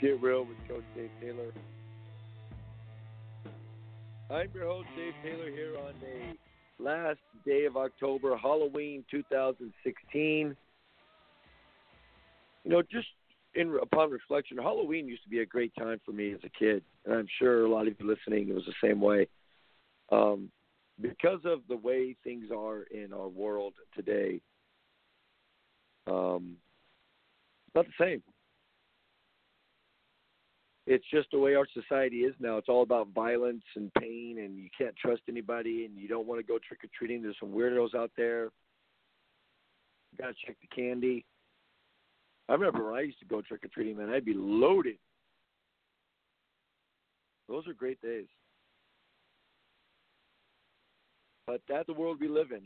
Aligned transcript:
Get 0.00 0.20
Real 0.20 0.44
with 0.44 0.58
Coach 0.68 0.84
Dave 0.94 1.10
Taylor. 1.22 1.52
I'm 4.28 4.50
your 4.52 4.66
host, 4.66 4.88
Dave 4.94 5.14
Taylor, 5.24 5.50
here 5.50 5.74
on 5.78 5.94
the 6.02 6.84
last 6.84 7.18
day 7.46 7.64
of 7.64 7.78
October, 7.78 8.36
Halloween 8.36 9.04
2016. 9.10 10.54
You 12.64 12.70
know, 12.70 12.82
just 12.82 13.06
in 13.54 13.78
upon 13.80 14.10
reflection, 14.10 14.58
Halloween 14.58 15.08
used 15.08 15.22
to 15.22 15.30
be 15.30 15.38
a 15.38 15.46
great 15.46 15.72
time 15.78 15.98
for 16.04 16.12
me 16.12 16.32
as 16.32 16.40
a 16.44 16.50
kid, 16.50 16.82
and 17.06 17.14
I'm 17.14 17.28
sure 17.38 17.64
a 17.64 17.70
lot 17.70 17.86
of 17.86 17.94
you 17.98 18.06
listening 18.06 18.50
it 18.50 18.54
was 18.54 18.66
the 18.66 18.86
same 18.86 19.00
way. 19.00 19.28
Um, 20.12 20.50
because 21.00 21.40
of 21.46 21.60
the 21.70 21.76
way 21.76 22.16
things 22.22 22.46
are 22.54 22.82
in 22.82 23.14
our 23.14 23.28
world 23.28 23.72
today, 23.94 24.42
um, 26.06 26.56
not 27.74 27.86
the 27.86 28.04
same. 28.04 28.22
It's 30.86 31.04
just 31.12 31.28
the 31.32 31.38
way 31.38 31.56
our 31.56 31.66
society 31.74 32.18
is 32.18 32.34
now. 32.38 32.58
It's 32.58 32.68
all 32.68 32.82
about 32.82 33.08
violence 33.12 33.64
and 33.74 33.92
pain, 33.94 34.38
and 34.38 34.56
you 34.56 34.68
can't 34.76 34.94
trust 34.96 35.22
anybody, 35.28 35.84
and 35.84 35.96
you 35.96 36.06
don't 36.06 36.28
want 36.28 36.40
to 36.40 36.46
go 36.46 36.58
trick 36.66 36.84
or 36.84 36.88
treating. 36.96 37.22
There's 37.22 37.36
some 37.40 37.50
weirdos 37.50 37.94
out 37.94 38.12
there. 38.16 38.44
You 40.12 40.18
gotta 40.18 40.34
check 40.46 40.56
the 40.60 40.68
candy. 40.68 41.24
I 42.48 42.52
remember 42.52 42.84
when 42.84 42.98
I 42.98 43.02
used 43.02 43.18
to 43.18 43.24
go 43.24 43.42
trick 43.42 43.64
or 43.64 43.68
treating, 43.68 43.96
man, 43.96 44.10
I'd 44.10 44.24
be 44.24 44.34
loaded. 44.34 44.98
Those 47.48 47.66
are 47.66 47.74
great 47.74 48.00
days. 48.00 48.26
But 51.48 51.60
that's 51.68 51.86
the 51.86 51.94
world 51.94 52.18
we 52.20 52.28
live 52.28 52.50
in. 52.50 52.62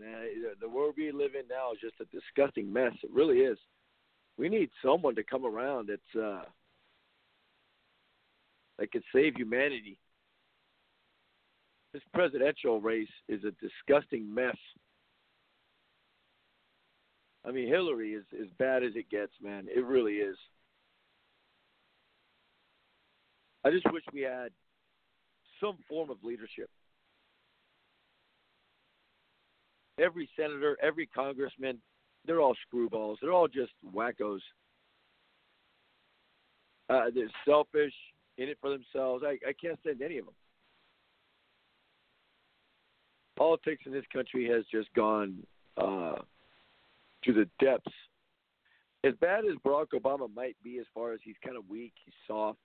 The 0.61 0.69
world 0.69 0.94
we 0.97 1.11
live 1.12 1.34
in 1.34 1.49
now 1.49 1.73
is 1.73 1.78
just 1.81 2.00
a 2.00 2.05
disgusting 2.15 2.73
mess. 2.73 2.93
It 3.03 3.11
really 3.12 3.39
is. 3.39 3.59
We 4.39 4.49
need 4.49 4.71
someone 4.83 5.15
to 5.17 5.23
come 5.23 5.44
around 5.44 5.91
It's 5.91 6.17
uh, 6.19 6.44
that 8.81 8.91
could 8.91 9.05
save 9.15 9.37
humanity. 9.37 9.97
This 11.93 12.03
presidential 12.13 12.81
race 12.81 13.09
is 13.29 13.45
a 13.45 13.53
disgusting 13.65 14.33
mess. 14.35 14.57
I 17.47 17.53
mean, 17.53 17.69
Hillary 17.69 18.15
is 18.15 18.25
as 18.41 18.49
bad 18.59 18.83
as 18.83 18.97
it 18.97 19.09
gets, 19.09 19.33
man. 19.41 19.67
It 19.73 19.85
really 19.85 20.15
is. 20.15 20.37
I 23.65 23.71
just 23.71 23.87
wish 23.93 24.03
we 24.13 24.23
had 24.23 24.51
some 25.61 25.77
form 25.89 26.11
of 26.11 26.17
leadership. 26.25 26.69
every 30.01 30.29
senator, 30.37 30.77
every 30.83 31.07
congressman, 31.07 31.79
they're 32.27 32.41
all 32.41 32.57
screwballs. 32.67 33.17
They're 33.21 33.33
all 33.33 33.49
just 33.49 33.73
wackos. 33.95 34.41
Uh, 36.89 37.07
they're 37.15 37.31
selfish, 37.47 37.95
in 38.39 38.49
it 38.49 38.59
for 38.61 38.71
themselves. 38.71 39.25
I, 39.27 39.39
I 39.49 39.53
can't 39.61 39.79
stand 39.81 40.03
any 40.03 40.19
of 40.19 40.27
them. 40.27 40.35
Politics 43.37 43.85
in 43.87 43.93
this 43.93 44.05
country 44.13 44.49
has 44.49 44.65
just 44.71 44.93
gone 44.95 45.39
uh, 45.77 46.17
to 47.25 47.33
the 47.33 47.49
depths. 47.63 47.93
As 49.03 49.15
bad 49.21 49.45
as 49.47 49.57
Barack 49.65 49.89
Obama 49.95 50.29
might 50.35 50.57
be, 50.63 50.79
as 50.79 50.87
far 50.95 51.13
as 51.13 51.21
he's 51.25 51.37
kind 51.43 51.57
of 51.57 51.69
weak, 51.69 51.95
he's 52.05 52.15
soft 52.27 52.59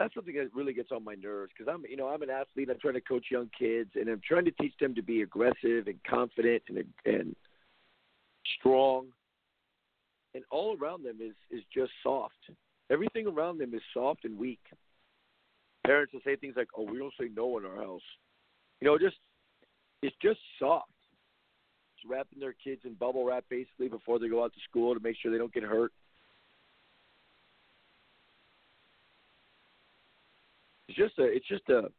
that's 0.00 0.14
something 0.14 0.34
that 0.34 0.48
really 0.54 0.72
gets 0.72 0.90
on 0.92 1.04
my 1.04 1.14
nerves 1.14 1.52
because 1.56 1.70
I'm, 1.72 1.84
you 1.86 1.94
know, 1.94 2.08
I'm 2.08 2.22
an 2.22 2.30
athlete. 2.30 2.70
I'm 2.70 2.78
trying 2.80 2.94
to 2.94 3.02
coach 3.02 3.26
young 3.30 3.50
kids, 3.56 3.90
and 3.96 4.08
I'm 4.08 4.22
trying 4.26 4.46
to 4.46 4.50
teach 4.52 4.72
them 4.80 4.94
to 4.94 5.02
be 5.02 5.20
aggressive 5.20 5.88
and 5.88 5.98
confident 6.08 6.62
and 6.68 6.84
and 7.04 7.36
strong. 8.58 9.08
And 10.34 10.42
all 10.50 10.74
around 10.80 11.04
them 11.04 11.18
is 11.20 11.34
is 11.50 11.62
just 11.72 11.92
soft. 12.02 12.34
Everything 12.90 13.26
around 13.26 13.58
them 13.58 13.72
is 13.72 13.82
soft 13.94 14.24
and 14.24 14.36
weak. 14.38 14.60
Parents 15.86 16.12
will 16.12 16.20
say 16.24 16.36
things 16.36 16.56
like, 16.56 16.68
"Oh, 16.76 16.82
we 16.82 16.98
don't 16.98 17.14
say 17.18 17.28
no 17.34 17.56
in 17.58 17.64
our 17.64 17.76
house," 17.76 18.02
you 18.80 18.86
know, 18.86 18.98
just 18.98 19.16
it's 20.02 20.16
just 20.20 20.40
soft. 20.58 20.90
Just 21.96 22.10
wrapping 22.10 22.40
their 22.40 22.52
kids 22.52 22.82
in 22.84 22.94
bubble 22.94 23.24
wrap 23.24 23.44
basically 23.48 23.88
before 23.88 24.18
they 24.18 24.28
go 24.28 24.42
out 24.42 24.52
to 24.52 24.60
school 24.68 24.94
to 24.94 25.00
make 25.00 25.16
sure 25.16 25.30
they 25.30 25.38
don't 25.38 25.52
get 25.52 25.62
hurt. 25.62 25.92
It's 30.88 30.98
just 30.98 31.18
a 31.18 31.24
it's 31.24 31.46
just 31.46 31.68
a 31.68 31.90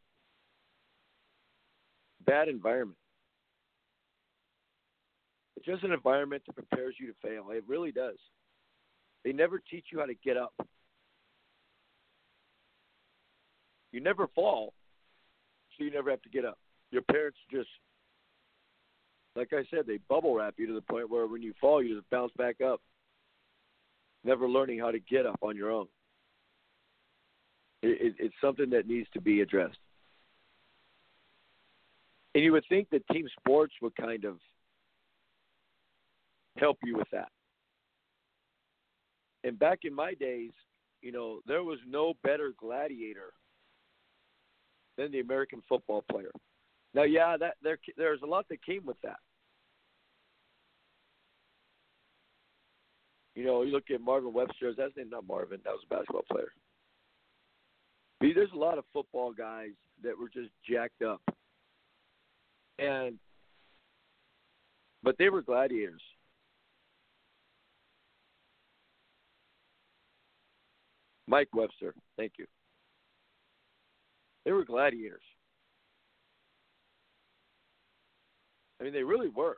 bad 2.26 2.48
environment. 2.48 2.98
It's 5.56 5.66
just 5.66 5.84
an 5.84 5.92
environment 5.92 6.42
that 6.46 6.54
prepares 6.54 6.96
you 6.98 7.06
to 7.06 7.14
fail. 7.22 7.50
It 7.50 7.64
really 7.66 7.92
does. 7.92 8.18
They 9.24 9.32
never 9.32 9.60
teach 9.60 9.86
you 9.92 10.00
how 10.00 10.06
to 10.06 10.14
get 10.14 10.36
up. 10.36 10.52
You 13.92 14.00
never 14.00 14.26
fall, 14.34 14.72
so 15.76 15.84
you 15.84 15.90
never 15.90 16.10
have 16.10 16.22
to 16.22 16.28
get 16.30 16.44
up. 16.44 16.58
Your 16.90 17.02
parents 17.02 17.38
just, 17.50 17.68
like 19.36 19.52
I 19.52 19.64
said, 19.70 19.86
they 19.86 19.98
bubble 20.08 20.34
wrap 20.34 20.54
you 20.56 20.66
to 20.66 20.74
the 20.74 20.80
point 20.80 21.10
where 21.10 21.26
when 21.26 21.42
you 21.42 21.52
fall, 21.60 21.82
you 21.82 21.96
just 21.96 22.10
bounce 22.10 22.32
back 22.36 22.60
up, 22.60 22.80
never 24.24 24.48
learning 24.48 24.78
how 24.78 24.90
to 24.90 24.98
get 24.98 25.26
up 25.26 25.38
on 25.42 25.56
your 25.56 25.70
own. 25.70 25.86
It, 27.82 28.14
it's 28.18 28.34
something 28.40 28.70
that 28.70 28.86
needs 28.86 29.08
to 29.12 29.20
be 29.20 29.40
addressed. 29.40 29.78
And 32.34 32.42
you 32.42 32.52
would 32.52 32.64
think 32.68 32.88
that 32.90 33.06
team 33.08 33.26
sports 33.38 33.74
would 33.82 33.94
kind 33.96 34.24
of 34.24 34.38
help 36.56 36.78
you 36.82 36.96
with 36.96 37.08
that. 37.12 37.28
And 39.44 39.58
back 39.58 39.80
in 39.84 39.92
my 39.92 40.14
days, 40.14 40.52
you 41.02 41.12
know, 41.12 41.40
there 41.46 41.64
was 41.64 41.78
no 41.86 42.14
better 42.22 42.52
gladiator 42.58 43.32
than 45.02 45.12
the 45.12 45.20
American 45.20 45.62
football 45.68 46.04
player. 46.10 46.30
Now, 46.94 47.02
yeah, 47.02 47.36
that 47.38 47.54
there 47.62 47.78
there's 47.96 48.22
a 48.22 48.26
lot 48.26 48.46
that 48.48 48.64
came 48.64 48.84
with 48.84 49.00
that. 49.02 49.16
You 53.34 53.44
know, 53.44 53.62
you 53.62 53.72
look 53.72 53.90
at 53.92 54.00
Marvin 54.00 54.32
Webster. 54.32 54.72
That's 54.76 54.92
not 55.10 55.26
Marvin. 55.26 55.60
That 55.64 55.72
was 55.72 55.82
a 55.90 55.94
basketball 55.94 56.24
player. 56.30 56.52
There's 58.20 58.52
a 58.54 58.58
lot 58.58 58.78
of 58.78 58.84
football 58.92 59.32
guys 59.32 59.70
that 60.04 60.16
were 60.16 60.28
just 60.28 60.50
jacked 60.68 61.02
up, 61.02 61.20
and 62.78 63.18
but 65.02 65.16
they 65.18 65.28
were 65.28 65.42
gladiators. 65.42 66.02
Mike 71.26 71.48
Webster, 71.54 71.94
thank 72.16 72.32
you. 72.38 72.46
They 74.44 74.52
were 74.52 74.64
gladiators. 74.64 75.22
I 78.80 78.84
mean, 78.84 78.92
they 78.92 79.04
really 79.04 79.28
were. 79.28 79.56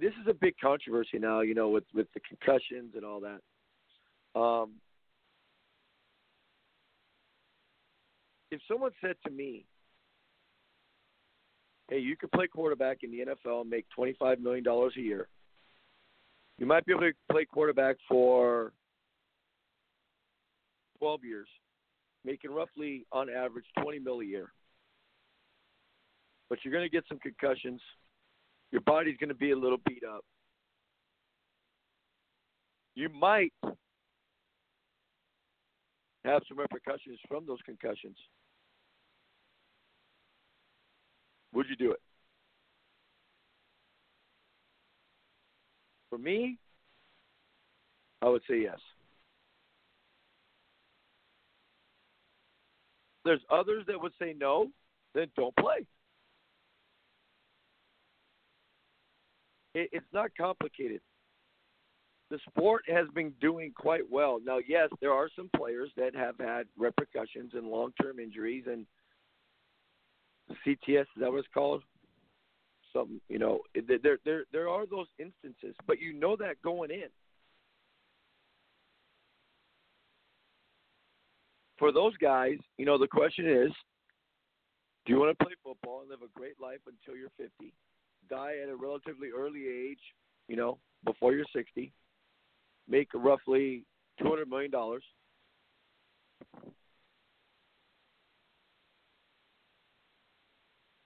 This 0.00 0.12
is 0.20 0.28
a 0.28 0.34
big 0.34 0.54
controversy 0.62 1.18
now, 1.18 1.40
you 1.40 1.54
know, 1.54 1.70
with 1.70 1.84
with 1.92 2.06
the 2.14 2.20
concussions 2.20 2.94
and 2.94 3.04
all 3.04 3.20
that. 3.20 3.40
Um, 4.38 4.74
if 8.52 8.60
someone 8.68 8.92
said 9.00 9.16
to 9.24 9.30
me, 9.30 9.64
"Hey, 11.88 11.98
you 11.98 12.16
could 12.16 12.30
play 12.30 12.46
quarterback 12.46 12.98
in 13.02 13.10
the 13.10 13.20
NFL 13.20 13.62
and 13.62 13.70
make 13.70 13.88
twenty-five 13.90 14.40
million 14.40 14.62
dollars 14.62 14.94
a 14.96 15.00
year. 15.00 15.28
You 16.58 16.66
might 16.66 16.86
be 16.86 16.92
able 16.92 17.02
to 17.02 17.12
play 17.30 17.44
quarterback 17.44 17.96
for 18.08 18.72
twelve 20.98 21.24
years, 21.24 21.48
making 22.24 22.52
roughly 22.52 23.06
on 23.12 23.28
average 23.28 23.66
twenty 23.80 23.98
mil 23.98 24.20
a 24.20 24.24
year. 24.24 24.52
But 26.48 26.58
you're 26.62 26.72
going 26.72 26.84
to 26.84 26.90
get 26.90 27.04
some 27.08 27.18
concussions. 27.18 27.80
Your 28.70 28.82
body's 28.82 29.16
going 29.18 29.28
to 29.28 29.34
be 29.34 29.52
a 29.52 29.56
little 29.56 29.78
beat 29.86 30.02
up. 30.04 30.24
You 32.94 33.08
might 33.08 33.52
have 36.24 36.42
some 36.48 36.58
repercussions 36.58 37.18
from 37.28 37.46
those 37.46 37.58
concussions. 37.64 38.16
Would 41.52 41.66
you 41.68 41.76
do 41.76 41.92
it? 41.92 42.00
For 46.10 46.18
me, 46.18 46.58
I 48.22 48.28
would 48.28 48.42
say 48.48 48.62
yes. 48.62 48.78
There's 53.24 53.40
others 53.50 53.84
that 53.86 54.00
would 54.00 54.12
say 54.18 54.34
no, 54.38 54.68
then 55.14 55.28
don't 55.36 55.56
play. 55.56 55.86
It, 59.74 59.90
it's 59.92 60.12
not 60.12 60.30
complicated. 60.38 61.00
The 62.30 62.38
sport 62.48 62.84
has 62.88 63.06
been 63.14 63.32
doing 63.40 63.72
quite 63.76 64.10
well. 64.10 64.38
Now, 64.44 64.58
yes, 64.66 64.88
there 65.00 65.12
are 65.12 65.28
some 65.36 65.50
players 65.56 65.90
that 65.96 66.14
have 66.14 66.38
had 66.38 66.66
repercussions 66.76 67.52
and 67.54 67.66
long 67.66 67.92
term 68.00 68.18
injuries 68.18 68.64
and 68.66 68.86
CTS, 70.66 71.02
is 71.02 71.06
that 71.18 71.30
what 71.30 71.38
it's 71.38 71.48
called? 71.54 71.82
something. 72.94 73.20
You 73.28 73.38
know, 73.38 73.60
there 73.74 74.18
there 74.24 74.44
there 74.52 74.68
are 74.68 74.86
those 74.86 75.06
instances, 75.18 75.74
but 75.86 76.00
you 76.00 76.12
know 76.12 76.36
that 76.36 76.62
going 76.62 76.90
in. 76.90 77.08
For 81.78 81.92
those 81.92 82.16
guys, 82.18 82.58
you 82.78 82.86
know, 82.86 82.98
the 82.98 83.08
question 83.08 83.48
is, 83.48 83.72
do 85.04 85.12
you 85.12 85.18
want 85.18 85.36
to 85.36 85.44
play 85.44 85.54
football 85.62 86.00
and 86.00 86.10
live 86.10 86.20
a 86.22 86.38
great 86.38 86.60
life 86.60 86.80
until 86.86 87.18
you're 87.18 87.30
50, 87.36 87.74
die 88.30 88.54
at 88.62 88.68
a 88.68 88.76
relatively 88.76 89.28
early 89.36 89.64
age, 89.68 89.98
you 90.48 90.56
know, 90.56 90.78
before 91.04 91.34
you're 91.34 91.44
60, 91.54 91.92
make 92.88 93.08
roughly 93.12 93.84
$200 94.22 94.46
million, 94.46 94.70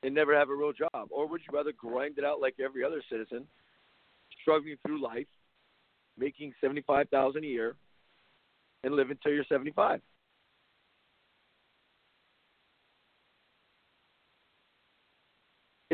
and 0.03 0.15
never 0.15 0.39
have 0.39 0.51
a 0.51 0.55
real 0.55 0.73
job? 0.73 1.09
Or 1.11 1.27
would 1.27 1.41
you 1.41 1.57
rather 1.57 1.73
grind 1.73 2.19
it 2.19 2.25
out 2.25 2.41
like 2.41 2.57
every 2.65 2.85
other 2.85 3.03
citizen, 3.11 3.47
struggling 4.43 4.77
through 4.87 5.03
life, 5.03 5.27
making 6.17 6.53
75000 6.61 7.43
a 7.43 7.47
year, 7.47 7.75
and 8.85 8.95
live 8.95 9.11
until 9.11 9.33
you're 9.33 9.45
75? 9.49 10.01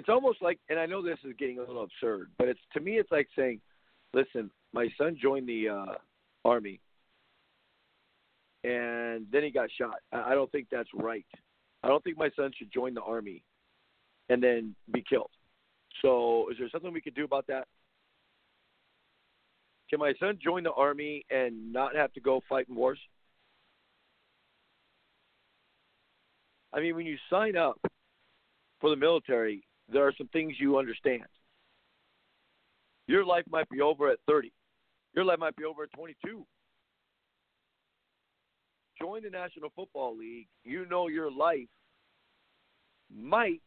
It's 0.05 0.11
almost 0.11 0.43
like, 0.43 0.59
and 0.69 0.79
I 0.79 0.85
know 0.85 1.03
this 1.03 1.19
is 1.25 1.33
getting 1.39 1.57
a 1.57 1.63
little 1.63 1.83
absurd, 1.83 2.31
but 2.37 2.47
it's 2.47 2.61
to 2.75 2.81
me, 2.81 2.99
it's 2.99 3.11
like 3.11 3.27
saying, 3.35 3.63
"Listen, 4.13 4.51
my 4.75 4.87
son 4.99 5.17
joined 5.19 5.49
the 5.49 5.71
uh, 5.71 5.95
army, 6.45 6.79
and 8.65 9.27
then 9.33 9.45
he 9.45 9.51
got 9.51 9.71
shot. 9.81 9.95
I, 10.13 10.35
don't 10.35 10.53
think 10.53 10.67
that's 10.71 10.91
right. 10.93 11.25
I 11.83 11.89
don't 11.89 12.05
think 12.05 12.19
my 12.19 12.29
son 12.37 12.51
should 12.55 12.71
join 12.71 12.93
the 12.93 13.01
army 13.01 13.45
and 14.29 14.43
then 14.43 14.75
be 14.93 15.03
killed. 15.09 15.31
So, 16.03 16.51
is 16.51 16.59
there 16.59 16.69
something 16.69 16.93
we 16.93 17.01
could 17.01 17.15
do 17.15 17.25
about 17.25 17.47
that? 17.47 17.67
Can 19.89 20.01
my 20.01 20.13
son 20.21 20.39
join 20.45 20.65
the 20.65 20.73
army 20.73 21.25
and 21.31 21.73
not 21.73 21.97
have 21.97 22.13
to 22.13 22.21
go 22.21 22.43
fight 22.47 22.69
in 22.69 22.75
wars? 22.75 22.99
I 26.75 26.81
mean, 26.81 26.95
when 26.95 27.07
you 27.07 27.17
sign 27.31 27.57
up 27.57 27.81
for 28.83 28.91
the 28.91 28.97
military, 28.97 29.65
there 29.93 30.07
are 30.07 30.13
some 30.17 30.29
things 30.29 30.55
you 30.59 30.79
understand. 30.79 31.25
Your 33.07 33.25
life 33.25 33.45
might 33.51 33.69
be 33.69 33.81
over 33.81 34.09
at 34.09 34.19
30. 34.27 34.53
Your 35.15 35.25
life 35.25 35.39
might 35.39 35.57
be 35.57 35.65
over 35.65 35.85
at 35.85 35.93
22. 35.93 36.45
Join 39.01 39.23
the 39.23 39.31
National 39.31 39.71
Football 39.75 40.17
League. 40.17 40.49
You 40.65 40.87
know 40.87 41.09
your 41.09 41.31
life 41.31 41.69
might 43.15 43.61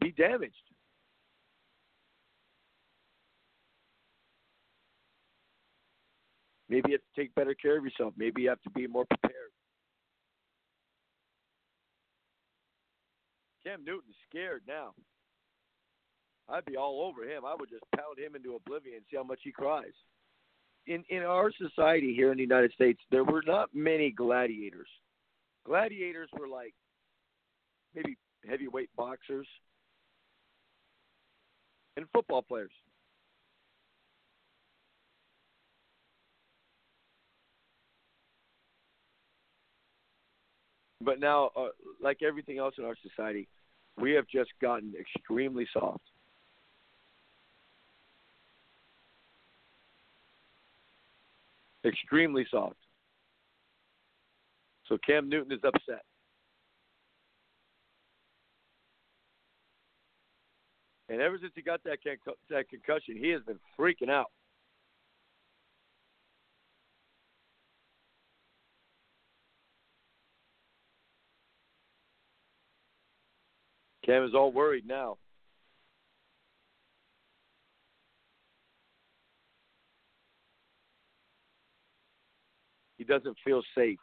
be 0.00 0.10
damaged. 0.12 0.54
Maybe 6.68 6.90
you 6.90 6.94
have 6.94 7.02
to 7.14 7.20
take 7.20 7.34
better 7.34 7.54
care 7.54 7.78
of 7.78 7.84
yourself. 7.84 8.14
Maybe 8.16 8.42
you 8.42 8.48
have 8.48 8.62
to 8.62 8.70
be 8.70 8.86
more 8.86 9.04
prepared. 9.04 9.34
Cam 13.64 13.84
Newton's 13.84 14.16
scared 14.28 14.62
now. 14.66 14.92
I'd 16.48 16.64
be 16.64 16.76
all 16.76 17.02
over 17.02 17.24
him. 17.24 17.44
I 17.44 17.54
would 17.58 17.70
just 17.70 17.84
pound 17.96 18.18
him 18.18 18.36
into 18.36 18.54
oblivion 18.56 18.96
and 18.96 19.04
see 19.10 19.16
how 19.16 19.24
much 19.24 19.40
he 19.42 19.52
cries. 19.52 19.92
In 20.86 21.02
in 21.08 21.22
our 21.22 21.50
society 21.52 22.14
here 22.14 22.30
in 22.30 22.36
the 22.36 22.42
United 22.42 22.72
States, 22.72 23.00
there 23.10 23.24
were 23.24 23.42
not 23.46 23.70
many 23.74 24.10
gladiators. 24.10 24.88
Gladiators 25.64 26.28
were 26.38 26.48
like 26.48 26.74
maybe 27.94 28.16
heavyweight 28.46 28.90
boxers 28.96 29.46
and 31.96 32.06
football 32.12 32.42
players. 32.42 32.70
But 41.00 41.20
now, 41.20 41.50
uh, 41.54 41.68
like 42.02 42.22
everything 42.22 42.58
else 42.58 42.74
in 42.78 42.84
our 42.84 42.96
society, 43.06 43.46
we 44.00 44.12
have 44.12 44.26
just 44.26 44.50
gotten 44.60 44.94
extremely 44.98 45.66
soft. 45.72 46.02
Extremely 51.84 52.46
soft. 52.50 52.76
So 54.86 54.98
Cam 55.04 55.28
Newton 55.28 55.52
is 55.52 55.64
upset. 55.64 56.02
And 61.08 61.20
ever 61.20 61.38
since 61.40 61.52
he 61.54 61.62
got 61.62 61.82
that, 61.84 61.98
con- 62.02 62.34
that 62.50 62.68
concussion, 62.68 63.16
he 63.16 63.30
has 63.30 63.42
been 63.42 63.58
freaking 63.78 64.10
out. 64.10 64.30
Cam 74.04 74.24
is 74.24 74.34
all 74.34 74.52
worried 74.52 74.86
now. 74.86 75.16
Doesn't 83.06 83.36
feel 83.44 83.62
safe. 83.76 83.98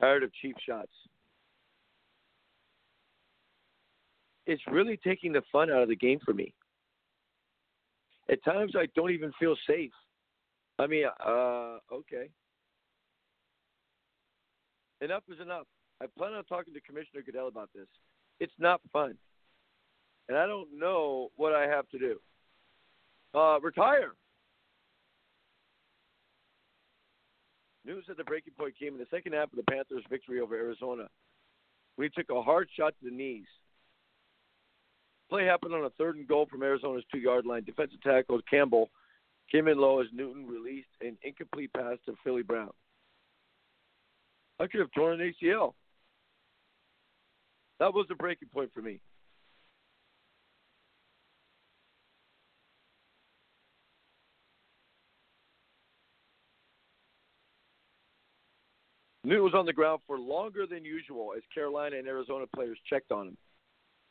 Tired 0.00 0.22
of 0.22 0.30
cheap 0.34 0.56
shots. 0.66 0.92
It's 4.46 4.62
really 4.70 4.98
taking 5.02 5.32
the 5.32 5.42
fun 5.50 5.70
out 5.70 5.82
of 5.82 5.88
the 5.88 5.96
game 5.96 6.20
for 6.24 6.32
me. 6.32 6.52
At 8.30 8.44
times, 8.44 8.72
I 8.76 8.86
don't 8.94 9.10
even 9.10 9.32
feel 9.38 9.56
safe. 9.68 9.92
I 10.78 10.86
mean, 10.86 11.04
uh, 11.24 11.78
okay. 11.92 12.28
Enough 15.00 15.22
is 15.32 15.40
enough. 15.40 15.66
I 16.02 16.06
plan 16.18 16.34
on 16.34 16.44
talking 16.44 16.74
to 16.74 16.80
Commissioner 16.80 17.22
Goodell 17.24 17.48
about 17.48 17.70
this. 17.74 17.86
It's 18.38 18.52
not 18.58 18.80
fun. 18.92 19.16
And 20.28 20.36
I 20.36 20.46
don't 20.46 20.78
know 20.78 21.30
what 21.36 21.54
I 21.54 21.66
have 21.66 21.88
to 21.90 21.98
do. 21.98 22.20
Uh, 23.34 23.58
retire. 23.60 24.14
News 27.86 28.04
that 28.08 28.16
the 28.16 28.24
breaking 28.24 28.54
point 28.58 28.76
came 28.76 28.94
in 28.94 28.98
the 28.98 29.06
second 29.12 29.32
half 29.32 29.52
of 29.52 29.56
the 29.56 29.70
Panthers' 29.70 30.02
victory 30.10 30.40
over 30.40 30.56
Arizona. 30.56 31.06
We 31.96 32.10
took 32.10 32.28
a 32.30 32.42
hard 32.42 32.68
shot 32.76 32.94
to 32.98 33.08
the 33.08 33.16
knees. 33.16 33.46
Play 35.30 35.44
happened 35.44 35.72
on 35.72 35.84
a 35.84 35.90
third 35.90 36.16
and 36.16 36.26
goal 36.26 36.46
from 36.50 36.64
Arizona's 36.64 37.04
two 37.12 37.18
yard 37.18 37.46
line. 37.46 37.62
Defensive 37.62 38.02
tackle 38.02 38.40
Campbell 38.50 38.90
came 39.50 39.68
in 39.68 39.78
low 39.78 40.00
as 40.00 40.08
Newton 40.12 40.48
released 40.48 40.88
an 41.00 41.16
incomplete 41.22 41.72
pass 41.72 41.96
to 42.06 42.16
Philly 42.24 42.42
Brown. 42.42 42.70
I 44.58 44.66
could 44.66 44.80
have 44.80 44.90
torn 44.92 45.20
an 45.20 45.32
ACL. 45.42 45.74
That 47.78 47.94
was 47.94 48.06
the 48.08 48.14
breaking 48.16 48.48
point 48.48 48.72
for 48.74 48.82
me. 48.82 49.00
Newton 59.26 59.42
was 59.42 59.54
on 59.54 59.66
the 59.66 59.72
ground 59.72 60.00
for 60.06 60.20
longer 60.20 60.68
than 60.68 60.84
usual 60.84 61.32
as 61.36 61.42
Carolina 61.52 61.96
and 61.96 62.06
Arizona 62.06 62.44
players 62.54 62.78
checked 62.88 63.10
on 63.10 63.26
him. 63.26 63.36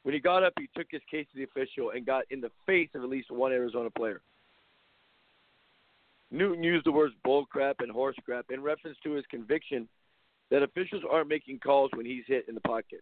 When 0.03 0.13
he 0.13 0.19
got 0.19 0.43
up, 0.43 0.51
he 0.59 0.67
took 0.75 0.87
his 0.91 1.01
case 1.09 1.25
to 1.31 1.37
the 1.37 1.45
official 1.45 1.91
and 1.91 2.05
got 2.05 2.25
in 2.31 2.41
the 2.41 2.51
face 2.65 2.89
of 2.93 3.01
at 3.01 3.07
least 3.07 3.31
one 3.31 3.53
Arizona 3.53 3.89
player. 3.89 4.19
Newton 6.31 6.61
used 6.61 6.85
the 6.85 6.91
words 6.91 7.13
bullcrap 7.25 7.75
and 7.79 7.89
horse 7.89 8.17
crap 8.25 8.47
in 8.49 8.61
reference 8.61 8.97
to 9.05 9.13
his 9.13 9.23
conviction 9.31 9.87
that 10.51 10.63
officials 10.63 11.03
aren't 11.09 11.29
making 11.29 11.59
calls 11.59 11.91
when 11.93 12.05
he's 12.05 12.25
hit 12.27 12.49
in 12.49 12.53
the 12.53 12.61
pocket. 12.61 12.99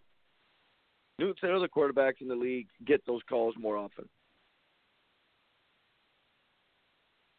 Newton 1.18 1.36
said 1.42 1.50
other 1.50 1.68
quarterbacks 1.68 2.22
in 2.22 2.28
the 2.28 2.36
league 2.36 2.68
get 2.86 3.04
those 3.08 3.22
calls 3.28 3.56
more 3.60 3.76
often. 3.76 4.08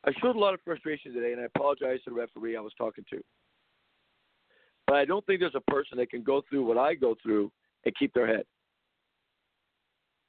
I 0.04 0.10
showed 0.20 0.34
a 0.34 0.40
lot 0.40 0.52
of 0.52 0.60
frustration 0.64 1.14
today, 1.14 1.30
and 1.30 1.40
I 1.40 1.44
apologize 1.44 2.00
to 2.04 2.10
the 2.10 2.16
referee 2.16 2.56
I 2.56 2.60
was 2.60 2.72
talking 2.76 3.04
to. 3.10 3.22
But 4.86 4.96
I 4.96 5.04
don't 5.04 5.24
think 5.26 5.40
there's 5.40 5.54
a 5.54 5.70
person 5.70 5.98
that 5.98 6.10
can 6.10 6.22
go 6.22 6.42
through 6.48 6.64
what 6.64 6.78
I 6.78 6.94
go 6.94 7.14
through 7.22 7.50
and 7.84 7.94
keep 7.96 8.12
their 8.12 8.26
head. 8.26 8.44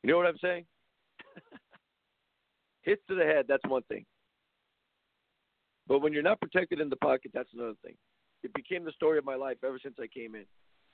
You 0.03 0.11
know 0.11 0.17
what 0.17 0.27
I'm 0.27 0.37
saying? 0.41 0.65
Hits 2.83 3.01
to 3.09 3.15
the 3.15 3.23
head, 3.23 3.45
that's 3.47 3.65
one 3.67 3.81
thing. 3.83 4.05
But 5.87 5.99
when 5.99 6.13
you're 6.13 6.23
not 6.23 6.39
protected 6.39 6.79
in 6.79 6.89
the 6.89 6.95
pocket, 6.97 7.31
that's 7.33 7.49
another 7.53 7.73
thing. 7.83 7.95
It 8.43 8.53
became 8.53 8.85
the 8.85 8.91
story 8.91 9.17
of 9.17 9.25
my 9.25 9.35
life 9.35 9.57
ever 9.65 9.79
since 9.81 9.95
I 9.99 10.07
came 10.07 10.35
in. 10.35 10.45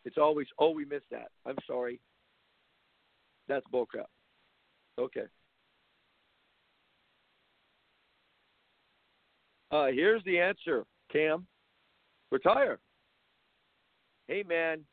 It's 0.06 0.18
always, 0.18 0.48
oh, 0.58 0.72
we 0.72 0.86
missed 0.86 1.10
that. 1.12 1.30
I'm 1.46 1.58
sorry. 1.68 2.00
That's 3.48 3.66
bullcrap. 3.74 4.06
Okay. 4.98 5.26
Uh, 9.72 9.88
here's 9.88 10.24
the 10.24 10.40
answer, 10.40 10.86
Cam. 11.12 11.46
Retire. 12.32 12.80
Hey, 14.32 14.46
man, 14.48 14.86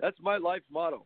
that's 0.00 0.16
my 0.22 0.38
life 0.38 0.62
motto. 0.72 1.04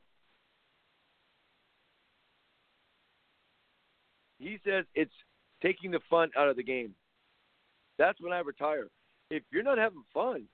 He 4.38 4.58
says 4.64 4.84
it's 4.94 5.10
taking 5.60 5.90
the 5.90 5.98
fun 6.08 6.30
out 6.38 6.48
of 6.48 6.54
the 6.54 6.62
game. 6.62 6.94
That's 7.98 8.20
when 8.20 8.32
I 8.32 8.38
retire. 8.38 8.86
If 9.32 9.42
you're 9.50 9.64
not 9.64 9.76
having 9.76 10.04
fun, 10.14 10.44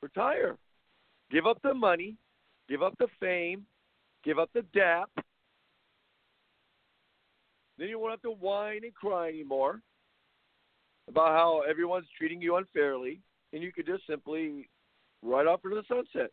retire. 0.00 0.56
Give 1.30 1.46
up 1.46 1.58
the 1.62 1.74
money, 1.74 2.16
give 2.66 2.82
up 2.82 2.94
the 2.98 3.08
fame, 3.20 3.66
give 4.24 4.38
up 4.38 4.48
the 4.54 4.62
dap. 4.72 5.10
Then 7.76 7.88
you 7.88 7.98
won't 7.98 8.12
have 8.12 8.22
to 8.22 8.30
whine 8.30 8.84
and 8.84 8.94
cry 8.94 9.28
anymore 9.28 9.82
about 11.10 11.36
how 11.36 11.62
everyone's 11.68 12.08
treating 12.16 12.40
you 12.40 12.56
unfairly, 12.56 13.20
and 13.52 13.62
you 13.62 13.70
could 13.70 13.84
just 13.84 14.06
simply 14.08 14.70
ride 15.22 15.46
off 15.46 15.60
into 15.62 15.76
the 15.76 15.84
sunset. 15.86 16.30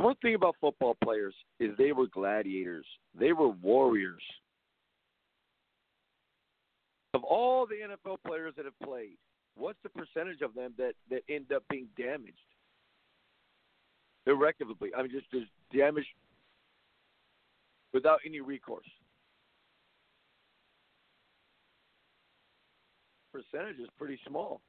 The 0.00 0.06
one 0.06 0.16
thing 0.22 0.34
about 0.34 0.56
football 0.62 0.96
players 1.04 1.34
is 1.58 1.76
they 1.76 1.92
were 1.92 2.06
gladiators. 2.06 2.86
They 3.18 3.34
were 3.34 3.50
warriors. 3.50 4.22
Of 7.12 7.22
all 7.22 7.66
the 7.66 7.74
NFL 7.74 8.16
players 8.26 8.54
that 8.56 8.64
have 8.64 8.80
played, 8.82 9.18
what's 9.58 9.76
the 9.82 9.90
percentage 9.90 10.40
of 10.40 10.54
them 10.54 10.72
that, 10.78 10.94
that 11.10 11.20
end 11.28 11.52
up 11.54 11.64
being 11.68 11.86
damaged? 11.98 12.32
Irrecoverably. 14.26 14.88
I 14.96 15.02
mean, 15.02 15.10
just, 15.10 15.30
just 15.30 15.50
damaged 15.76 16.08
without 17.92 18.20
any 18.24 18.40
recourse. 18.40 18.88
Percentage 23.34 23.80
is 23.80 23.90
pretty 23.98 24.18
small. 24.26 24.62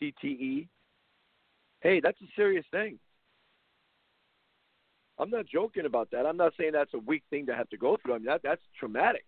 CTE. 0.00 0.68
Hey, 1.80 2.00
that's 2.00 2.20
a 2.20 2.28
serious 2.36 2.64
thing. 2.70 2.98
I'm 5.18 5.30
not 5.30 5.46
joking 5.46 5.86
about 5.86 6.10
that. 6.12 6.26
I'm 6.26 6.36
not 6.36 6.52
saying 6.58 6.72
that's 6.72 6.94
a 6.94 6.98
weak 6.98 7.24
thing 7.30 7.46
to 7.46 7.54
have 7.54 7.68
to 7.70 7.76
go 7.76 7.96
through. 8.02 8.14
I 8.14 8.18
mean, 8.18 8.26
that 8.26 8.40
that's 8.42 8.62
traumatic. 8.78 9.24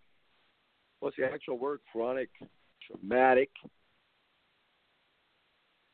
What's 1.01 1.17
the 1.17 1.25
actual 1.25 1.57
word? 1.57 1.79
Chronic, 1.91 2.29
traumatic, 2.87 3.49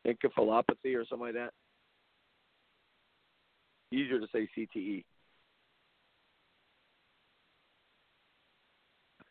encephalopathy 0.05 0.96
or 0.96 1.05
something 1.10 1.27
like 1.27 1.34
that. 1.34 1.51
Easier 3.91 4.19
to 4.19 4.27
say 4.31 4.48
CTE. 4.57 5.03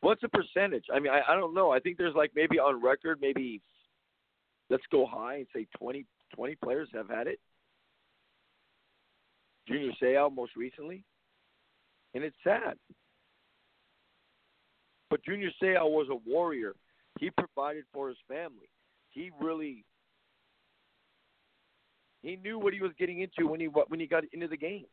What's 0.01 0.21
the 0.21 0.29
percentage? 0.29 0.85
I 0.95 0.99
mean, 1.01 1.13
I, 1.13 1.33
I 1.33 1.37
don't 1.37 1.55
know. 1.55 1.71
I 1.71 1.81
think 1.81 1.99
there's 1.99 2.15
like 2.15 2.31
maybe 2.35 2.59
on 2.59 2.83
record, 2.83 3.19
maybe 3.21 3.61
let's 4.71 4.85
go 4.91 5.07
high 5.07 5.37
and 5.37 5.47
say 5.55 5.67
20, 5.79 6.05
20 6.35 6.55
players 6.57 6.89
have 6.95 7.09
had 7.09 7.27
it. 7.27 7.39
Junior 9.69 9.93
Seau 10.01 10.33
most 10.33 10.55
recently, 10.57 11.03
and 12.15 12.23
it's 12.23 12.37
sad. 12.45 12.75
But 15.11 15.25
Junior 15.25 15.51
Seau 15.63 15.91
was 15.91 16.09
a 16.11 16.29
warrior. 16.29 16.75
He 17.19 17.31
provided 17.31 17.85
for 17.93 18.09
his 18.09 18.19
family. 18.29 18.69
He 19.11 19.31
really 19.41 19.85
he 22.23 22.37
knew 22.37 22.59
what 22.59 22.75
he 22.75 22.81
was 22.81 22.93
getting 22.99 23.21
into 23.21 23.49
when 23.49 23.61
he 23.61 23.67
when 23.67 24.01
he 24.01 24.07
got 24.07 24.25
into 24.33 24.49
the 24.49 24.57
game. 24.57 24.87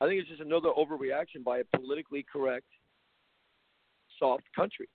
I 0.00 0.06
think 0.06 0.20
it's 0.20 0.28
just 0.28 0.40
another 0.40 0.70
overreaction 0.70 1.44
by 1.44 1.58
a 1.58 1.64
politically 1.76 2.24
correct, 2.30 2.66
soft 4.18 4.44
country. 4.54 4.88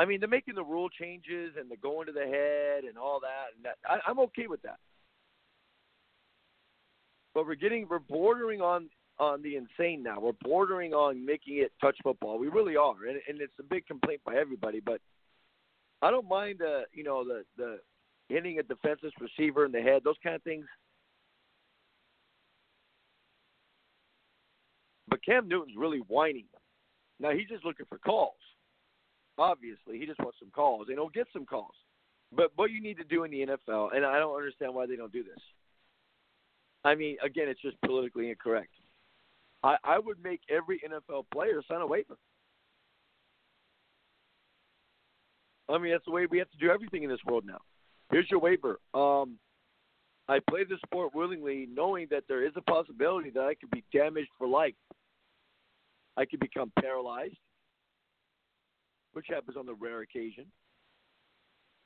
I 0.00 0.06
mean, 0.06 0.18
they're 0.18 0.30
making 0.30 0.54
the 0.54 0.64
rule 0.64 0.88
changes 0.88 1.52
and 1.60 1.70
the 1.70 1.76
going 1.76 2.06
to 2.06 2.12
the 2.12 2.20
head 2.20 2.84
and 2.84 2.96
all 2.96 3.20
that, 3.20 3.48
and 3.54 3.62
that 3.66 3.76
I, 3.86 3.98
I'm 4.08 4.18
okay 4.20 4.46
with 4.46 4.62
that. 4.62 4.78
But 7.34 7.46
we're 7.46 7.54
getting 7.54 7.86
we're 7.86 7.98
bordering 7.98 8.62
on 8.62 8.88
on 9.18 9.42
the 9.42 9.56
insane 9.56 10.02
now. 10.02 10.18
We're 10.18 10.32
bordering 10.40 10.94
on 10.94 11.22
making 11.26 11.58
it 11.58 11.72
touch 11.82 11.98
football. 12.02 12.38
We 12.38 12.48
really 12.48 12.76
are, 12.76 12.94
and, 13.06 13.20
and 13.28 13.42
it's 13.42 13.52
a 13.60 13.62
big 13.62 13.86
complaint 13.86 14.22
by 14.24 14.36
everybody. 14.36 14.80
But 14.80 15.02
I 16.00 16.10
don't 16.10 16.26
mind 16.26 16.60
the 16.60 16.84
you 16.94 17.04
know 17.04 17.22
the 17.22 17.42
the 17.58 17.80
hitting 18.30 18.58
a 18.58 18.62
defenseless 18.62 19.12
receiver 19.20 19.66
in 19.66 19.72
the 19.72 19.82
head, 19.82 20.00
those 20.02 20.16
kind 20.22 20.34
of 20.34 20.42
things. 20.42 20.64
But 25.08 25.22
Cam 25.22 25.46
Newton's 25.46 25.76
really 25.76 26.00
whining. 26.08 26.46
Now 27.18 27.32
he's 27.32 27.48
just 27.48 27.66
looking 27.66 27.84
for 27.86 27.98
calls. 27.98 28.32
Obviously, 29.40 29.98
he 29.98 30.04
just 30.04 30.20
wants 30.20 30.38
some 30.38 30.50
calls, 30.50 30.88
and 30.88 30.98
he'll 30.98 31.08
get 31.08 31.26
some 31.32 31.46
calls. 31.46 31.74
But 32.30 32.52
what 32.56 32.70
you 32.70 32.82
need 32.82 32.98
to 32.98 33.04
do 33.04 33.24
in 33.24 33.30
the 33.30 33.40
NFL, 33.40 33.96
and 33.96 34.04
I 34.04 34.18
don't 34.18 34.36
understand 34.36 34.74
why 34.74 34.84
they 34.84 34.96
don't 34.96 35.12
do 35.12 35.24
this. 35.24 35.42
I 36.84 36.94
mean, 36.94 37.16
again, 37.24 37.48
it's 37.48 37.62
just 37.62 37.80
politically 37.80 38.28
incorrect. 38.28 38.70
I, 39.62 39.76
I 39.82 39.98
would 39.98 40.22
make 40.22 40.40
every 40.50 40.80
NFL 40.80 41.24
player 41.32 41.62
sign 41.66 41.80
a 41.80 41.86
waiver. 41.86 42.16
I 45.70 45.78
mean, 45.78 45.92
that's 45.92 46.04
the 46.04 46.10
way 46.10 46.26
we 46.26 46.38
have 46.38 46.50
to 46.50 46.58
do 46.58 46.70
everything 46.70 47.02
in 47.02 47.08
this 47.08 47.20
world 47.26 47.44
now. 47.46 47.60
Here's 48.10 48.30
your 48.30 48.40
waiver. 48.40 48.78
Um, 48.92 49.38
I 50.28 50.38
play 50.50 50.64
the 50.64 50.76
sport 50.84 51.14
willingly, 51.14 51.66
knowing 51.72 52.08
that 52.10 52.24
there 52.28 52.44
is 52.44 52.52
a 52.56 52.62
possibility 52.62 53.30
that 53.30 53.44
I 53.44 53.54
could 53.54 53.70
be 53.70 53.84
damaged 53.90 54.30
for 54.36 54.46
life. 54.46 54.74
I 56.18 56.26
could 56.26 56.40
become 56.40 56.72
paralyzed, 56.78 57.38
which 59.12 59.26
happens 59.28 59.56
on 59.56 59.66
the 59.66 59.74
rare 59.74 60.00
occasion. 60.00 60.46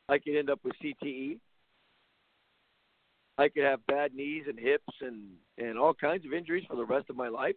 I 0.09 0.19
could 0.19 0.37
end 0.37 0.50
up 0.50 0.61
with 0.62 0.75
CTE. 0.83 1.38
I 3.37 3.49
could 3.49 3.64
have 3.64 3.87
bad 3.87 4.14
knees 4.14 4.45
and 4.49 4.59
hips 4.59 4.95
and, 5.00 5.31
and 5.59 5.78
all 5.78 5.95
kinds 5.95 6.25
of 6.25 6.33
injuries 6.33 6.64
for 6.69 6.76
the 6.76 6.85
rest 6.85 7.11
of 7.11 7.16
my 7.16 7.28
life. 7.28 7.57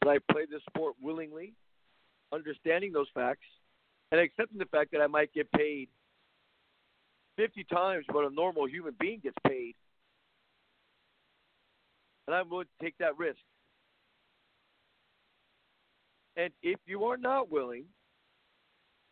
But 0.00 0.10
I 0.10 0.18
play 0.32 0.42
this 0.50 0.62
sport 0.70 0.94
willingly, 1.02 1.54
understanding 2.32 2.92
those 2.92 3.08
facts, 3.14 3.46
and 4.12 4.20
accepting 4.20 4.58
the 4.58 4.66
fact 4.66 4.92
that 4.92 5.00
I 5.00 5.06
might 5.06 5.32
get 5.34 5.50
paid 5.52 5.88
50 7.36 7.64
times 7.64 8.04
what 8.10 8.30
a 8.30 8.34
normal 8.34 8.68
human 8.68 8.94
being 8.98 9.20
gets 9.20 9.36
paid. 9.46 9.74
And 12.26 12.34
I'm 12.34 12.48
willing 12.48 12.66
to 12.78 12.84
take 12.84 12.96
that 12.98 13.18
risk. 13.18 13.38
And 16.36 16.52
if 16.62 16.78
you 16.86 17.04
are 17.04 17.16
not 17.16 17.50
willing, 17.50 17.84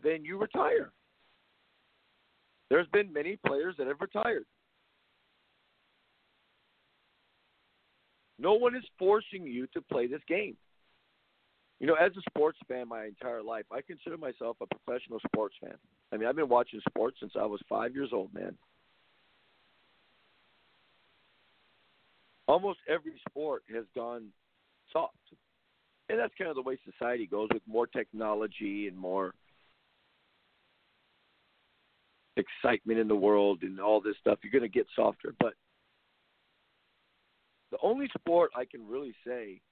then 0.02 0.24
you 0.24 0.38
retire. 0.38 0.92
There's 2.68 2.88
been 2.88 3.12
many 3.12 3.38
players 3.46 3.74
that 3.78 3.86
have 3.86 4.00
retired. 4.00 4.44
No 8.38 8.54
one 8.54 8.74
is 8.74 8.82
forcing 8.98 9.46
you 9.46 9.66
to 9.68 9.80
play 9.80 10.06
this 10.06 10.22
game. 10.26 10.56
You 11.78 11.86
know, 11.86 11.94
as 11.94 12.12
a 12.16 12.22
sports 12.30 12.58
fan 12.68 12.88
my 12.88 13.04
entire 13.04 13.42
life, 13.42 13.64
I 13.70 13.80
consider 13.82 14.16
myself 14.16 14.56
a 14.60 14.66
professional 14.66 15.20
sports 15.26 15.54
fan. 15.60 15.74
I 16.12 16.16
mean, 16.16 16.28
I've 16.28 16.36
been 16.36 16.48
watching 16.48 16.80
sports 16.88 17.16
since 17.20 17.32
I 17.38 17.44
was 17.44 17.60
five 17.68 17.94
years 17.94 18.10
old, 18.12 18.32
man. 18.32 18.56
Almost 22.48 22.78
every 22.88 23.20
sport 23.28 23.62
has 23.74 23.84
gone 23.94 24.28
soft. 24.92 25.16
And 26.12 26.20
that's 26.20 26.34
kind 26.36 26.50
of 26.50 26.56
the 26.56 26.62
way 26.62 26.76
society 26.84 27.26
goes 27.26 27.48
with 27.54 27.62
more 27.66 27.86
technology 27.86 28.86
and 28.86 28.94
more 28.94 29.32
excitement 32.36 32.98
in 32.98 33.08
the 33.08 33.16
world 33.16 33.62
and 33.62 33.80
all 33.80 34.02
this 34.02 34.16
stuff. 34.20 34.38
You're 34.42 34.52
going 34.52 34.70
to 34.70 34.78
get 34.78 34.86
softer. 34.94 35.34
But 35.40 35.54
the 37.70 37.78
only 37.82 38.10
sport 38.18 38.50
I 38.54 38.66
can 38.66 38.86
really 38.86 39.14
say 39.26 39.62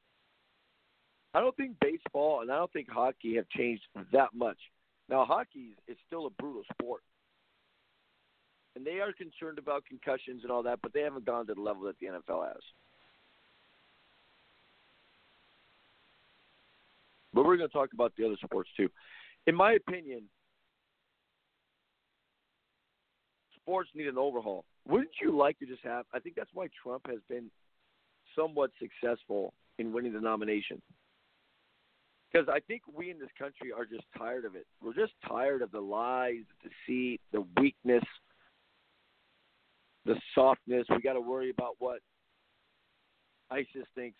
I 1.35 1.41
don't 1.41 1.55
think 1.59 1.77
baseball 1.79 2.41
and 2.41 2.51
I 2.51 2.57
don't 2.57 2.73
think 2.73 2.89
hockey 2.89 3.37
have 3.37 3.49
changed 3.51 3.83
that 4.11 4.31
much. 4.35 4.59
Now, 5.11 5.27
hockey 5.27 5.77
is 5.89 5.99
still 6.07 6.27
a 6.27 6.31
brutal 6.31 6.63
sport, 6.73 7.03
and 8.77 8.87
they 8.87 9.01
are 9.01 9.13
concerned 9.13 9.59
about 9.59 9.85
concussions 9.85 10.43
and 10.43 10.51
all 10.51 10.63
that, 10.63 10.79
but 10.83 10.95
they 10.95 11.01
haven't 11.01 11.27
gone 11.27 11.47
to 11.49 11.55
the 11.55 11.61
level 11.61 11.83
that 11.83 11.99
the 11.99 12.07
NFL 12.07 12.47
has. 12.47 12.63
But 17.33 17.45
we're 17.45 17.57
going 17.57 17.69
to 17.69 17.73
talk 17.73 17.93
about 17.93 18.13
the 18.17 18.27
other 18.27 18.37
sports 18.43 18.71
too. 18.77 18.89
In 19.47 19.55
my 19.55 19.73
opinion, 19.73 20.25
sports 23.61 23.89
need 23.95 24.09
an 24.09 24.19
overhaul. 24.19 24.65
Wouldn't 24.89 25.13
you 25.23 25.37
like 25.37 25.59
to 25.61 25.67
just 25.67 25.85
have? 25.85 26.05
I 26.13 26.19
think 26.19 26.35
that's 26.35 26.51
why 26.53 26.69
Trump 26.83 27.07
has 27.09 27.21
been 27.29 27.51
somewhat 28.37 28.71
successful 28.79 29.55
in 29.79 29.93
winning 29.93 30.13
the 30.13 30.21
nomination 30.21 30.83
because 32.31 32.49
I 32.49 32.61
think 32.61 32.83
we 32.95 33.11
in 33.11 33.19
this 33.19 33.31
country 33.39 33.73
are 33.73 33.85
just 33.85 34.05
tired 34.17 34.45
of 34.45 34.55
it. 34.55 34.67
We're 34.83 34.95
just 34.95 35.13
tired 35.27 35.63
of 35.63 35.71
the 35.73 35.81
lies, 35.81 36.43
the 36.63 36.71
deceit, 36.71 37.21
the 37.33 37.45
weakness, 37.61 38.05
the 40.05 40.15
softness. 40.35 40.87
We 40.91 41.01
got 41.01 41.15
to 41.15 41.21
worry 41.21 41.51
about 41.51 41.77
what 41.79 42.01
ISIS 43.51 43.87
thinks. 43.95 44.19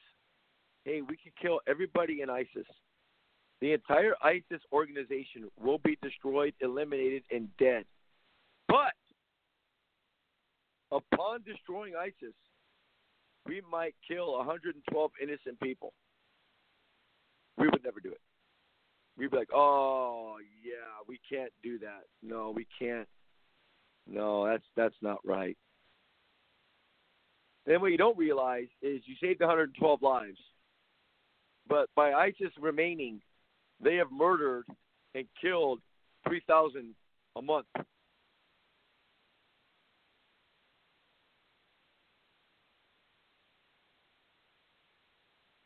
Hey, 0.85 1.03
we 1.03 1.17
could 1.17 1.33
kill 1.41 1.61
everybody 1.69 2.23
in 2.23 2.31
ISIS. 2.31 2.67
The 3.61 3.73
entire 3.73 4.15
ISIS 4.23 4.63
organization 4.73 5.51
will 5.63 5.79
be 5.79 5.99
destroyed, 6.03 6.55
eliminated, 6.61 7.23
and 7.31 7.49
dead. 7.59 7.85
But 8.69 8.95
upon 10.91 11.43
destroying 11.45 11.95
ISIS, 11.95 12.35
we 13.47 13.61
might 13.71 13.95
kill 14.07 14.37
112 14.39 15.11
innocent 15.23 15.61
people. 15.61 15.93
We 17.59 17.69
would 17.69 17.85
never 17.85 18.01
do 18.01 18.11
it. 18.11 18.21
We'd 19.19 19.31
be 19.31 19.37
like, 19.37 19.53
oh 19.53 20.37
yeah, 20.65 21.05
we 21.07 21.21
can't 21.31 21.53
do 21.63 21.79
that. 21.81 22.05
No, 22.23 22.53
we 22.55 22.67
can't. 22.79 23.09
No, 24.07 24.47
that's 24.47 24.65
that's 24.77 24.95
not 25.03 25.19
right. 25.25 25.57
Then 27.67 27.83
what 27.83 27.91
you 27.91 27.99
don't 27.99 28.17
realize 28.17 28.69
is 28.81 29.03
you 29.05 29.15
saved 29.21 29.41
112 29.41 30.03
lives, 30.03 30.39
but 31.69 31.91
by 31.95 32.13
ISIS 32.13 32.53
remaining, 32.59 33.21
they 33.83 33.97
have 33.97 34.11
murdered 34.13 34.65
and 35.15 35.27
killed 35.41 35.81
3,000 36.27 36.95
a 37.37 37.43
month. 37.43 37.67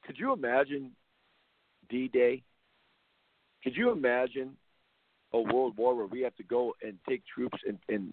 Could 0.07 0.19
you 0.19 0.33
imagine 0.33 0.93
D 1.89 2.09
Day? 2.09 2.43
Could 3.63 3.77
you 3.77 3.91
imagine 3.91 4.57
a 5.33 5.41
world 5.41 5.77
war 5.77 5.95
where 5.97 6.07
we 6.07 6.21
have 6.21 6.35
to 6.37 6.45
go 6.45 6.75
and 6.83 6.97
take 7.09 7.23
troops 7.35 7.59
and, 7.67 7.79
and 7.89 8.13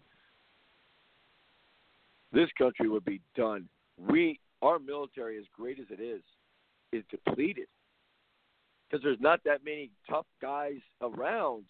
this 2.34 2.50
country 2.58 2.90
would 2.90 3.06
be 3.06 3.22
done. 3.36 3.68
We 3.98 4.40
our 4.62 4.80
military, 4.80 5.38
as 5.38 5.46
great 5.56 5.80
as 5.80 5.86
it 5.90 6.02
is, 6.02 6.22
is 6.92 7.04
depleted 7.10 7.68
because 8.92 9.04
there's 9.04 9.20
not 9.22 9.40
that 9.46 9.64
many 9.64 9.90
tough 10.10 10.26
guys 10.42 10.80
around 11.02 11.64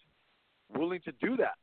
willing 0.76 1.00
to 1.04 1.12
do 1.20 1.36
that. 1.36 1.54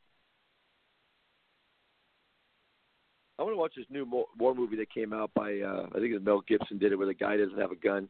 I 3.38 3.44
want 3.44 3.54
to 3.54 3.58
watch 3.58 3.74
this 3.76 3.86
new 3.90 4.06
war 4.38 4.56
movie 4.56 4.76
that 4.78 4.94
came 4.94 5.14
out 5.14 5.32
by 5.34 5.60
uh, 5.60 5.88
I 5.96 6.00
think 6.00 6.14
it's 6.14 6.24
Mel 6.24 6.44
Gibson 6.48 6.78
did 6.78 6.92
it, 6.92 6.98
where 6.98 7.08
the 7.08 7.14
guy 7.14 7.38
doesn't 7.38 7.60
have 7.60 7.72
a 7.72 7.76
gun. 7.76 8.10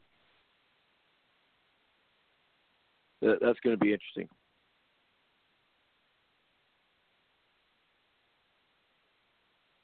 That's 3.21 3.59
going 3.63 3.75
to 3.75 3.77
be 3.77 3.93
interesting. 3.93 4.27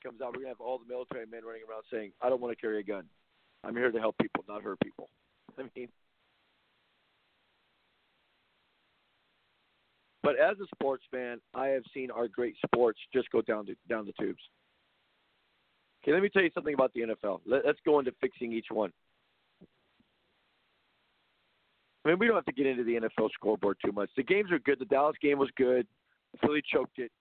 Comes 0.04 0.22
out, 0.22 0.28
we're 0.28 0.44
going 0.44 0.46
to 0.46 0.50
have 0.50 0.62
all 0.62 0.80
the 0.80 0.92
military 0.92 1.26
men 1.26 1.44
running 1.46 1.64
around 1.70 1.84
saying, 1.92 2.12
"I 2.22 2.30
don't 2.30 2.42
want 2.42 2.56
to 2.56 2.62
carry 2.62 2.80
a 2.80 2.84
gun. 2.84 3.06
I'm 3.64 3.76
here 3.76 3.92
to 3.92 4.00
help 4.00 4.18
people, 4.20 4.44
not 4.48 4.64
hurt 4.64 4.80
people." 4.80 5.10
I 5.60 5.64
mean, 5.76 5.90
but 10.26 10.40
as 10.40 10.58
a 10.60 10.66
sports 10.74 11.04
fan, 11.12 11.38
I 11.54 11.68
have 11.68 11.84
seen 11.94 12.10
our 12.10 12.28
great 12.28 12.56
sports 12.66 13.00
just 13.14 13.30
go 13.30 13.44
down 13.44 13.68
the 13.68 13.76
down 13.88 14.08
the 14.08 14.14
tubes. 14.20 14.42
Okay, 16.04 16.14
let 16.14 16.24
me 16.24 16.30
tell 16.30 16.42
you 16.42 16.50
something 16.56 16.74
about 16.74 16.92
the 16.94 17.02
NFL. 17.02 17.42
Let, 17.46 17.64
let's 17.64 17.80
go 17.86 18.00
into 18.00 18.12
fixing 18.20 18.52
each 18.52 18.66
one. 18.72 18.92
I 22.04 22.10
mean, 22.10 22.20
we 22.20 22.26
don't 22.26 22.36
have 22.36 22.46
to 22.46 22.54
get 22.54 22.66
into 22.66 22.84
the 22.84 22.96
NFL 22.96 23.30
scoreboard 23.34 23.78
too 23.86 23.92
much. 23.92 24.10
The 24.18 24.24
games 24.24 24.52
are 24.52 24.58
good. 24.60 24.80
The 24.80 24.86
Dallas 24.86 25.16
game 25.22 25.38
was 25.38 25.50
good. 25.58 25.86
Philly 26.42 26.64
choked 26.74 26.98
it. 26.98 27.12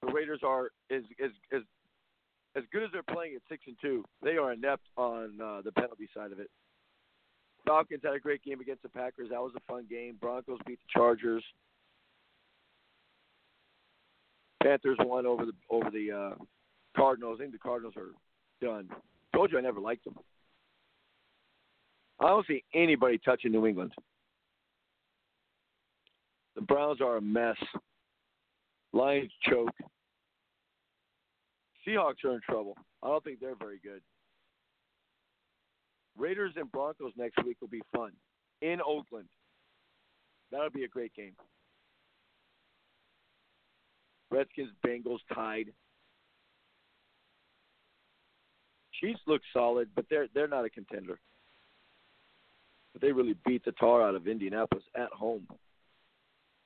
The 0.00 0.12
Raiders 0.12 0.40
are 0.42 0.70
as 0.90 1.02
as 1.22 1.32
as 1.52 1.62
as 2.56 2.64
good 2.72 2.82
as 2.82 2.88
they're 2.94 3.02
playing 3.02 3.34
at 3.34 3.42
six 3.50 3.64
and 3.66 3.76
two. 3.82 4.04
They 4.22 4.38
are 4.38 4.54
inept 4.54 4.86
on 4.96 5.38
uh, 5.38 5.60
the 5.62 5.72
penalty 5.72 6.08
side 6.16 6.32
of 6.32 6.40
it. 6.40 6.48
Falcons 7.66 8.00
had 8.04 8.14
a 8.14 8.20
great 8.20 8.42
game 8.42 8.60
against 8.60 8.82
the 8.82 8.88
Packers. 8.88 9.28
That 9.30 9.40
was 9.40 9.52
a 9.56 9.60
fun 9.72 9.86
game. 9.90 10.16
Broncos 10.20 10.58
beat 10.66 10.78
the 10.78 10.98
Chargers. 10.98 11.42
Panthers 14.62 14.96
won 15.00 15.26
over 15.26 15.44
the 15.44 15.52
over 15.70 15.90
the 15.90 16.12
uh, 16.12 16.44
Cardinals. 16.96 17.38
I 17.38 17.44
think 17.44 17.52
the 17.52 17.58
Cardinals 17.58 17.94
are 17.96 18.12
done. 18.64 18.88
Told 19.34 19.52
you 19.52 19.58
I 19.58 19.60
never 19.60 19.80
liked 19.80 20.04
them. 20.04 20.16
I 22.20 22.28
don't 22.28 22.46
see 22.46 22.64
anybody 22.74 23.18
touching 23.18 23.52
New 23.52 23.66
England. 23.66 23.92
The 26.54 26.62
Browns 26.62 27.00
are 27.02 27.18
a 27.18 27.20
mess. 27.20 27.56
Lions 28.92 29.30
choke. 29.48 29.68
Seahawks 31.86 32.24
are 32.24 32.34
in 32.34 32.40
trouble. 32.40 32.76
I 33.02 33.08
don't 33.08 33.22
think 33.22 33.40
they're 33.40 33.54
very 33.54 33.78
good. 33.82 34.00
Raiders 36.18 36.52
and 36.56 36.70
Broncos 36.70 37.12
next 37.16 37.44
week 37.44 37.58
will 37.60 37.68
be 37.68 37.82
fun 37.94 38.12
in 38.62 38.80
Oakland. 38.86 39.28
That'll 40.50 40.70
be 40.70 40.84
a 40.84 40.88
great 40.88 41.14
game. 41.14 41.32
Redskins 44.30 44.70
Bengals 44.84 45.18
tied. 45.34 45.66
Chiefs 49.00 49.20
look 49.26 49.42
solid, 49.52 49.88
but 49.94 50.06
they're 50.08 50.26
they're 50.34 50.48
not 50.48 50.64
a 50.64 50.70
contender. 50.70 51.18
But 52.92 53.02
they 53.02 53.12
really 53.12 53.36
beat 53.46 53.64
the 53.64 53.72
tar 53.72 54.02
out 54.02 54.14
of 54.14 54.26
Indianapolis 54.26 54.84
at 54.94 55.12
home. 55.12 55.46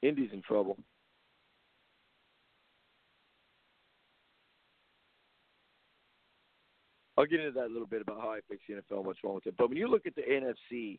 Indy's 0.03 0.31
in 0.33 0.43
trouble. 0.43 0.79
I'll 7.21 7.27
get 7.27 7.41
into 7.41 7.53
that 7.53 7.67
a 7.67 7.73
little 7.73 7.87
bit 7.87 8.01
about 8.01 8.19
how 8.23 8.31
I 8.31 8.41
fix 8.49 8.63
the 8.67 8.77
NFL, 8.77 9.05
what's 9.05 9.19
wrong 9.23 9.35
with 9.35 9.47
it. 9.47 9.55
But 9.59 9.69
when 9.69 9.77
you 9.77 9.89
look 9.89 10.07
at 10.07 10.15
the 10.15 10.23
NFC, 10.23 10.99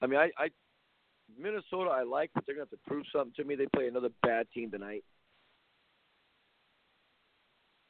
I 0.00 0.06
mean, 0.06 0.18
I, 0.18 0.30
I 0.38 0.48
Minnesota 1.38 1.90
I 1.90 2.04
like, 2.04 2.30
but 2.34 2.44
they're 2.46 2.54
going 2.54 2.66
to 2.66 2.70
have 2.70 2.82
to 2.82 2.88
prove 2.88 3.04
something 3.14 3.34
to 3.36 3.44
me. 3.44 3.54
They 3.54 3.66
play 3.76 3.86
another 3.86 4.08
bad 4.22 4.46
team 4.54 4.70
tonight. 4.70 5.04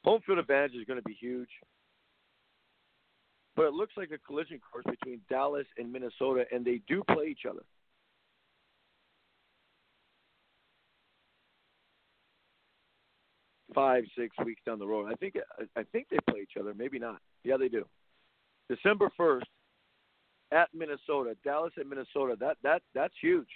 Home 0.03 0.19
field 0.25 0.39
advantage 0.39 0.73
is 0.73 0.85
going 0.85 0.99
to 0.99 1.07
be 1.07 1.17
huge. 1.17 1.49
But 3.55 3.67
it 3.67 3.73
looks 3.73 3.93
like 3.95 4.11
a 4.11 4.17
collision 4.27 4.59
course 4.59 4.83
between 4.89 5.21
Dallas 5.29 5.67
and 5.77 5.89
Minnesota, 5.89 6.43
and 6.51 6.65
they 6.65 6.81
do 6.85 7.01
play 7.13 7.27
each 7.27 7.45
other. 7.49 7.63
Five, 13.75 14.05
six 14.17 14.35
weeks 14.43 14.61
down 14.65 14.79
the 14.79 14.87
road. 14.87 15.11
I 15.11 15.15
think 15.15 15.35
I 15.75 15.83
think 15.91 16.07
they 16.09 16.17
play 16.29 16.39
each 16.41 16.57
other. 16.59 16.73
Maybe 16.73 16.97
not. 16.97 17.19
Yeah, 17.43 17.57
they 17.57 17.67
do. 17.67 17.85
December 18.69 19.11
first 19.15 19.45
at 20.51 20.69
Minnesota, 20.73 21.35
Dallas 21.43 21.73
and 21.77 21.89
Minnesota. 21.89 22.35
That 22.39 22.57
that 22.63 22.81
that's 22.95 23.13
huge. 23.21 23.49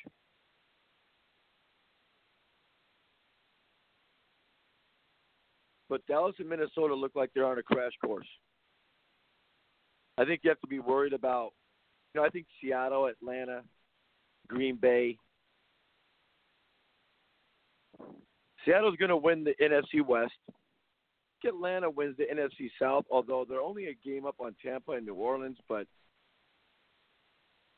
But 5.90 6.06
Dallas 6.06 6.36
and 6.38 6.48
Minnesota 6.48 6.94
look 6.94 7.14
like 7.16 7.32
they're 7.34 7.48
on 7.48 7.58
a 7.58 7.64
crash 7.64 7.94
course. 8.06 8.28
I 10.20 10.26
think 10.26 10.42
you 10.44 10.52
have 10.52 10.60
to 10.60 10.68
be 10.68 10.80
worried 10.80 11.14
about. 11.14 11.54
You 12.14 12.22
know, 12.22 12.28
I 12.28 12.30
think 12.30 12.46
Seattle, 12.62 13.08
Atlanta, 13.08 13.64
Green 14.48 14.76
Bay, 14.76 15.18
Seattle's 18.70 18.98
going 18.98 19.10
to 19.10 19.18
win 19.18 19.44
the 19.44 19.56
NFC 19.62 20.06
West. 20.06 20.34
Atlanta 21.48 21.90
wins 21.90 22.18
the 22.18 22.26
NFC 22.26 22.70
South, 22.80 23.06
although 23.10 23.46
they're 23.48 23.62
only 23.62 23.88
a 23.88 23.98
game 24.06 24.26
up 24.26 24.36
on 24.40 24.56
Tampa 24.64 24.92
and 24.92 25.06
New 25.06 25.14
Orleans, 25.14 25.58
but 25.70 25.88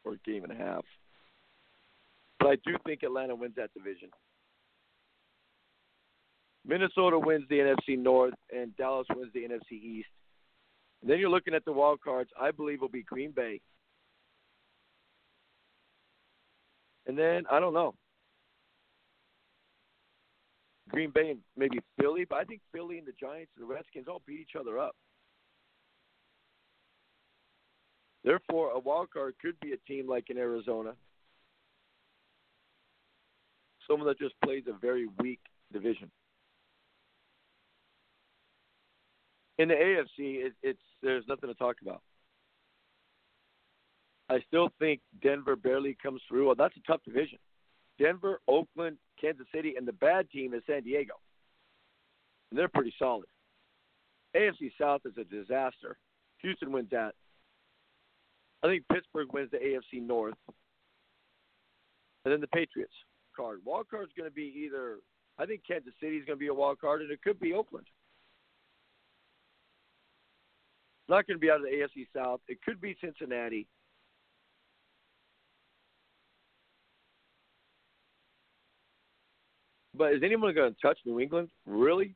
or 0.04 0.13
a 0.13 0.30
game 0.30 0.43
and 0.43 0.51
a 0.51 0.56
half. 0.56 0.84
But 2.39 2.47
I 2.47 2.56
do 2.65 2.75
think 2.86 3.04
Atlanta 3.04 3.36
wins 3.36 3.54
that 3.58 3.71
division. 3.75 4.10
Minnesota 6.65 7.19
wins 7.19 7.45
the 7.49 7.60
NFC 7.60 7.97
North, 7.97 8.34
and 8.51 8.75
Dallas 8.77 9.08
wins 9.15 9.32
the 9.34 9.41
NFC 9.41 9.73
East. 9.73 10.10
And 11.01 11.10
then 11.10 11.19
you're 11.19 11.30
looking 11.30 11.54
at 11.54 11.65
the 11.65 11.71
wild 11.71 12.01
cards. 12.01 12.32
I 12.39 12.49
believe 12.49 12.82
will 12.82 12.89
be 12.89 13.04
Green 13.04 13.32
Bay. 13.32 13.62
And 17.06 17.17
then 17.17 17.43
I 17.51 17.60
don't 17.60 17.73
know. 17.73 17.93
Green 20.91 21.10
Bay 21.10 21.32
and 21.32 21.39
maybe 21.56 21.80
Philly, 21.99 22.25
but 22.30 22.38
I 22.38 22.43
think 22.43 22.62
Philly 22.73 22.97
and 22.97 23.08
the 23.08 23.13
Giants 23.19 23.51
and 23.56 23.67
the 23.67 23.73
Redskins 23.73 24.08
all 24.08 24.21
beat 24.27 24.41
each 24.41 24.56
other 24.60 24.77
up. 24.77 24.95
Therefore, 28.23 28.71
a 28.71 28.80
wild 28.80 29.10
card 29.12 29.36
could 29.41 29.60
be 29.62 29.73
a 29.73 29.77
team 29.91 30.08
like 30.08 30.30
in 30.30 30.38
Arizona, 30.38 30.93
someone 33.88 34.08
that 34.08 34.19
just 34.19 34.36
plays 34.43 34.63
a 34.67 34.77
very 34.80 35.08
weak 35.19 35.39
division. 35.73 36.12
In 39.58 39.69
the 39.69 39.75
AFC, 39.75 40.45
it, 40.45 40.54
it's 40.62 40.80
there's 41.01 41.23
nothing 41.27 41.49
to 41.49 41.56
talk 41.56 41.77
about. 41.82 42.01
I 44.30 44.39
still 44.47 44.69
think 44.80 45.01
Denver 45.21 45.56
barely 45.56 45.97
comes 46.01 46.21
through. 46.27 46.47
Well, 46.47 46.56
that's 46.56 46.75
a 46.77 46.91
tough 46.91 47.01
division. 47.04 47.38
Denver, 47.99 48.39
Oakland, 48.47 48.97
Kansas 49.19 49.47
City, 49.54 49.75
and 49.77 49.88
the 49.88 49.93
bad 49.93 50.30
team 50.30 50.54
is 50.54 50.63
San 50.67 50.84
Diego. 50.84 51.13
And 52.49 52.60
they're 52.60 52.67
pretty 52.67 52.93
solid. 52.97 53.27
AFC 54.36 54.71
South 54.80 55.01
is 55.06 55.13
a 55.17 55.23
disaster. 55.23 55.97
Houston 56.39 56.71
wins 56.71 56.89
that. 56.91 57.13
I 58.63 58.67
think 58.67 58.86
Pittsburgh 58.91 59.34
wins 59.34 59.51
the 59.51 59.58
AFC 59.58 60.01
North. 60.01 60.36
And 62.25 62.32
then 62.32 62.41
the 62.41 62.47
Patriots 62.47 62.93
card. 63.36 63.60
Wild 63.65 63.89
card's 63.89 64.12
going 64.15 64.30
to 64.30 64.34
be 64.34 64.54
either 64.65 64.97
I 65.41 65.45
think 65.45 65.62
Kansas 65.67 65.93
City 65.99 66.17
is 66.17 66.25
going 66.25 66.38
to 66.38 66.39
be 66.39 66.47
a 66.47 66.54
wild 66.54 66.80
card, 66.80 67.01
and 67.01 67.12
it 67.12 67.21
could 67.23 67.39
be 67.39 67.54
Oakland. 67.54 67.88
Not 71.10 71.25
going 71.25 71.38
to 71.38 71.41
be 71.41 71.49
out 71.49 71.58
of 71.58 71.63
the 71.63 71.69
AFC 71.69 72.08
South. 72.15 72.41
It 72.47 72.60
could 72.63 72.80
be 72.80 72.95
Cincinnati. 73.01 73.67
But 79.95 80.13
is 80.13 80.21
anyone 80.23 80.54
going 80.56 80.73
to 80.73 80.82
touch 80.82 80.99
New 81.06 81.19
England? 81.19 81.49
Really? 81.65 82.15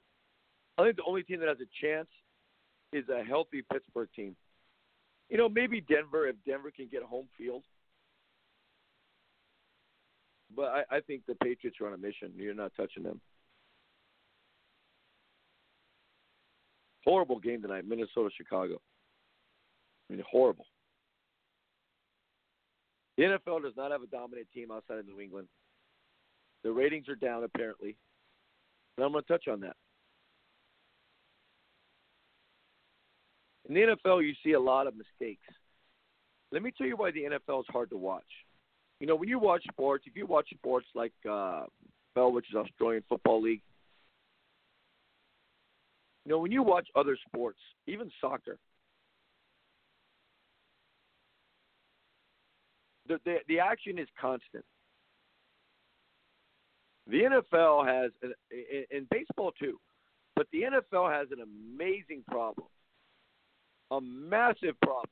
I 0.78 0.84
think 0.84 0.96
the 0.98 1.04
only 1.08 1.24
team 1.24 1.40
that 1.40 1.50
has 1.50 1.58
a 1.60 1.86
chance 1.86 2.08
is 2.94 3.06
a 3.10 3.24
healthy 3.24 3.64
Pittsburgh 3.72 4.10
team. 4.16 4.36
You 5.30 5.38
know, 5.38 5.50
maybe 5.50 5.82
Denver 5.82 6.28
if 6.28 6.36
Denver 6.46 6.72
can 6.76 6.88
get 6.92 7.04
home 7.04 7.28
field. 7.38 7.64
But 10.56 10.66
I, 10.66 10.98
I 10.98 11.00
think 11.02 11.24
the 11.28 11.36
Patriots 11.36 11.78
are 11.82 11.88
on 11.88 11.94
a 11.94 11.98
mission. 11.98 12.32
You're 12.36 12.54
not 12.54 12.72
touching 12.78 13.04
them. 13.04 13.20
Horrible 17.04 17.40
game 17.40 17.62
tonight, 17.62 17.86
Minnesota 17.88 18.30
Chicago. 18.36 18.80
I 20.10 20.14
mean, 20.14 20.24
horrible. 20.30 20.66
The 23.18 23.24
NFL 23.24 23.64
does 23.64 23.74
not 23.78 23.92
have 23.92 24.02
a 24.02 24.08
dominant 24.08 24.48
team 24.54 24.72
outside 24.72 25.00
of 25.00 25.06
New 25.06 25.20
England. 25.22 25.48
The 26.66 26.72
ratings 26.72 27.08
are 27.08 27.16
down 27.16 27.44
apparently. 27.44 27.96
And 28.98 29.06
I'm 29.06 29.12
going 29.12 29.24
to 29.24 29.28
touch 29.28 29.48
on 29.48 29.60
that. 29.60 29.76
In 33.70 33.76
the 33.76 33.82
NFL, 33.82 34.26
you 34.26 34.34
see 34.44 34.54
a 34.54 34.60
lot 34.60 34.88
of 34.88 34.96
mistakes. 34.96 35.46
Let 36.52 36.64
me 36.64 36.72
tell 36.76 36.88
you 36.88 36.98
why 36.98 37.12
the 37.12 37.22
NFL 37.22 37.60
is 37.60 37.66
hard 37.70 37.92
to 37.92 37.98
watch. 37.98 38.24
You 39.00 39.06
know, 39.06 39.16
when 39.16 39.30
you 39.30 39.38
watch 39.38 39.64
sports, 39.72 40.06
if 40.08 40.16
you 40.16 40.26
watch 40.26 40.50
sports 40.56 40.88
like 40.96 41.14
uh, 41.30 41.66
Bell, 42.16 42.32
which 42.32 42.50
is 42.50 42.56
Australian 42.56 43.04
Football 43.08 43.44
League, 43.44 43.62
you 46.26 46.32
know, 46.32 46.40
when 46.40 46.52
you 46.52 46.64
watch 46.64 46.88
other 46.96 47.16
sports, 47.28 47.60
even 47.86 48.10
soccer, 48.20 48.58
the, 53.08 53.20
the, 53.24 53.36
the 53.48 53.60
action 53.60 54.00
is 54.00 54.08
constant. 54.20 54.66
The 57.08 57.22
NFL 57.22 57.86
has, 57.86 58.12
in 58.92 59.08
baseball 59.12 59.52
too, 59.60 59.80
but 60.36 60.48
the 60.52 60.64
NFL 60.64 61.12
has 61.12 61.28
an 61.32 61.40
amazing 61.42 62.24
problem, 62.28 62.68
a 63.92 64.02
massive 64.02 64.80
problem 64.82 65.10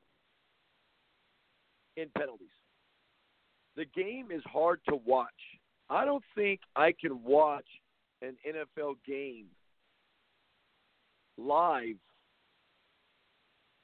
in 1.95 2.09
penalties. 2.17 2.47
The 3.75 3.85
game 3.85 4.29
is 4.31 4.41
hard 4.45 4.79
to 4.89 4.99
watch. 5.05 5.29
I 5.89 6.05
don't 6.05 6.23
think 6.35 6.61
I 6.75 6.93
can 6.99 7.23
watch 7.23 7.67
an 8.21 8.35
NFL 8.47 8.95
game 9.05 9.45
live 11.37 11.97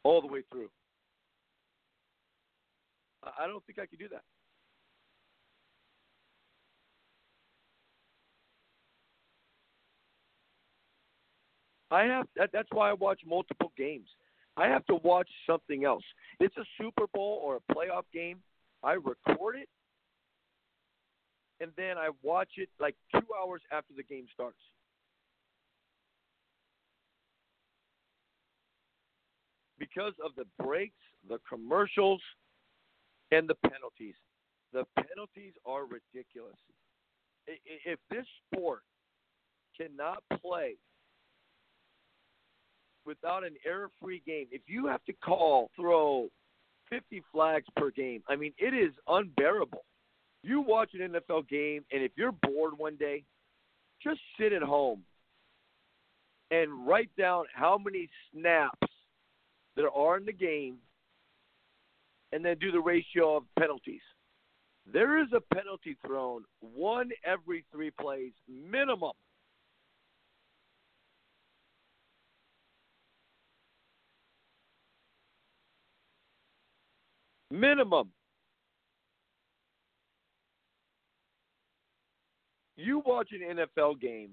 all 0.03 0.21
the 0.21 0.27
way 0.27 0.43
through. 0.51 0.69
I 3.23 3.47
don't 3.47 3.63
think 3.65 3.79
I 3.79 3.85
could 3.85 3.99
do 3.99 4.07
that. 4.09 4.23
I 11.91 12.03
have 12.03 12.27
that, 12.35 12.49
that's 12.53 12.69
why 12.71 12.89
I 12.89 12.93
watch 12.93 13.21
multiple 13.25 13.71
games. 13.77 14.07
I 14.57 14.67
have 14.67 14.85
to 14.87 14.95
watch 14.95 15.29
something 15.47 15.85
else. 15.85 16.03
It's 16.39 16.55
a 16.57 16.65
Super 16.79 17.07
Bowl 17.13 17.41
or 17.43 17.57
a 17.57 17.73
playoff 17.73 18.03
game. 18.13 18.39
I 18.83 18.93
record 18.93 19.55
it 19.55 19.69
and 21.61 21.71
then 21.75 21.97
I 21.97 22.09
watch 22.23 22.51
it 22.57 22.69
like 22.79 22.95
2 23.13 23.19
hours 23.41 23.61
after 23.71 23.93
the 23.95 24.03
game 24.03 24.25
starts. 24.33 24.57
Because 29.77 30.13
of 30.23 30.31
the 30.35 30.45
breaks, 30.63 30.93
the 31.27 31.39
commercials, 31.47 32.21
and 33.31 33.47
the 33.47 33.55
penalties. 33.55 34.15
The 34.73 34.85
penalties 34.95 35.53
are 35.65 35.83
ridiculous. 35.85 36.57
If 37.47 37.99
this 38.09 38.25
sport 38.45 38.81
cannot 39.77 40.23
play 40.41 40.75
without 43.09 43.43
an 43.43 43.55
error-free 43.65 44.21
game, 44.25 44.45
if 44.51 44.61
you 44.67 44.85
have 44.85 45.03
to 45.05 45.13
call, 45.13 45.71
throw 45.75 46.29
50 46.91 47.23
flags 47.31 47.65
per 47.75 47.89
game, 47.89 48.21
I 48.29 48.35
mean, 48.35 48.53
it 48.59 48.75
is 48.75 48.93
unbearable. 49.07 49.83
You 50.43 50.61
watch 50.61 50.91
an 50.93 51.13
NFL 51.13 51.49
game, 51.49 51.83
and 51.91 52.03
if 52.03 52.11
you're 52.15 52.31
bored 52.31 52.77
one 52.77 52.95
day, 52.97 53.23
just 54.01 54.19
sit 54.39 54.53
at 54.53 54.61
home 54.61 55.01
and 56.51 56.87
write 56.87 57.09
down 57.17 57.45
how 57.51 57.79
many 57.83 58.07
snaps 58.31 58.87
there 59.75 59.89
are 59.89 60.17
in 60.17 60.25
the 60.25 60.31
game 60.31 60.77
and 62.31 62.45
then 62.45 62.57
do 62.59 62.71
the 62.71 62.79
ratio 62.79 63.37
of 63.37 63.43
penalties. 63.57 64.01
There 64.91 65.19
is 65.19 65.29
a 65.35 65.55
penalty 65.55 65.97
thrown 66.05 66.43
one 66.61 67.09
every 67.25 67.65
three 67.71 67.91
plays 67.99 68.33
minimum. 68.47 69.13
Minimum. 77.51 78.11
You 82.75 83.01
watch 83.05 83.29
an 83.31 83.57
NFL 83.57 83.99
game, 83.99 84.31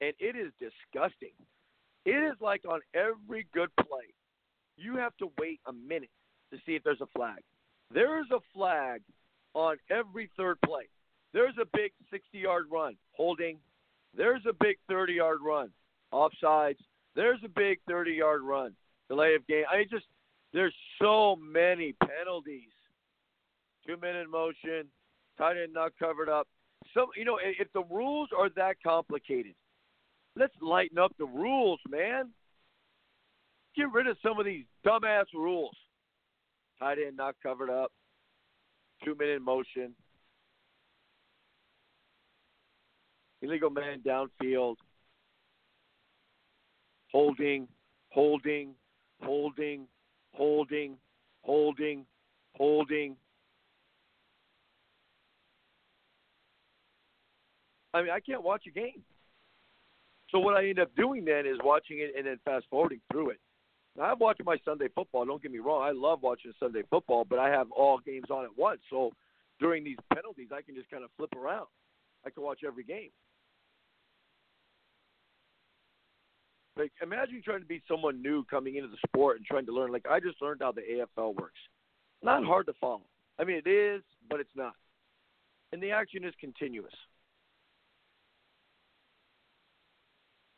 and 0.00 0.14
it 0.18 0.36
is 0.36 0.52
disgusting. 0.58 1.32
It 2.06 2.10
is 2.10 2.36
like 2.40 2.62
on 2.66 2.80
every 2.94 3.46
good 3.52 3.68
play, 3.76 4.14
you 4.76 4.96
have 4.96 5.16
to 5.18 5.30
wait 5.38 5.60
a 5.66 5.72
minute 5.72 6.10
to 6.52 6.58
see 6.64 6.72
if 6.72 6.84
there's 6.84 7.00
a 7.00 7.06
flag. 7.16 7.42
There 7.92 8.20
is 8.20 8.26
a 8.32 8.38
flag 8.54 9.02
on 9.54 9.76
every 9.90 10.30
third 10.36 10.58
play. 10.64 10.88
There's 11.32 11.54
a 11.60 11.66
big 11.76 11.92
60 12.10 12.38
yard 12.38 12.66
run, 12.70 12.96
holding. 13.12 13.58
There's 14.16 14.42
a 14.48 14.52
big 14.52 14.78
30 14.88 15.14
yard 15.14 15.38
run, 15.44 15.70
offsides. 16.12 16.78
There's 17.14 17.40
a 17.44 17.48
big 17.48 17.78
30 17.88 18.12
yard 18.12 18.42
run, 18.42 18.74
delay 19.08 19.34
of 19.34 19.46
game. 19.46 19.64
I 19.70 19.84
just, 19.84 20.06
there's 20.56 20.74
so 21.02 21.36
many 21.36 21.94
penalties. 22.00 22.70
Two 23.86 23.98
minute 24.00 24.30
motion, 24.30 24.86
tight 25.36 25.58
end 25.62 25.74
not 25.74 25.92
covered 25.98 26.30
up. 26.30 26.48
Some, 26.94 27.08
you 27.14 27.26
know, 27.26 27.38
if 27.42 27.70
the 27.74 27.84
rules 27.90 28.30
are 28.36 28.48
that 28.56 28.76
complicated, 28.84 29.54
let's 30.34 30.54
lighten 30.62 30.98
up 30.98 31.12
the 31.18 31.26
rules, 31.26 31.78
man. 31.90 32.30
Get 33.76 33.92
rid 33.92 34.06
of 34.06 34.16
some 34.22 34.40
of 34.40 34.46
these 34.46 34.64
dumbass 34.84 35.26
rules. 35.34 35.76
Tight 36.78 36.96
end 37.06 37.18
not 37.18 37.34
covered 37.42 37.68
up. 37.68 37.92
Two 39.04 39.14
minute 39.14 39.42
motion. 39.42 39.94
Illegal 43.42 43.68
man 43.68 44.00
downfield. 44.00 44.76
Holding, 47.12 47.68
holding, 48.08 48.70
holding, 49.22 49.86
holding, 50.36 50.96
holding, 51.42 52.06
holding, 52.54 53.16
I 57.96 58.02
mean, 58.02 58.10
I 58.10 58.20
can't 58.20 58.42
watch 58.42 58.64
a 58.66 58.70
game. 58.70 59.02
So 60.30 60.38
what 60.38 60.54
I 60.54 60.68
end 60.68 60.78
up 60.78 60.94
doing 60.96 61.24
then 61.24 61.46
is 61.46 61.56
watching 61.64 62.00
it 62.00 62.12
and 62.16 62.26
then 62.26 62.38
fast 62.44 62.66
forwarding 62.68 63.00
through 63.10 63.30
it. 63.30 63.40
Now, 63.96 64.12
I've 64.12 64.20
watched 64.20 64.42
my 64.44 64.58
Sunday 64.64 64.88
football. 64.94 65.24
Don't 65.24 65.42
get 65.42 65.50
me 65.50 65.60
wrong. 65.60 65.82
I 65.82 65.92
love 65.92 66.20
watching 66.20 66.52
Sunday 66.60 66.82
football, 66.90 67.24
but 67.24 67.38
I 67.38 67.48
have 67.48 67.70
all 67.72 67.98
games 67.98 68.26
on 68.30 68.44
at 68.44 68.50
once. 68.56 68.80
So 68.90 69.12
during 69.60 69.82
these 69.82 69.96
penalties, 70.12 70.48
I 70.52 70.60
can 70.60 70.74
just 70.74 70.90
kind 70.90 71.04
of 71.04 71.10
flip 71.16 71.32
around. 71.34 71.66
I 72.26 72.30
can 72.30 72.42
watch 72.42 72.60
every 72.66 72.84
game. 72.84 73.10
Like, 76.76 76.92
imagine 77.02 77.40
trying 77.42 77.60
to 77.60 77.66
be 77.66 77.82
someone 77.88 78.20
new 78.20 78.44
coming 78.44 78.76
into 78.76 78.88
the 78.88 78.98
sport 79.06 79.38
and 79.38 79.46
trying 79.46 79.66
to 79.66 79.72
learn. 79.72 79.92
Like, 79.92 80.06
I 80.10 80.20
just 80.20 80.42
learned 80.42 80.60
how 80.62 80.72
the 80.72 80.82
AFL 80.82 81.34
works. 81.34 81.58
Not 82.22 82.44
hard 82.44 82.66
to 82.66 82.74
follow. 82.80 83.06
I 83.38 83.44
mean, 83.44 83.60
it 83.64 83.68
is, 83.68 84.02
but 84.28 84.40
it's 84.40 84.54
not. 84.54 84.74
And 85.72 85.82
the 85.82 85.90
action 85.90 86.24
is 86.24 86.34
continuous. 86.40 86.92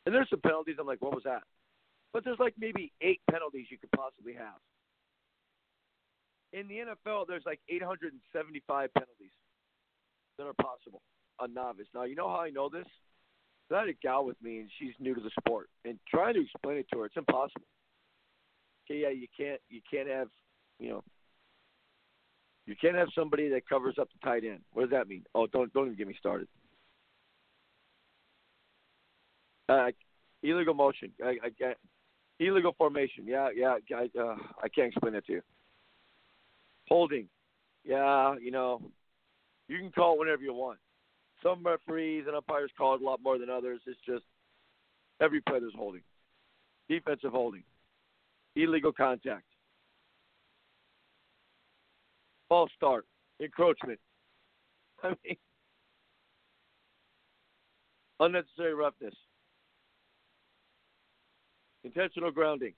And 0.05 0.15
there's 0.15 0.29
some 0.29 0.41
penalties. 0.41 0.75
I'm 0.79 0.87
like, 0.87 1.01
what 1.01 1.13
was 1.13 1.23
that? 1.25 1.43
But 2.13 2.23
there's 2.23 2.39
like 2.39 2.55
maybe 2.57 2.91
eight 3.01 3.21
penalties 3.29 3.67
you 3.69 3.77
could 3.77 3.91
possibly 3.91 4.33
have. 4.33 4.59
In 6.51 6.67
the 6.67 6.75
NFL, 6.75 7.27
there's 7.27 7.43
like 7.45 7.59
875 7.69 8.93
penalties 8.93 9.31
that 10.37 10.45
are 10.45 10.53
possible. 10.53 11.01
A 11.39 11.47
novice. 11.47 11.87
Now, 11.93 12.03
you 12.03 12.15
know 12.15 12.27
how 12.27 12.41
I 12.41 12.49
know 12.49 12.69
this? 12.69 12.87
I 13.71 13.79
had 13.81 13.89
a 13.89 13.93
gal 13.93 14.25
with 14.25 14.41
me, 14.41 14.59
and 14.59 14.69
she's 14.79 14.93
new 14.99 15.13
to 15.13 15.21
the 15.21 15.31
sport, 15.39 15.69
and 15.85 15.99
trying 16.09 16.33
to 16.35 16.41
explain 16.41 16.77
it 16.77 16.87
to 16.91 16.99
her, 16.99 17.05
it's 17.05 17.17
impossible. 17.17 17.65
Okay, 18.85 19.01
yeah, 19.01 19.09
you 19.09 19.27
can't, 19.37 19.61
you 19.69 19.81
can't 19.91 20.09
have, 20.09 20.29
you 20.79 20.89
know, 20.89 21.03
you 22.65 22.75
can't 22.79 22.95
have 22.95 23.09
somebody 23.15 23.49
that 23.49 23.67
covers 23.67 23.95
up 23.99 24.09
the 24.11 24.27
tight 24.27 24.43
end. 24.43 24.59
What 24.73 24.83
does 24.83 24.91
that 24.91 25.07
mean? 25.07 25.23
Oh, 25.33 25.47
don't, 25.47 25.71
don't 25.73 25.85
even 25.85 25.97
get 25.97 26.07
me 26.07 26.15
started. 26.19 26.47
Uh, 29.67 29.87
illegal 30.43 30.73
motion. 30.73 31.11
I, 31.23 31.37
I, 31.43 31.65
I, 31.65 31.73
illegal 32.39 32.73
formation. 32.77 33.25
Yeah, 33.25 33.49
yeah. 33.55 33.75
I, 33.95 34.09
uh, 34.19 34.35
I 34.63 34.69
can't 34.69 34.87
explain 34.87 35.13
that 35.13 35.25
to 35.27 35.33
you. 35.33 35.41
Holding. 36.87 37.27
Yeah, 37.83 38.35
you 38.41 38.51
know, 38.51 38.81
you 39.67 39.77
can 39.77 39.91
call 39.91 40.13
it 40.15 40.19
whenever 40.19 40.41
you 40.41 40.53
want. 40.53 40.79
Some 41.43 41.63
referees 41.63 42.25
and 42.27 42.35
umpires 42.35 42.71
call 42.77 42.95
it 42.95 43.01
a 43.01 43.05
lot 43.05 43.21
more 43.23 43.37
than 43.37 43.49
others. 43.49 43.79
It's 43.87 43.99
just 44.05 44.23
every 45.21 45.41
play 45.41 45.59
there's 45.59 45.73
holding. 45.75 46.01
Defensive 46.89 47.31
holding. 47.31 47.63
Illegal 48.55 48.91
contact. 48.91 49.45
False 52.49 52.71
start. 52.75 53.05
Encroachment. 53.39 53.99
I 55.03 55.09
mean, 55.09 55.37
unnecessary 58.19 58.73
roughness. 58.73 59.13
Intentional 61.83 62.31
grounding. 62.31 62.73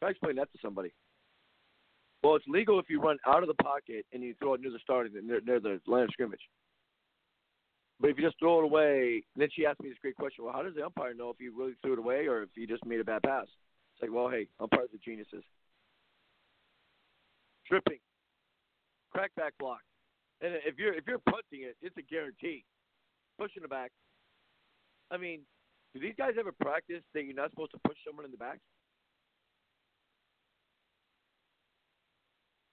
Try 0.00 0.10
explain 0.10 0.36
that 0.36 0.50
to 0.52 0.58
somebody. 0.62 0.92
Well, 2.22 2.36
it's 2.36 2.44
legal 2.48 2.78
if 2.78 2.86
you 2.88 3.00
run 3.00 3.18
out 3.26 3.42
of 3.42 3.48
the 3.48 3.62
pocket 3.62 4.06
and 4.12 4.22
you 4.22 4.34
throw 4.38 4.54
it 4.54 4.60
near 4.60 4.70
the 4.70 4.78
starting 4.82 5.12
near, 5.26 5.40
near 5.40 5.60
the 5.60 5.80
line 5.86 6.04
of 6.04 6.10
scrimmage. 6.12 6.40
But 8.00 8.08
if 8.08 8.18
you 8.18 8.24
just 8.24 8.38
throw 8.38 8.60
it 8.60 8.64
away, 8.64 9.24
then 9.36 9.48
she 9.52 9.66
asked 9.66 9.80
me 9.80 9.90
this 9.90 9.98
great 10.00 10.16
question. 10.16 10.44
Well, 10.44 10.54
how 10.54 10.62
does 10.62 10.74
the 10.74 10.84
umpire 10.84 11.12
know 11.12 11.28
if 11.28 11.36
you 11.38 11.52
really 11.56 11.74
threw 11.82 11.92
it 11.92 11.98
away 11.98 12.26
or 12.26 12.42
if 12.42 12.48
you 12.56 12.66
just 12.66 12.84
made 12.86 12.98
a 12.98 13.04
bad 13.04 13.22
pass? 13.22 13.44
It's 13.44 14.02
like, 14.02 14.10
well, 14.10 14.30
hey, 14.30 14.48
umpires 14.58 14.88
are 14.94 15.04
geniuses. 15.04 15.44
Tripping, 17.66 17.98
crackback 19.14 19.52
block, 19.60 19.82
and 20.40 20.54
if 20.66 20.76
you're 20.76 20.92
if 20.94 21.04
you're 21.06 21.20
punting 21.20 21.62
it, 21.62 21.76
it's 21.82 21.96
a 21.98 22.02
guarantee. 22.02 22.64
Pushing 23.38 23.62
the 23.62 23.68
back. 23.68 23.92
I 25.12 25.18
mean, 25.18 25.42
do 25.94 26.00
these 26.00 26.14
guys 26.18 26.32
ever 26.38 26.50
practice 26.50 27.02
that 27.14 27.22
you're 27.24 27.34
not 27.34 27.50
supposed 27.50 27.70
to 27.72 27.78
push 27.86 27.96
someone 28.04 28.24
in 28.24 28.32
the 28.32 28.36
back? 28.36 28.58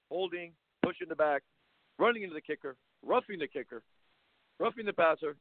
Holding, 0.09 0.53
pushing 0.83 1.09
the 1.09 1.15
back, 1.15 1.43
running 1.99 2.23
into 2.23 2.33
the 2.33 2.41
kicker, 2.41 2.75
roughing 3.05 3.37
the 3.37 3.47
kicker, 3.47 3.83
roughing 4.59 4.85
the 4.85 4.93
passer. 4.93 5.35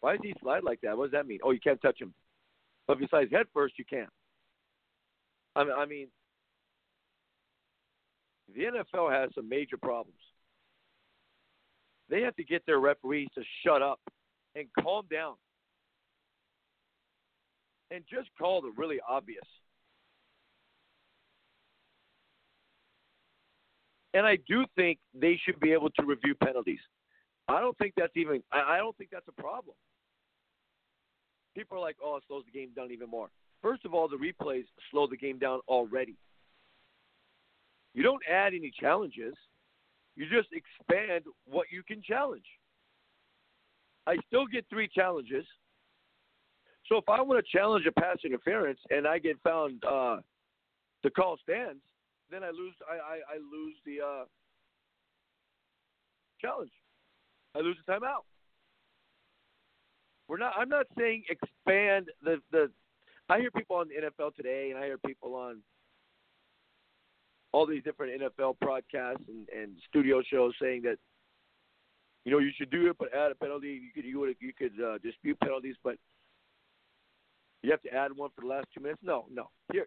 Why 0.00 0.12
does 0.12 0.20
he 0.22 0.34
slide 0.42 0.64
like 0.64 0.80
that? 0.82 0.98
What 0.98 1.06
does 1.06 1.12
that 1.12 1.26
mean? 1.26 1.38
Oh, 1.42 1.50
you 1.50 1.60
can't 1.60 1.80
touch 1.80 2.00
him. 2.00 2.12
But 2.86 2.94
if 2.94 3.00
he 3.00 3.06
slides 3.08 3.32
head 3.32 3.46
first, 3.54 3.78
you 3.78 3.84
can't. 3.88 4.10
I 5.56 5.64
mean, 5.64 5.72
I 5.78 5.86
mean, 5.86 6.08
the 8.54 8.64
NFL 8.64 9.10
has 9.12 9.30
some 9.34 9.48
major 9.48 9.76
problems. 9.78 10.18
They 12.10 12.20
have 12.20 12.36
to 12.36 12.44
get 12.44 12.66
their 12.66 12.80
referees 12.80 13.28
to 13.34 13.42
shut 13.64 13.80
up 13.80 14.00
and 14.54 14.66
calm 14.78 15.06
down 15.10 15.34
and 17.90 18.04
just 18.10 18.28
call 18.38 18.60
the 18.60 18.72
really 18.76 18.98
obvious. 19.08 19.44
And 24.14 24.24
I 24.24 24.38
do 24.48 24.64
think 24.76 24.98
they 25.12 25.38
should 25.44 25.60
be 25.60 25.72
able 25.72 25.90
to 25.90 26.04
review 26.04 26.34
penalties. 26.36 26.78
I 27.48 27.60
don't 27.60 27.76
think 27.76 27.92
that's 27.96 28.16
even. 28.16 28.42
I 28.52 28.78
don't 28.78 28.96
think 28.96 29.10
that's 29.12 29.28
a 29.28 29.42
problem. 29.42 29.76
People 31.54 31.76
are 31.76 31.80
like, 31.80 31.96
"Oh, 32.02 32.16
it 32.16 32.24
slows 32.26 32.44
the 32.46 32.52
game 32.52 32.70
down 32.74 32.90
even 32.90 33.10
more." 33.10 33.28
First 33.60 33.84
of 33.84 33.92
all, 33.92 34.08
the 34.08 34.16
replays 34.16 34.64
slow 34.90 35.06
the 35.06 35.16
game 35.16 35.38
down 35.38 35.60
already. 35.68 36.16
You 37.92 38.02
don't 38.02 38.22
add 38.30 38.54
any 38.54 38.70
challenges. 38.78 39.34
You 40.16 40.26
just 40.28 40.48
expand 40.52 41.24
what 41.46 41.66
you 41.70 41.82
can 41.82 42.02
challenge. 42.02 42.46
I 44.06 44.16
still 44.26 44.46
get 44.46 44.64
three 44.68 44.88
challenges. 44.88 45.44
So 46.88 46.98
if 46.98 47.08
I 47.08 47.20
want 47.22 47.44
to 47.44 47.56
challenge 47.56 47.86
a 47.86 47.92
pass 47.92 48.18
interference 48.24 48.78
and 48.90 49.06
I 49.06 49.18
get 49.18 49.40
found 49.42 49.82
uh, 49.84 50.18
to 51.02 51.10
call 51.10 51.38
stands, 51.42 51.80
then 52.34 52.42
I 52.42 52.50
lose. 52.50 52.74
I, 52.90 52.94
I, 52.94 53.16
I 53.34 53.36
lose 53.38 53.76
the 53.86 54.04
uh, 54.04 54.24
challenge. 56.40 56.72
I 57.54 57.60
lose 57.60 57.76
the 57.86 57.92
timeout. 57.92 58.26
We're 60.28 60.38
not. 60.38 60.54
I'm 60.58 60.68
not 60.68 60.86
saying 60.98 61.24
expand 61.28 62.08
the 62.22 62.40
the. 62.50 62.70
I 63.28 63.38
hear 63.38 63.50
people 63.50 63.76
on 63.76 63.88
the 63.88 63.94
NFL 63.94 64.34
today, 64.34 64.70
and 64.70 64.78
I 64.78 64.86
hear 64.86 64.98
people 64.98 65.34
on 65.34 65.60
all 67.52 67.66
these 67.66 67.84
different 67.84 68.20
NFL 68.20 68.58
broadcasts 68.60 69.22
and, 69.28 69.48
and 69.48 69.72
studio 69.88 70.22
shows 70.28 70.52
saying 70.60 70.82
that 70.82 70.96
you 72.24 72.32
know 72.32 72.38
you 72.38 72.50
should 72.58 72.70
do 72.70 72.90
it, 72.90 72.96
but 72.98 73.14
add 73.14 73.30
a 73.30 73.34
penalty. 73.36 73.80
You 73.84 73.92
could 73.94 74.04
you 74.04 74.18
would 74.18 74.36
you 74.40 74.52
could 74.52 74.72
uh, 74.84 74.98
dispute 74.98 75.38
penalties, 75.40 75.76
but 75.84 75.96
you 77.62 77.70
have 77.70 77.82
to 77.82 77.94
add 77.94 78.10
one 78.14 78.30
for 78.34 78.42
the 78.42 78.48
last 78.48 78.66
two 78.74 78.82
minutes. 78.82 79.00
No, 79.02 79.26
no. 79.32 79.50
Here, 79.72 79.86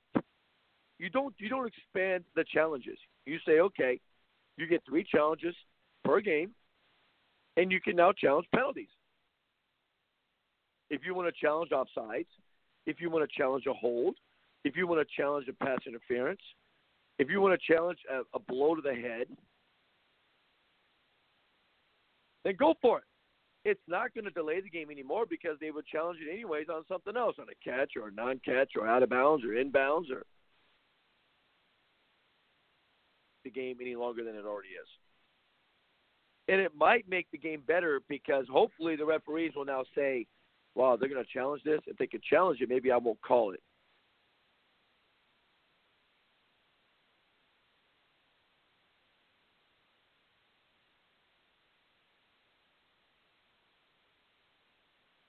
you 0.99 1.09
don't 1.09 1.33
you 1.37 1.49
don't 1.49 1.67
expand 1.67 2.23
the 2.35 2.43
challenges. 2.43 2.97
You 3.25 3.37
say 3.45 3.59
okay, 3.59 3.99
you 4.57 4.67
get 4.67 4.83
three 4.87 5.03
challenges 5.03 5.55
per 6.03 6.21
game, 6.21 6.51
and 7.57 7.71
you 7.71 7.79
can 7.79 7.95
now 7.95 8.11
challenge 8.11 8.47
penalties. 8.53 8.89
If 10.89 11.01
you 11.05 11.13
want 11.13 11.27
to 11.27 11.45
challenge 11.45 11.71
offsides, 11.71 12.27
if 12.85 13.01
you 13.01 13.09
want 13.09 13.29
to 13.29 13.37
challenge 13.37 13.65
a 13.67 13.73
hold, 13.73 14.15
if 14.63 14.75
you 14.75 14.87
want 14.87 15.05
to 15.05 15.21
challenge 15.21 15.47
a 15.49 15.53
pass 15.53 15.79
interference, 15.85 16.41
if 17.19 17.29
you 17.29 17.41
want 17.41 17.59
to 17.59 17.73
challenge 17.73 17.99
a, 18.11 18.21
a 18.35 18.39
blow 18.39 18.75
to 18.75 18.81
the 18.81 18.93
head, 18.93 19.27
then 22.43 22.55
go 22.57 22.73
for 22.81 22.99
it. 22.99 23.03
It's 23.65 23.81
not 23.87 24.13
going 24.13 24.23
to 24.23 24.31
delay 24.31 24.61
the 24.61 24.69
game 24.69 24.89
anymore 24.89 25.25
because 25.29 25.57
they 25.59 25.71
would 25.71 25.85
challenge 25.85 26.19
it 26.25 26.31
anyways 26.31 26.67
on 26.73 26.83
something 26.87 27.17
else, 27.17 27.35
on 27.37 27.47
a 27.49 27.69
catch 27.69 27.91
or 27.97 28.07
a 28.07 28.11
non-catch 28.11 28.71
or 28.77 28.87
out 28.87 29.03
of 29.03 29.09
bounds 29.09 29.43
or 29.43 29.49
inbounds 29.49 30.09
or 30.09 30.23
the 33.43 33.49
game 33.49 33.77
any 33.81 33.95
longer 33.95 34.23
than 34.23 34.35
it 34.35 34.45
already 34.45 34.69
is. 34.69 34.87
And 36.47 36.61
it 36.61 36.71
might 36.75 37.07
make 37.09 37.27
the 37.31 37.37
game 37.37 37.61
better 37.67 38.01
because 38.07 38.45
hopefully 38.49 38.95
the 38.95 39.05
referees 39.05 39.53
will 39.55 39.65
now 39.65 39.83
say, 39.95 40.25
"Wow, 40.75 40.95
they're 40.95 41.09
going 41.09 41.23
to 41.23 41.31
challenge 41.31 41.63
this. 41.63 41.81
If 41.87 41.97
they 41.97 42.07
can 42.07 42.21
challenge 42.21 42.61
it, 42.61 42.69
maybe 42.69 42.91
I 42.91 42.97
won't 42.97 43.21
call 43.21 43.51
it." 43.51 43.61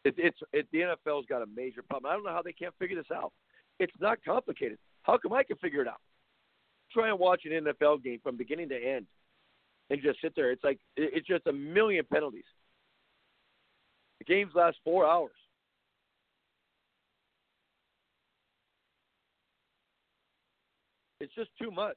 It, 0.08 0.14
it's 0.16 0.38
it, 0.52 0.66
the 0.72 0.78
NFL's 0.78 1.26
got 1.26 1.42
a 1.42 1.46
major 1.54 1.82
problem. 1.82 2.10
I 2.10 2.14
don't 2.14 2.24
know 2.24 2.32
how 2.32 2.42
they 2.42 2.52
can't 2.52 2.74
figure 2.78 2.96
this 2.96 3.10
out. 3.14 3.32
It's 3.78 3.92
not 4.00 4.18
complicated. 4.24 4.78
How 5.02 5.18
come 5.18 5.32
I 5.32 5.42
can 5.42 5.56
figure 5.56 5.82
it 5.82 5.88
out? 5.88 6.00
Try 6.92 7.08
and 7.10 7.18
watch 7.18 7.42
an 7.44 7.64
NFL 7.64 8.02
game 8.02 8.20
from 8.22 8.36
beginning 8.36 8.68
to 8.70 8.76
end, 8.76 9.06
and 9.90 10.02
just 10.02 10.20
sit 10.20 10.34
there. 10.34 10.50
It's 10.50 10.64
like 10.64 10.78
it's 10.96 11.26
just 11.26 11.46
a 11.46 11.52
million 11.52 12.04
penalties. 12.10 12.44
The 14.18 14.24
games 14.24 14.52
last 14.54 14.78
four 14.84 15.06
hours. 15.06 15.32
It's 21.20 21.34
just 21.34 21.50
too 21.60 21.70
much. 21.70 21.96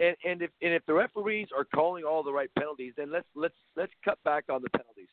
and 0.00 0.16
and 0.24 0.42
if 0.42 0.50
and 0.62 0.72
if 0.72 0.84
the 0.86 0.94
referees 0.94 1.48
are 1.56 1.64
calling 1.64 2.04
all 2.04 2.22
the 2.22 2.32
right 2.32 2.50
penalties, 2.56 2.92
then 2.96 3.10
let's 3.10 3.26
let's 3.34 3.54
let's 3.76 3.92
cut 4.04 4.18
back 4.24 4.44
on 4.48 4.62
the 4.62 4.70
penalties. 4.70 5.08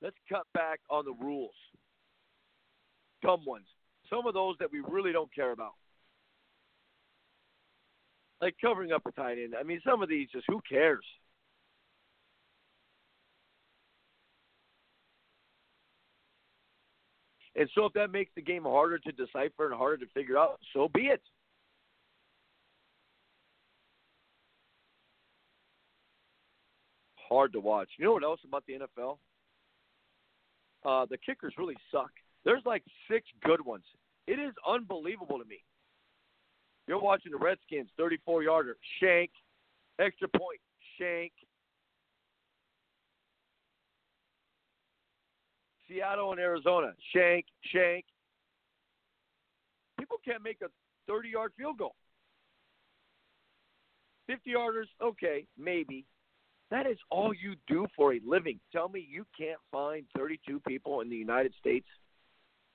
Let's 0.00 0.16
cut 0.28 0.46
back 0.54 0.80
on 0.90 1.04
the 1.04 1.12
rules. 1.12 1.54
Dumb 3.22 3.44
ones. 3.46 3.66
Some 4.10 4.26
of 4.26 4.34
those 4.34 4.56
that 4.60 4.70
we 4.70 4.80
really 4.80 5.12
don't 5.12 5.32
care 5.34 5.52
about. 5.52 5.72
Like 8.40 8.54
covering 8.60 8.92
up 8.92 9.02
a 9.06 9.12
tight 9.12 9.38
end. 9.38 9.54
I 9.58 9.62
mean, 9.62 9.80
some 9.86 10.02
of 10.02 10.08
these 10.08 10.28
just 10.32 10.44
who 10.48 10.60
cares? 10.68 11.04
And 17.54 17.68
so, 17.74 17.84
if 17.84 17.92
that 17.92 18.10
makes 18.10 18.30
the 18.34 18.42
game 18.42 18.62
harder 18.62 18.98
to 18.98 19.12
decipher 19.12 19.66
and 19.66 19.74
harder 19.74 19.98
to 19.98 20.12
figure 20.12 20.38
out, 20.38 20.58
so 20.72 20.88
be 20.88 21.02
it. 21.02 21.20
hard 27.32 27.52
to 27.54 27.60
watch. 27.60 27.88
You 27.98 28.04
know 28.04 28.12
what 28.12 28.24
else 28.24 28.40
about 28.46 28.64
the 28.66 28.74
NFL? 28.74 29.18
Uh, 30.84 31.06
the 31.08 31.16
kickers 31.16 31.54
really 31.56 31.76
suck. 31.90 32.10
There's 32.44 32.62
like 32.64 32.82
six 33.10 33.26
good 33.44 33.64
ones. 33.64 33.84
It 34.26 34.38
is 34.38 34.52
unbelievable 34.66 35.38
to 35.38 35.44
me. 35.44 35.64
You're 36.88 37.00
watching 37.00 37.32
the 37.32 37.38
Redskins, 37.38 37.88
34 37.96 38.42
yarder, 38.42 38.76
shank, 39.00 39.30
extra 40.00 40.28
point, 40.28 40.60
shank. 40.98 41.32
Seattle 45.88 46.32
and 46.32 46.40
Arizona, 46.40 46.92
shank, 47.14 47.46
shank. 47.72 48.04
People 49.98 50.16
can't 50.24 50.42
make 50.42 50.58
a 50.62 50.68
30 51.08 51.28
yard 51.28 51.52
field 51.56 51.78
goal. 51.78 51.94
50 54.26 54.50
yarders, 54.50 54.86
okay, 55.02 55.46
maybe. 55.58 56.04
That 56.70 56.86
is 56.86 56.96
all 57.10 57.34
you 57.34 57.54
do 57.68 57.86
for 57.94 58.14
a 58.14 58.20
living. 58.26 58.58
Tell 58.72 58.88
me 58.88 59.06
you 59.08 59.26
can't 59.38 59.60
find 59.70 60.04
32 60.16 60.60
people 60.66 61.02
in 61.02 61.10
the 61.10 61.16
United 61.16 61.52
States 61.60 61.86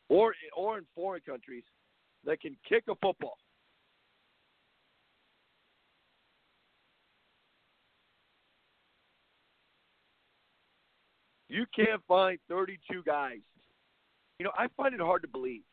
or 0.10 0.34
or 0.56 0.78
in 0.78 0.86
foreign 0.96 1.22
countries 1.22 1.64
that 2.26 2.42
can 2.42 2.56
kick 2.68 2.84
a 2.90 2.96
football. 2.96 3.38
You 11.50 11.66
can't 11.74 12.02
find 12.08 12.38
32 12.50 13.04
guys. 13.04 13.40
You 14.38 14.44
know, 14.44 14.52
I 14.58 14.68
find 14.76 14.94
it 14.94 15.00
hard 15.00 15.22
to 15.22 15.28
believe. 15.28 15.64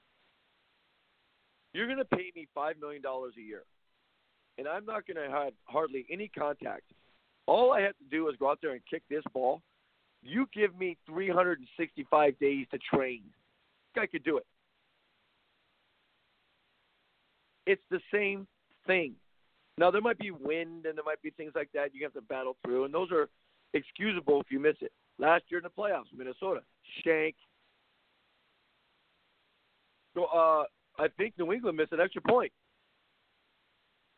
You're 1.73 1.87
going 1.87 1.99
to 1.99 2.05
pay 2.05 2.31
me 2.37 2.47
$5 2.57 2.81
million 2.81 3.03
a 3.05 3.41
year, 3.41 3.65
and 4.57 4.69
I'm 4.69 4.87
not 4.87 5.07
going 5.07 5.17
to 5.17 5.31
have 5.31 5.53
hardly 5.65 6.07
any 6.11 6.29
contact. 6.29 6.85
All 7.47 7.73
I 7.73 7.81
have 7.81 7.99
to 7.99 8.05
do 8.11 8.29
is 8.29 8.37
go 8.39 8.51
out 8.51 8.61
there 8.63 8.73
and 8.73 8.81
kick 8.89 9.03
this 9.11 9.25
ball. 9.33 9.61
You 10.23 10.47
give 10.55 10.79
me 10.79 10.97
365 11.07 12.39
days 12.39 12.67
to 12.71 12.79
train. 12.79 13.23
I 13.97 14.07
could 14.07 14.25
do 14.25 14.39
it. 14.39 14.47
It's 17.67 17.83
the 17.91 18.01
same 18.13 18.47
thing. 18.87 19.15
Now 19.79 19.91
there 19.91 20.01
might 20.01 20.19
be 20.19 20.31
wind 20.31 20.87
and 20.87 20.97
there 20.97 21.05
might 21.05 21.23
be 21.23 21.31
things 21.31 21.53
like 21.55 21.71
that 21.75 21.95
you 21.95 22.05
have 22.05 22.13
to 22.15 22.23
battle 22.23 22.57
through, 22.65 22.85
and 22.85 22.95
those 22.95 23.11
are 23.11 23.29
excusable 23.73 24.41
if 24.41 24.47
you 24.51 24.61
miss 24.61 24.77
it. 24.81 24.93
Last 25.19 25.45
year 25.49 25.59
in 25.59 25.65
the 25.65 25.71
playoffs, 25.71 26.17
Minnesota, 26.17 26.61
Shank. 27.03 27.35
So 30.15 30.25
uh, 30.25 30.65
I 30.99 31.09
think 31.17 31.35
New 31.39 31.53
England 31.53 31.77
missed 31.77 31.93
an 31.93 32.01
extra 32.01 32.23
point 32.23 32.53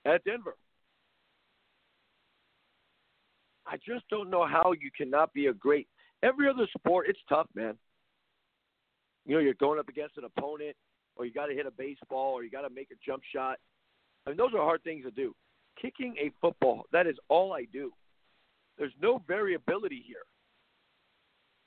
at 0.05 0.25
Denver. 0.25 0.57
I 3.67 3.77
just 3.77 4.09
don't 4.09 4.31
know 4.31 4.47
how 4.47 4.73
you 4.73 4.91
cannot 4.97 5.33
be 5.33 5.47
a 5.47 5.53
great. 5.53 5.89
Every 6.23 6.49
other 6.49 6.67
sport, 6.79 7.07
it's 7.09 7.19
tough, 7.29 7.49
man. 7.55 7.77
You 9.27 9.35
know, 9.35 9.41
you're 9.41 9.55
going 9.55 9.79
up 9.79 9.89
against 9.89 10.17
an 10.17 10.25
opponent, 10.25 10.77
or 11.17 11.27
you 11.27 11.33
got 11.33 11.47
to 11.47 11.55
hit 11.55 11.67
a 11.67 11.71
baseball, 11.71 12.33
or 12.33 12.45
you 12.45 12.51
got 12.51 12.63
to 12.63 12.71
make 12.71 12.91
a 12.91 12.95
jump 13.05 13.23
shot. 13.35 13.59
I 14.25 14.31
mean, 14.31 14.37
those 14.37 14.55
are 14.55 14.63
hard 14.63 14.83
things 14.85 15.05
to 15.05 15.11
do. 15.11 15.35
Kicking 15.81 16.15
a 16.19 16.31
football, 16.41 16.85
that 16.93 17.07
is 17.07 17.17
all 17.29 17.53
I 17.53 17.67
do. 17.73 17.93
There's 18.79 18.93
no 19.03 19.21
variability 19.27 20.03
here. 20.07 20.23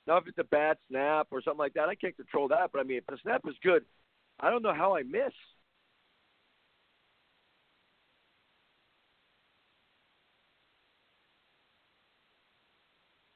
Now, 0.06 0.16
if 0.16 0.26
it's 0.26 0.38
a 0.38 0.44
bad 0.44 0.78
snap 0.88 1.28
or 1.30 1.42
something 1.42 1.58
like 1.58 1.74
that, 1.74 1.88
I 1.88 1.94
can't 1.94 2.16
control 2.16 2.48
that. 2.48 2.70
But 2.72 2.80
I 2.80 2.82
mean, 2.84 2.98
if 2.98 3.06
the 3.06 3.18
snap 3.22 3.42
is 3.46 3.54
good, 3.62 3.84
I 4.40 4.50
don't 4.50 4.62
know 4.62 4.74
how 4.74 4.96
I 4.96 5.02
miss. 5.02 5.32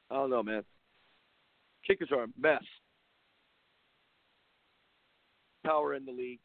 I 0.09 0.15
don't 0.15 0.29
know, 0.29 0.43
man. 0.43 0.63
Kickers 1.85 2.09
are 2.11 2.23
a 2.23 2.27
mess. 2.39 2.63
Power 5.65 5.95
in 5.95 6.05
the 6.05 6.11
league. 6.11 6.39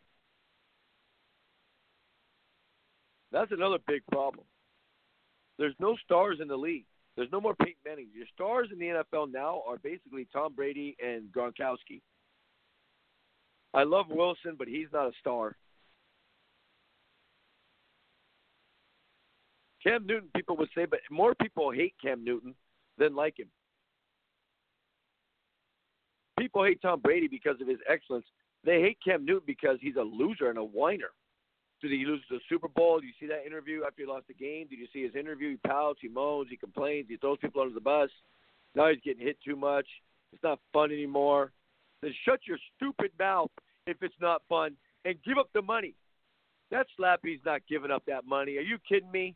That's 3.32 3.52
another 3.52 3.78
big 3.86 4.02
problem. 4.10 4.44
There's 5.58 5.74
no 5.78 5.96
stars 6.04 6.38
in 6.40 6.48
the 6.48 6.56
league. 6.56 6.86
There's 7.16 7.30
no 7.30 7.40
more 7.40 7.54
Peyton 7.54 7.74
Manning. 7.84 8.08
Your 8.14 8.26
stars 8.34 8.68
in 8.72 8.78
the 8.78 8.86
NFL 8.86 9.32
now 9.32 9.62
are 9.68 9.76
basically 9.76 10.26
Tom 10.32 10.54
Brady 10.54 10.96
and 11.04 11.30
Gronkowski. 11.30 12.00
I 13.74 13.84
love 13.84 14.06
Wilson, 14.08 14.56
but 14.58 14.68
he's 14.68 14.88
not 14.92 15.08
a 15.08 15.12
star. 15.20 15.56
Cam 19.82 20.06
Newton, 20.06 20.28
people 20.34 20.56
would 20.56 20.68
say, 20.74 20.84
but 20.84 21.00
more 21.10 21.34
people 21.34 21.70
hate 21.70 21.94
Cam 22.02 22.24
Newton 22.24 22.54
than 22.98 23.14
like 23.14 23.38
him. 23.38 23.48
People 26.38 26.64
hate 26.64 26.82
Tom 26.82 27.00
Brady 27.00 27.28
because 27.28 27.60
of 27.60 27.68
his 27.68 27.78
excellence. 27.88 28.26
They 28.64 28.80
hate 28.80 28.98
Cam 29.02 29.24
Newton 29.24 29.44
because 29.46 29.78
he's 29.80 29.96
a 29.96 30.02
loser 30.02 30.50
and 30.50 30.58
a 30.58 30.64
whiner. 30.64 31.10
Did 31.80 31.92
he 31.92 32.04
lose 32.04 32.20
the 32.28 32.40
Super 32.48 32.68
Bowl? 32.68 33.00
Did 33.00 33.06
you 33.06 33.12
see 33.18 33.26
that 33.26 33.46
interview 33.46 33.84
after 33.86 34.02
he 34.02 34.08
lost 34.08 34.28
the 34.28 34.34
game? 34.34 34.66
Did 34.68 34.78
you 34.78 34.86
see 34.92 35.02
his 35.02 35.14
interview? 35.14 35.52
He 35.52 35.56
pouts, 35.56 36.00
he 36.02 36.08
moans, 36.08 36.48
he 36.50 36.56
complains, 36.56 37.06
he 37.08 37.16
throws 37.16 37.38
people 37.40 37.62
under 37.62 37.72
the 37.72 37.80
bus. 37.80 38.10
Now 38.74 38.88
he's 38.90 39.00
getting 39.02 39.24
hit 39.26 39.38
too 39.42 39.56
much. 39.56 39.86
It's 40.32 40.42
not 40.42 40.58
fun 40.72 40.92
anymore. 40.92 41.52
Then 42.02 42.12
shut 42.24 42.40
your 42.46 42.58
stupid 42.76 43.12
mouth 43.18 43.50
if 43.86 43.96
it's 44.02 44.14
not 44.20 44.42
fun 44.48 44.76
and 45.04 45.16
give 45.24 45.38
up 45.38 45.48
the 45.54 45.62
money. 45.62 45.94
That 46.70 46.86
Slappy's 46.98 47.40
not 47.44 47.62
giving 47.68 47.90
up 47.90 48.04
that 48.06 48.26
money. 48.26 48.56
Are 48.58 48.62
you 48.62 48.78
kidding 48.88 49.10
me? 49.10 49.34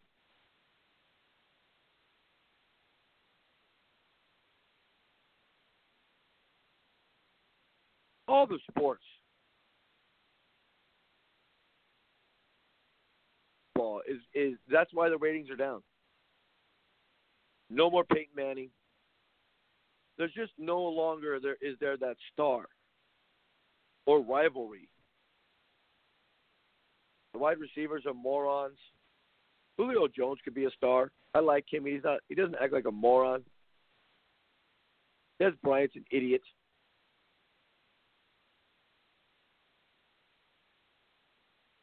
All 8.28 8.46
the 8.46 8.58
sports. 8.70 9.02
Ball 13.74 14.00
is 14.08 14.18
is 14.34 14.54
that's 14.70 14.90
why 14.92 15.08
the 15.08 15.18
ratings 15.18 15.50
are 15.50 15.56
down. 15.56 15.82
No 17.70 17.90
more 17.90 18.04
Peyton 18.04 18.34
Manning. 18.36 18.70
There's 20.16 20.32
just 20.32 20.52
no 20.58 20.80
longer 20.82 21.40
there 21.40 21.56
is 21.60 21.76
there 21.80 21.96
that 21.96 22.16
star 22.32 22.66
or 24.06 24.20
rivalry. 24.20 24.88
The 27.32 27.38
wide 27.40 27.58
receivers 27.58 28.04
are 28.06 28.14
morons. 28.14 28.78
Julio 29.76 30.06
Jones 30.06 30.38
could 30.44 30.54
be 30.54 30.66
a 30.66 30.70
star. 30.70 31.10
I 31.34 31.40
like 31.40 31.64
him. 31.68 31.84
He's 31.84 32.04
not. 32.04 32.20
He 32.28 32.34
doesn't 32.36 32.56
act 32.60 32.72
like 32.72 32.84
a 32.86 32.92
moron. 32.92 33.42
Dez 35.42 35.52
Bryant's 35.64 35.96
an 35.96 36.04
idiot. 36.12 36.42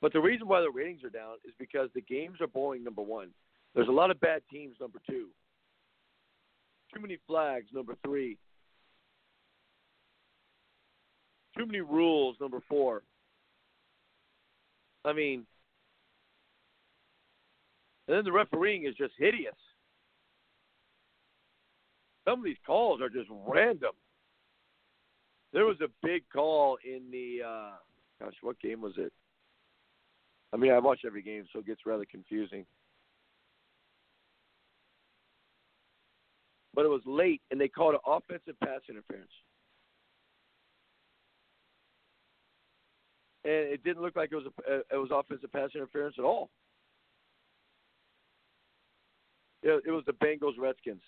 But 0.01 0.13
the 0.13 0.19
reason 0.19 0.47
why 0.47 0.61
the 0.61 0.71
ratings 0.71 1.03
are 1.03 1.09
down 1.09 1.35
is 1.45 1.53
because 1.59 1.89
the 1.93 2.01
games 2.01 2.41
are 2.41 2.47
boring. 2.47 2.83
Number 2.83 3.03
one, 3.03 3.29
there's 3.75 3.87
a 3.87 3.91
lot 3.91 4.11
of 4.11 4.19
bad 4.19 4.41
teams. 4.51 4.75
Number 4.81 4.99
two, 5.07 5.27
too 6.93 6.99
many 6.99 7.17
flags. 7.27 7.67
Number 7.71 7.95
three, 8.03 8.37
too 11.57 11.65
many 11.65 11.81
rules. 11.81 12.35
Number 12.41 12.61
four. 12.67 13.03
I 15.05 15.13
mean, 15.13 15.45
and 18.07 18.17
then 18.17 18.23
the 18.23 18.31
refereeing 18.31 18.85
is 18.85 18.95
just 18.95 19.13
hideous. 19.17 19.55
Some 22.27 22.39
of 22.39 22.45
these 22.45 22.57
calls 22.65 23.01
are 23.01 23.09
just 23.09 23.29
random. 23.47 23.91
There 25.53 25.65
was 25.65 25.77
a 25.81 25.87
big 26.05 26.23
call 26.31 26.77
in 26.83 27.11
the 27.11 27.39
uh 27.45 27.71
gosh, 28.19 28.35
what 28.41 28.59
game 28.59 28.81
was 28.81 28.93
it? 28.97 29.11
I 30.53 30.57
mean, 30.57 30.71
I 30.71 30.79
watch 30.79 31.01
every 31.05 31.21
game, 31.21 31.45
so 31.51 31.59
it 31.59 31.65
gets 31.65 31.85
rather 31.85 32.05
confusing. 32.05 32.65
But 36.73 36.85
it 36.85 36.89
was 36.89 37.01
late, 37.05 37.41
and 37.51 37.59
they 37.59 37.67
called 37.67 37.95
it 37.95 38.01
offensive 38.05 38.59
pass 38.61 38.81
interference. 38.89 39.31
and 43.43 43.53
it 43.53 43.83
didn't 43.83 44.01
look 44.01 44.15
like 44.15 44.31
it 44.31 44.35
was 44.35 44.45
a, 44.45 44.71
uh, 44.71 44.79
it 44.91 44.97
was 44.97 45.09
offensive 45.11 45.51
pass 45.51 45.69
interference 45.73 46.15
at 46.17 46.25
all. 46.25 46.49
It, 49.63 49.83
it 49.85 49.91
was 49.91 50.03
the 50.05 50.13
Bengals 50.13 50.59
Redskins. 50.59 51.01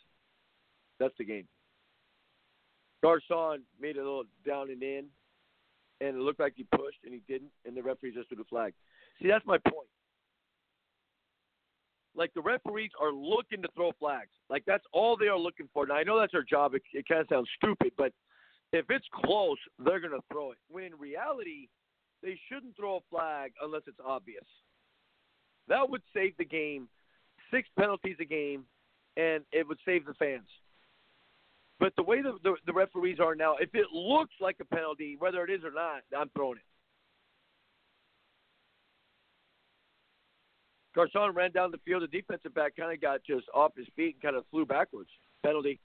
That's 1.00 1.14
the 1.18 1.26
game. 1.26 1.48
Garcon 3.04 3.64
made 3.80 3.98
a 3.98 4.00
little 4.00 4.24
down 4.46 4.70
and 4.70 4.82
in, 4.82 5.06
and 6.02 6.16
it 6.16 6.22
looked 6.22 6.40
like 6.40 6.54
he 6.56 6.64
pushed, 6.64 7.00
and 7.04 7.14
he 7.14 7.22
didn't, 7.28 7.52
and 7.66 7.76
the 7.76 7.84
referee 7.84 8.14
just 8.14 8.30
threw 8.30 8.38
the 8.38 8.44
flag. 8.46 8.74
See, 9.24 9.30
that's 9.30 9.46
my 9.46 9.58
point. 9.58 9.88
Like 12.16 12.34
the 12.36 12.42
referees 12.42 12.92
are 13.02 13.12
looking 13.12 13.62
to 13.64 13.70
throw 13.74 13.92
flags. 13.98 14.30
Like 14.50 14.64
that's 14.68 14.84
all 14.92 15.18
they 15.18 15.28
are 15.28 15.40
looking 15.40 15.70
for. 15.74 15.88
Now 15.88 15.96
I 15.96 16.04
know 16.04 16.20
that's 16.20 16.34
their 16.34 16.44
job. 16.44 16.76
It, 16.76 16.84
it 16.94 17.08
kind 17.08 17.22
of 17.22 17.28
sounds 17.30 17.48
stupid, 17.58 17.94
but 17.98 18.12
if 18.74 18.86
it's 18.90 19.08
close, 19.24 19.58
they're 19.80 20.00
going 20.00 20.12
to 20.12 20.24
throw 20.32 20.52
it. 20.52 20.58
When 20.70 20.84
in 20.84 20.96
reality, 21.00 21.70
they 22.22 22.38
shouldn't 22.52 22.76
throw 22.76 22.98
a 22.98 23.00
flag 23.10 23.54
unless 23.62 23.84
it's 23.88 24.00
obvious. 24.06 24.44
That 25.70 25.90
would 25.90 26.02
save 26.14 26.36
the 26.38 26.46
game, 26.46 26.90
six 27.50 27.70
penalties 27.80 28.18
a 28.20 28.26
game, 28.26 28.66
and 29.16 29.44
it 29.52 29.68
would 29.68 29.80
save 29.86 30.06
the 30.06 30.14
fans. 30.16 30.48
But 31.80 31.94
the 31.96 32.04
way 32.04 32.22
the, 32.22 32.38
the, 32.44 32.56
the 32.66 32.74
referees 32.74 33.20
are 33.20 33.36
now, 33.36 33.56
if 33.60 33.70
it 33.74 33.88
looks 33.94 34.34
like 34.42 34.58
a 34.62 34.66
penalty, 34.66 35.16
whether 35.18 35.44
it 35.44 35.50
is 35.50 35.64
or 35.64 35.72
not, 35.72 36.02
I'm 36.18 36.30
throwing 36.36 36.58
it. 36.58 36.73
Garcon 40.96 41.34
ran 41.34 41.52
down 41.52 41.72
the 41.72 41.80
field. 41.86 42.04
The 42.04 42.08
defensive 42.08 42.54
back 42.54 42.76
kind 42.76 42.94
of 42.94 43.02
got 43.02 43.24
just 43.24 43.46
off 43.54 43.72
his 43.76 43.88
feet 43.96 44.16
and 44.16 44.22
kind 44.22 44.36
of 44.36 44.46
flew 44.52 44.66
backwards. 44.66 45.10
Penalty. 45.44 45.80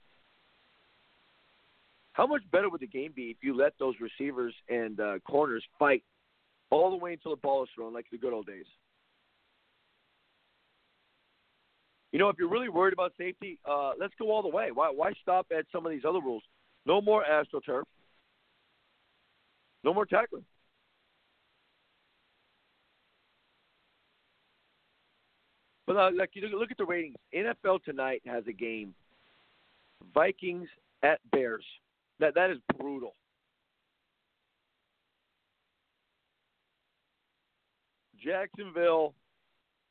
How 2.13 2.27
much 2.27 2.41
better 2.51 2.69
would 2.69 2.81
the 2.81 2.87
game 2.87 3.13
be 3.15 3.23
if 3.29 3.37
you 3.41 3.55
let 3.55 3.73
those 3.79 3.95
receivers 3.99 4.53
and 4.67 4.99
uh, 4.99 5.19
corners 5.25 5.63
fight 5.77 6.03
all 6.69 6.89
the 6.91 6.97
way 6.97 7.13
until 7.13 7.31
the 7.31 7.37
ball 7.37 7.63
is 7.63 7.69
thrown, 7.75 7.93
like 7.93 8.05
the 8.11 8.17
good 8.17 8.33
old 8.33 8.45
days. 8.45 8.65
You 12.11 12.19
know, 12.19 12.29
if 12.29 12.37
you're 12.39 12.49
really 12.49 12.69
worried 12.69 12.93
about 12.93 13.13
safety, 13.17 13.59
uh, 13.69 13.91
let's 13.99 14.13
go 14.19 14.31
all 14.31 14.41
the 14.41 14.49
way. 14.49 14.71
Why 14.71 14.89
why 14.89 15.13
stop 15.21 15.47
at 15.55 15.65
some 15.71 15.85
of 15.85 15.91
these 15.91 16.05
other 16.07 16.19
rules? 16.19 16.43
No 16.85 17.01
more 17.01 17.23
astroturf. 17.23 17.83
No 19.83 19.93
more 19.93 20.05
tackling. 20.05 20.43
But 25.89 25.97
uh, 25.97 26.09
like 26.15 26.29
you 26.33 26.47
look 26.49 26.69
at 26.69 26.77
the 26.77 26.85
ratings. 26.85 27.15
NFL 27.35 27.83
tonight 27.83 28.21
has 28.27 28.43
a 28.47 28.53
game. 28.53 28.93
Vikings 30.13 30.69
at 31.01 31.19
Bears. 31.31 31.65
That 32.19 32.35
that 32.35 32.51
is 32.51 32.59
brutal. 32.77 33.15
Jacksonville 38.23 39.15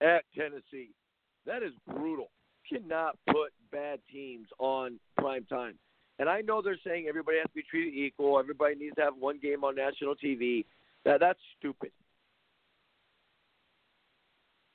at 0.01 0.23
Tennessee. 0.37 0.91
That 1.47 1.65
is 1.65 1.73
brutal. 1.89 2.31
Cannot 2.73 3.19
put 3.27 3.51
bad 3.73 3.99
teams 4.13 4.47
on 4.61 5.01
prime 5.17 5.47
time. 5.47 5.75
And 6.21 6.29
I 6.29 6.43
know 6.43 6.63
they're 6.63 6.79
saying 6.87 7.07
everybody 7.09 7.39
has 7.39 7.49
to 7.49 7.55
be 7.55 7.65
treated 7.69 7.99
equal. 7.99 8.39
Everybody 8.39 8.77
needs 8.77 8.95
to 8.99 9.03
have 9.03 9.17
one 9.19 9.41
game 9.43 9.65
on 9.65 9.75
national 9.75 10.15
TV. 10.15 10.65
That 11.05 11.19
that's 11.19 11.41
stupid. 11.59 11.91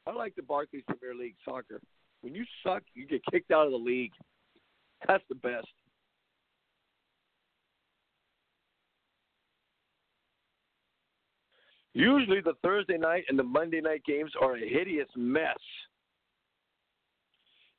I 0.06 0.12
like 0.12 0.36
the 0.36 0.42
Barclays 0.42 0.84
Premier 0.88 1.16
League 1.16 1.36
soccer. 1.46 1.80
When 2.22 2.36
you 2.36 2.46
suck, 2.66 2.84
you 2.94 3.08
get 3.08 3.22
kicked 3.32 3.52
out 3.52 3.66
of 3.66 3.72
the 3.72 3.78
league. 3.78 4.12
That's 5.08 5.24
the 5.30 5.36
best. 5.36 5.68
Usually 11.94 12.42
the 12.42 12.56
Thursday 12.64 12.98
night 12.98 13.26
and 13.30 13.38
the 13.38 13.44
Monday 13.44 13.80
night 13.80 14.04
games 14.06 14.32
are 14.42 14.56
a 14.56 14.68
hideous 14.68 15.10
mess. 15.16 15.58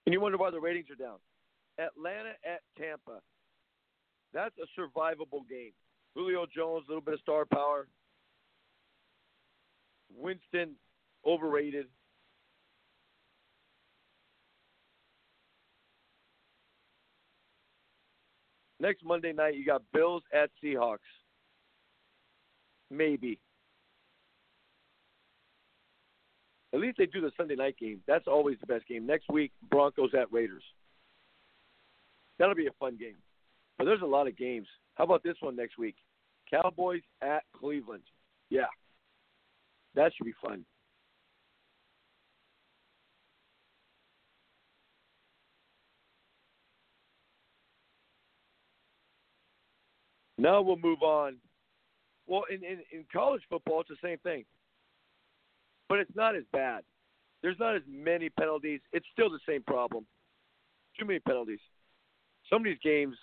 And 0.06 0.12
you 0.12 0.20
wonder 0.20 0.38
why 0.38 0.50
the 0.50 0.60
ratings 0.60 0.86
are 0.90 1.02
down. 1.02 1.18
Atlanta 1.78 2.32
at 2.44 2.60
Tampa. 2.78 3.20
That's 4.32 4.54
a 4.58 4.80
survivable 4.80 5.48
game. 5.48 5.72
Julio 6.14 6.46
Jones, 6.54 6.84
a 6.86 6.90
little 6.90 7.02
bit 7.02 7.14
of 7.14 7.20
star 7.20 7.44
power. 7.44 7.88
Winston, 10.16 10.76
overrated. 11.26 11.86
Next 18.84 19.02
Monday 19.02 19.32
night, 19.32 19.54
you 19.54 19.64
got 19.64 19.80
Bills 19.94 20.22
at 20.34 20.50
Seahawks. 20.62 20.98
Maybe. 22.90 23.40
At 26.74 26.80
least 26.80 26.98
they 26.98 27.06
do 27.06 27.22
the 27.22 27.30
Sunday 27.34 27.54
night 27.54 27.76
game. 27.80 28.02
That's 28.06 28.26
always 28.26 28.58
the 28.60 28.66
best 28.66 28.86
game. 28.86 29.06
Next 29.06 29.24
week, 29.32 29.52
Broncos 29.70 30.10
at 30.12 30.30
Raiders. 30.30 30.62
That'll 32.38 32.54
be 32.54 32.66
a 32.66 32.72
fun 32.78 32.98
game. 33.00 33.16
But 33.78 33.86
there's 33.86 34.02
a 34.02 34.06
lot 34.06 34.28
of 34.28 34.36
games. 34.36 34.66
How 34.96 35.04
about 35.04 35.22
this 35.22 35.36
one 35.40 35.56
next 35.56 35.78
week? 35.78 35.96
Cowboys 36.50 37.00
at 37.22 37.44
Cleveland. 37.58 38.02
Yeah. 38.50 38.66
That 39.94 40.12
should 40.14 40.26
be 40.26 40.34
fun. 40.46 40.66
Now 50.38 50.62
we'll 50.62 50.76
move 50.76 51.02
on. 51.02 51.36
Well, 52.26 52.44
in, 52.50 52.64
in, 52.64 52.78
in 52.92 53.04
college 53.12 53.42
football, 53.48 53.80
it's 53.80 53.90
the 53.90 53.96
same 54.02 54.18
thing 54.18 54.44
but 55.88 55.98
it's 55.98 56.10
not 56.14 56.36
as 56.36 56.44
bad. 56.52 56.82
There's 57.42 57.58
not 57.58 57.76
as 57.76 57.82
many 57.88 58.30
penalties. 58.30 58.80
It's 58.92 59.06
still 59.12 59.30
the 59.30 59.40
same 59.48 59.62
problem. 59.62 60.06
Too 60.98 61.04
many 61.04 61.20
penalties. 61.20 61.60
Some 62.50 62.62
of 62.62 62.64
these 62.64 62.78
games 62.82 63.16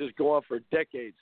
just 0.00 0.16
go 0.16 0.34
on 0.34 0.42
for 0.48 0.58
decades. 0.70 1.16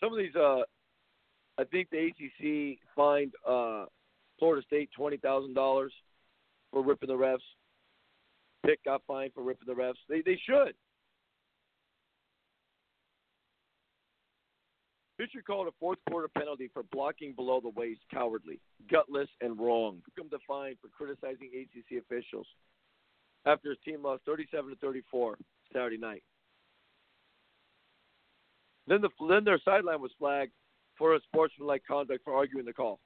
Some 0.00 0.12
of 0.12 0.18
these, 0.18 0.34
uh, 0.34 0.60
I 1.58 1.64
think 1.70 1.88
the 1.90 2.06
ACC 2.06 2.78
fined 2.96 3.34
uh, 3.46 3.86
Florida 4.38 4.64
State 4.66 4.90
twenty 4.96 5.18
thousand 5.18 5.54
dollars 5.54 5.92
for 6.72 6.82
ripping 6.82 7.08
the 7.08 7.14
refs. 7.14 7.38
Pitt 8.64 8.78
got 8.84 9.02
fined 9.06 9.32
for 9.34 9.42
ripping 9.42 9.66
the 9.66 9.80
refs. 9.80 9.94
They 10.08 10.22
they 10.22 10.38
should. 10.46 10.74
Fisher 15.20 15.42
called 15.46 15.68
a 15.68 15.72
fourth 15.78 15.98
quarter 16.08 16.28
penalty 16.28 16.70
for 16.72 16.82
blocking 16.84 17.34
below 17.34 17.60
the 17.60 17.68
waist 17.68 18.00
cowardly, 18.10 18.58
gutless, 18.90 19.28
and 19.42 19.60
wrong. 19.60 20.00
To 20.16 20.38
fine 20.48 20.76
for 20.80 20.88
criticizing 20.88 21.50
ACC 21.54 22.02
officials 22.02 22.46
after 23.44 23.68
his 23.68 23.78
team 23.84 24.02
lost 24.02 24.22
37 24.24 24.70
to 24.70 24.76
34 24.76 25.36
Saturday 25.72 25.98
night. 25.98 26.22
Then 28.86 29.02
the 29.02 29.10
then 29.28 29.44
their 29.44 29.60
sideline 29.64 30.00
was 30.00 30.10
flagged 30.18 30.52
for 30.96 31.14
a 31.14 31.20
sportsmanlike 31.20 31.82
conduct 31.86 32.24
for 32.24 32.34
arguing 32.34 32.64
the 32.64 32.72
call. 32.72 32.98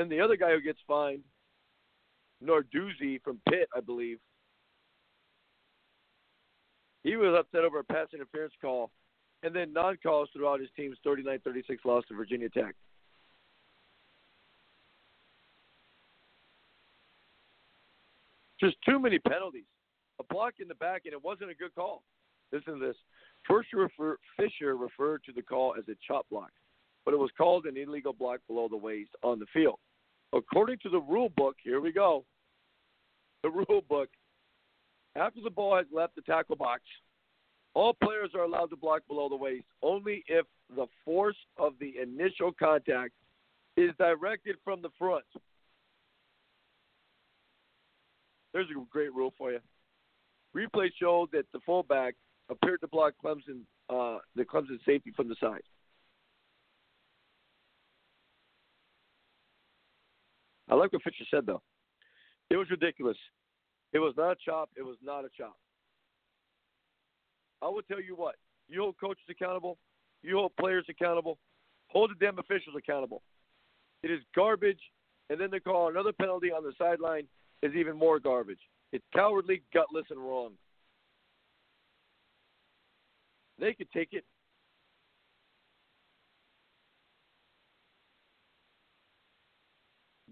Then 0.00 0.08
the 0.08 0.22
other 0.22 0.36
guy 0.36 0.52
who 0.52 0.62
gets 0.62 0.78
fined, 0.88 1.20
Narduzzi 2.42 3.22
from 3.22 3.38
Pitt, 3.46 3.68
I 3.76 3.80
believe, 3.80 4.18
he 7.04 7.16
was 7.16 7.36
upset 7.38 7.66
over 7.66 7.80
a 7.80 7.84
pass 7.84 8.06
interference 8.14 8.54
call 8.62 8.90
and 9.42 9.54
then 9.54 9.74
non 9.74 9.98
calls 10.02 10.30
throughout 10.32 10.58
his 10.58 10.70
team's 10.74 10.96
39 11.04 11.40
36 11.44 11.84
loss 11.84 12.02
to 12.08 12.14
Virginia 12.14 12.48
Tech. 12.48 12.74
Just 18.58 18.76
too 18.88 18.98
many 18.98 19.18
penalties. 19.18 19.64
A 20.18 20.24
block 20.32 20.54
in 20.60 20.68
the 20.68 20.74
back, 20.76 21.02
and 21.04 21.12
it 21.12 21.22
wasn't 21.22 21.50
a 21.50 21.54
good 21.54 21.74
call. 21.74 22.04
Listen 22.52 22.80
to 22.80 22.86
this. 22.86 22.96
First, 23.46 23.68
refer, 23.74 24.16
Fisher 24.38 24.78
referred 24.78 25.24
to 25.24 25.32
the 25.32 25.42
call 25.42 25.74
as 25.76 25.84
a 25.90 25.94
chop 26.08 26.26
block, 26.30 26.52
but 27.04 27.12
it 27.12 27.18
was 27.18 27.30
called 27.36 27.66
an 27.66 27.76
illegal 27.76 28.14
block 28.14 28.40
below 28.48 28.66
the 28.66 28.78
waist 28.78 29.10
on 29.22 29.38
the 29.38 29.46
field. 29.52 29.78
According 30.32 30.78
to 30.82 30.88
the 30.88 31.00
rule 31.00 31.30
book, 31.36 31.56
here 31.62 31.80
we 31.80 31.92
go. 31.92 32.24
The 33.42 33.50
rule 33.50 33.82
book, 33.88 34.08
after 35.16 35.40
the 35.42 35.50
ball 35.50 35.76
has 35.76 35.86
left 35.92 36.14
the 36.14 36.22
tackle 36.22 36.56
box, 36.56 36.82
all 37.74 37.94
players 38.02 38.30
are 38.34 38.42
allowed 38.42 38.66
to 38.70 38.76
block 38.76 39.02
below 39.08 39.28
the 39.28 39.36
waist 39.36 39.64
only 39.82 40.24
if 40.26 40.46
the 40.74 40.86
force 41.04 41.36
of 41.56 41.74
the 41.80 41.94
initial 42.00 42.52
contact 42.52 43.12
is 43.76 43.90
directed 43.98 44.56
from 44.64 44.82
the 44.82 44.90
front. 44.98 45.24
There's 48.52 48.66
a 48.70 48.84
great 48.90 49.14
rule 49.14 49.32
for 49.38 49.52
you. 49.52 49.60
Replay 50.56 50.88
showed 51.00 51.30
that 51.32 51.46
the 51.52 51.60
fullback 51.64 52.14
appeared 52.48 52.80
to 52.80 52.88
block 52.88 53.14
Clemson, 53.24 53.60
uh, 53.88 54.18
the 54.34 54.44
Clemson 54.44 54.84
safety 54.84 55.12
from 55.14 55.28
the 55.28 55.36
side. 55.40 55.62
I 60.70 60.74
like 60.74 60.92
what 60.92 61.02
Fisher 61.02 61.24
said, 61.30 61.46
though. 61.46 61.62
It 62.48 62.56
was 62.56 62.70
ridiculous. 62.70 63.16
It 63.92 63.98
was 63.98 64.14
not 64.16 64.32
a 64.32 64.36
chop. 64.44 64.70
It 64.76 64.82
was 64.82 64.96
not 65.02 65.24
a 65.24 65.28
chop. 65.36 65.56
I 67.60 67.68
will 67.68 67.82
tell 67.82 68.00
you 68.00 68.14
what. 68.14 68.36
You 68.68 68.82
hold 68.82 68.94
coaches 69.00 69.24
accountable. 69.28 69.78
You 70.22 70.36
hold 70.36 70.52
players 70.58 70.86
accountable. 70.88 71.38
Hold 71.88 72.10
the 72.10 72.24
damn 72.24 72.38
officials 72.38 72.76
accountable. 72.76 73.22
It 74.02 74.10
is 74.10 74.20
garbage. 74.34 74.80
And 75.28 75.40
then 75.40 75.50
to 75.50 75.60
call 75.60 75.88
another 75.88 76.12
penalty 76.12 76.50
on 76.52 76.62
the 76.62 76.72
sideline 76.78 77.24
is 77.62 77.74
even 77.74 77.96
more 77.96 78.18
garbage. 78.18 78.60
It's 78.92 79.04
cowardly, 79.14 79.62
gutless, 79.72 80.06
and 80.10 80.18
wrong. 80.18 80.52
They 83.58 83.74
could 83.74 83.90
take 83.92 84.12
it. 84.12 84.24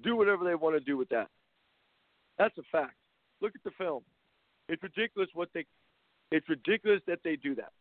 Do 0.02 0.16
whatever 0.16 0.44
they 0.44 0.54
want 0.54 0.76
to 0.76 0.80
do 0.80 0.96
with 0.96 1.08
that. 1.10 1.28
That's 2.38 2.56
a 2.58 2.62
fact. 2.70 2.94
Look 3.40 3.52
at 3.54 3.64
the 3.64 3.72
film. 3.76 4.02
It's 4.68 4.82
ridiculous 4.82 5.28
what 5.34 5.48
they. 5.54 5.64
It's 6.30 6.48
ridiculous 6.48 7.00
that 7.06 7.20
they 7.24 7.36
do 7.36 7.54
that. 7.56 7.72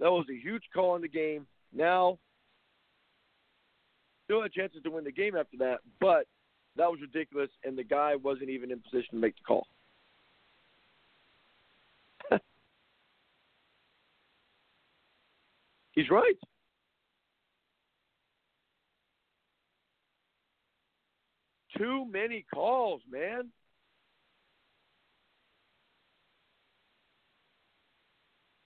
That 0.00 0.10
was 0.10 0.26
a 0.30 0.34
huge 0.34 0.62
call 0.74 0.96
in 0.96 1.02
the 1.02 1.08
game. 1.08 1.46
Now, 1.74 2.18
still 4.24 4.42
had 4.42 4.52
chances 4.52 4.82
to 4.82 4.90
win 4.90 5.04
the 5.04 5.12
game 5.12 5.36
after 5.36 5.56
that, 5.58 5.78
but 6.00 6.26
that 6.76 6.90
was 6.90 7.00
ridiculous, 7.00 7.50
and 7.64 7.76
the 7.76 7.84
guy 7.84 8.14
wasn't 8.16 8.50
even 8.50 8.70
in 8.70 8.80
position 8.80 9.12
to 9.12 9.16
make 9.16 9.34
the 9.36 9.42
call. 9.46 9.66
He's 15.92 16.10
right. 16.10 16.36
Too 21.78 22.06
many 22.10 22.44
calls, 22.52 23.02
man. 23.10 23.50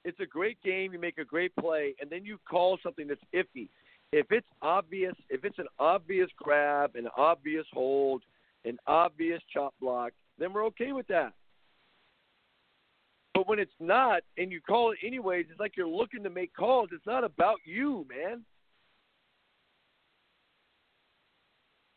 it's 0.05 0.21
a 0.21 0.27
great 0.27 0.61
game. 0.63 0.93
You 0.93 0.99
make 0.99 1.19
a 1.19 1.25
great 1.25 1.55
play, 1.57 1.95
and 2.01 2.11
then 2.11 2.25
you 2.25 2.39
call 2.49 2.79
something 2.83 3.07
that's 3.07 3.21
iffy. 3.35 3.69
if 4.13 4.27
it's 4.31 4.47
obvious, 4.61 5.15
if 5.29 5.45
it's 5.45 5.59
an 5.59 5.69
obvious 5.79 6.29
grab, 6.37 6.97
an 6.97 7.07
obvious 7.17 7.67
hold, 7.73 8.23
an 8.65 8.77
obvious 8.87 9.41
chop 9.53 9.73
block, 9.81 10.13
then 10.39 10.53
we're 10.53 10.65
okay 10.67 10.93
with 10.93 11.07
that. 11.09 11.33
But 13.35 13.49
when 13.49 13.61
it's 13.61 13.71
not, 13.79 14.23
and 14.37 14.51
you 14.51 14.61
call 14.61 14.91
it 14.91 14.99
anyways, 15.07 15.47
it's 15.49 15.61
like 15.61 15.77
you're 15.77 15.87
looking 15.87 16.25
to 16.25 16.31
make 16.31 16.53
calls. 16.55 16.89
It's 16.93 17.07
not 17.07 17.23
about 17.23 17.59
you, 17.65 18.05
man. 18.09 18.43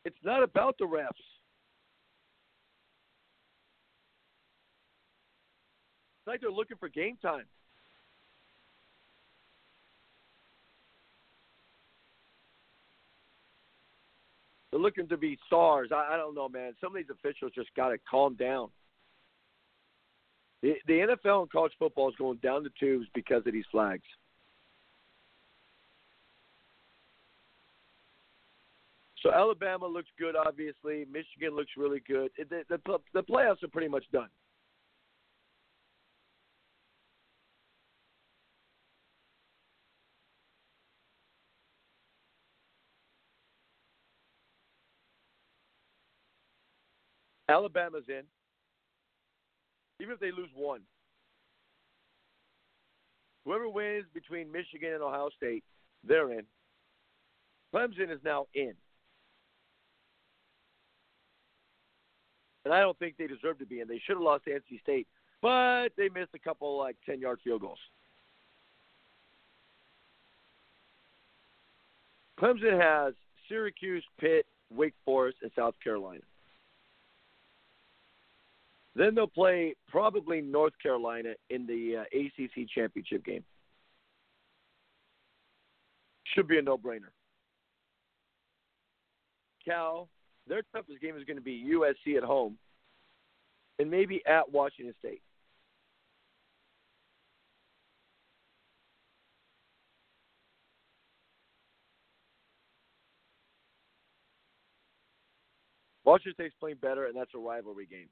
It's 0.05 0.15
not 0.23 0.43
about 0.43 0.77
the 0.77 0.85
refs. 0.85 1.07
It's 6.19 6.27
like 6.27 6.41
they're 6.41 6.51
looking 6.51 6.77
for 6.77 6.89
game 6.89 7.17
time. 7.21 7.45
They're 14.71 14.81
looking 14.81 15.07
to 15.09 15.17
be 15.17 15.37
stars. 15.45 15.89
I, 15.93 16.13
I 16.13 16.17
don't 16.17 16.33
know, 16.33 16.49
man. 16.49 16.73
Some 16.81 16.95
of 16.95 16.95
these 16.95 17.11
officials 17.11 17.51
just 17.53 17.69
got 17.75 17.89
to 17.89 17.97
calm 18.09 18.35
down. 18.35 18.69
The, 20.63 20.73
the 20.87 21.15
NFL 21.25 21.41
and 21.41 21.51
college 21.51 21.73
football 21.77 22.09
is 22.09 22.15
going 22.17 22.37
down 22.37 22.63
the 22.63 22.71
tubes 22.79 23.05
because 23.13 23.43
of 23.45 23.53
these 23.53 23.65
flags. 23.69 24.01
So 29.23 29.31
Alabama 29.31 29.87
looks 29.87 30.09
good, 30.19 30.35
obviously. 30.35 31.05
Michigan 31.09 31.55
looks 31.55 31.71
really 31.77 32.01
good. 32.05 32.29
The, 32.37 32.63
the, 32.69 32.99
the 33.13 33.23
playoffs 33.23 33.63
are 33.63 33.69
pretty 33.69 33.87
much 33.87 34.03
done. 34.11 34.27
Alabama's 47.47 48.03
in. 48.09 48.23
Even 50.01 50.15
if 50.15 50.19
they 50.19 50.31
lose 50.31 50.49
one. 50.53 50.81
Whoever 53.45 53.69
wins 53.69 54.05
between 54.13 54.51
Michigan 54.51 54.93
and 54.93 55.03
Ohio 55.03 55.29
State, 55.37 55.63
they're 56.05 56.31
in. 56.31 56.45
Clemson 57.73 58.11
is 58.11 58.19
now 58.23 58.47
in. 58.53 58.73
And 62.65 62.73
I 62.73 62.79
don't 62.79 62.97
think 62.97 63.17
they 63.17 63.27
deserve 63.27 63.59
to 63.59 63.65
be 63.65 63.81
in. 63.81 63.87
They 63.87 64.01
should 64.05 64.15
have 64.15 64.21
lost 64.21 64.45
to 64.45 64.51
NC 64.51 64.81
State, 64.81 65.07
but 65.41 65.89
they 65.97 66.09
missed 66.09 66.33
a 66.33 66.39
couple 66.39 66.77
like 66.77 66.95
10 67.05 67.19
yard 67.19 67.39
field 67.43 67.61
goals. 67.61 67.79
Clemson 72.39 72.79
has 72.79 73.13
Syracuse, 73.47 74.03
Pitt, 74.19 74.45
Wake 74.69 74.95
Forest, 75.05 75.37
and 75.41 75.51
South 75.55 75.75
Carolina. 75.83 76.23
Then 78.95 79.15
they'll 79.15 79.27
play 79.27 79.75
probably 79.89 80.41
North 80.41 80.73
Carolina 80.81 81.33
in 81.49 81.65
the 81.65 81.97
uh, 81.97 82.03
ACC 82.13 82.67
championship 82.69 83.25
game. 83.25 83.43
Should 86.35 86.47
be 86.47 86.57
a 86.57 86.61
no-brainer. 86.61 87.11
Cal, 89.65 90.09
their 90.47 90.61
toughest 90.73 91.01
game 91.01 91.17
is 91.17 91.23
going 91.23 91.37
to 91.37 91.43
be 91.43 91.71
USC 91.73 92.17
at 92.17 92.23
home, 92.23 92.57
and 93.79 93.89
maybe 93.89 94.21
at 94.25 94.51
Washington 94.51 94.93
State. 94.99 95.21
Washington 106.05 106.33
State's 106.33 106.55
playing 106.59 106.77
better, 106.81 107.05
and 107.05 107.15
that's 107.15 107.31
a 107.33 107.39
rivalry 107.39 107.85
game 107.85 108.09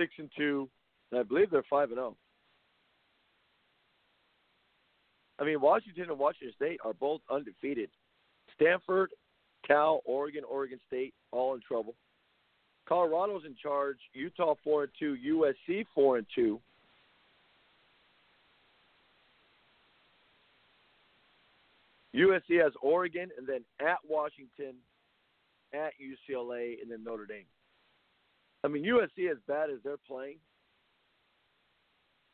six 0.00 0.14
and 0.18 0.30
two, 0.36 0.68
and 1.10 1.20
I 1.20 1.22
believe 1.22 1.50
they're 1.50 1.62
five 1.68 1.90
and 1.90 1.96
zero. 1.96 2.16
Oh. 5.38 5.42
I 5.42 5.46
mean, 5.46 5.60
Washington 5.60 6.10
and 6.10 6.18
Washington 6.18 6.54
State 6.56 6.80
are 6.84 6.92
both 6.92 7.20
undefeated. 7.30 7.90
Stanford, 8.60 9.10
Cal, 9.66 10.00
Oregon, 10.04 10.42
Oregon 10.48 10.78
State, 10.86 11.14
all 11.32 11.54
in 11.54 11.60
trouble. 11.66 11.94
Colorado's 12.88 13.42
in 13.46 13.54
charge. 13.60 13.98
Utah 14.12 14.54
four 14.64 14.82
and 14.82 14.92
two. 14.98 15.16
USC 15.26 15.86
four 15.94 16.18
and 16.18 16.26
two. 16.34 16.60
USC 22.14 22.60
has 22.60 22.72
Oregon, 22.82 23.30
and 23.38 23.46
then 23.46 23.60
at 23.80 23.98
Washington, 24.08 24.74
at 25.72 25.92
UCLA, 26.00 26.82
and 26.82 26.90
then 26.90 27.04
Notre 27.04 27.26
Dame. 27.26 27.44
I 28.64 28.68
mean, 28.68 28.84
USC 28.84 29.30
as 29.30 29.38
bad 29.46 29.70
as 29.70 29.78
they're 29.84 29.96
playing, 30.08 30.38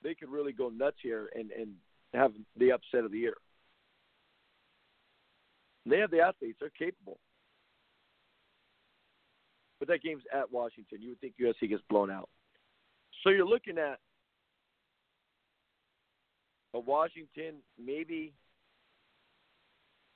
they 0.02 0.14
could 0.14 0.30
really 0.30 0.52
go 0.52 0.70
nuts 0.70 0.96
here 1.02 1.28
and 1.34 1.50
and 1.50 1.74
have 2.14 2.32
the 2.56 2.72
upset 2.72 3.04
of 3.04 3.12
the 3.12 3.18
year. 3.18 3.36
They 5.86 5.98
have 5.98 6.10
the 6.10 6.20
athletes; 6.20 6.58
they're 6.60 6.70
capable. 6.70 7.18
But 9.78 9.88
that 9.88 10.02
game's 10.02 10.22
at 10.34 10.50
Washington. 10.50 11.00
You 11.00 11.10
would 11.10 11.20
think 11.20 11.34
USC 11.40 11.68
gets 11.68 11.82
blown 11.88 12.10
out. 12.10 12.28
So 13.22 13.30
you're 13.30 13.46
looking 13.46 13.78
at 13.78 13.98
a 16.74 16.80
Washington 16.80 17.56
maybe 17.82 18.32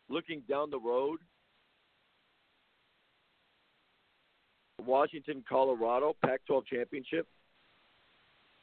looking 0.09 0.43
down 0.49 0.71
the 0.71 0.79
road 0.79 1.21
Washington 4.81 5.45
Colorado 5.49 6.17
Pac 6.25 6.41
12 6.47 6.67
championship, 6.67 7.27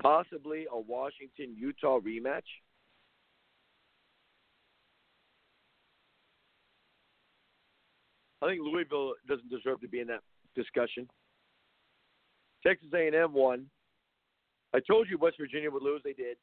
possibly 0.01 0.65
a 0.71 0.79
Washington 0.79 1.55
Utah 1.57 1.99
rematch. 1.99 2.47
I 8.41 8.47
think 8.47 8.61
Louisville 8.61 9.13
doesn't 9.27 9.49
deserve 9.49 9.81
to 9.81 9.87
be 9.87 9.99
in 9.99 10.07
that 10.07 10.21
discussion. 10.55 11.07
Texas 12.65 12.89
A&M 12.93 13.33
won. 13.33 13.65
I 14.73 14.79
told 14.79 15.07
you 15.09 15.17
West 15.17 15.37
Virginia 15.39 15.71
would 15.71 15.83
lose. 15.83 16.01
They 16.03 16.13
did. 16.13 16.37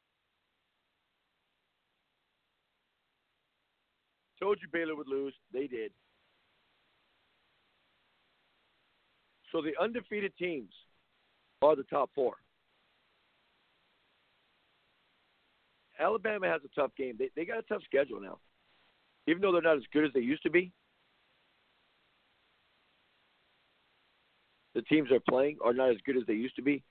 Told 4.41 4.57
you 4.61 4.67
Baylor 4.71 4.95
would 4.95 5.07
lose. 5.07 5.33
They 5.53 5.67
did. 5.67 5.91
So 9.51 9.61
the 9.61 9.71
undefeated 9.81 10.33
teams 10.37 10.73
are 11.61 11.75
the 11.75 11.83
top 11.83 12.09
four. 12.13 12.33
Alabama 15.97 16.47
has 16.47 16.61
a 16.65 16.79
tough 16.79 16.91
game. 16.97 17.15
They 17.17 17.29
they 17.35 17.45
got 17.45 17.59
a 17.59 17.61
tough 17.61 17.81
schedule 17.85 18.19
now. 18.19 18.39
Even 19.27 19.41
though 19.41 19.53
they're 19.53 19.61
not 19.61 19.77
as 19.77 19.83
good 19.93 20.03
as 20.03 20.11
they 20.13 20.19
used 20.19 20.43
to 20.43 20.49
be, 20.49 20.73
the 24.75 24.81
teams 24.83 25.09
they're 25.09 25.19
playing 25.27 25.57
are 25.63 25.73
not 25.73 25.89
as 25.89 25.97
good 26.05 26.17
as 26.17 26.23
they 26.27 26.33
used 26.33 26.55
to 26.57 26.61
be. 26.61 26.83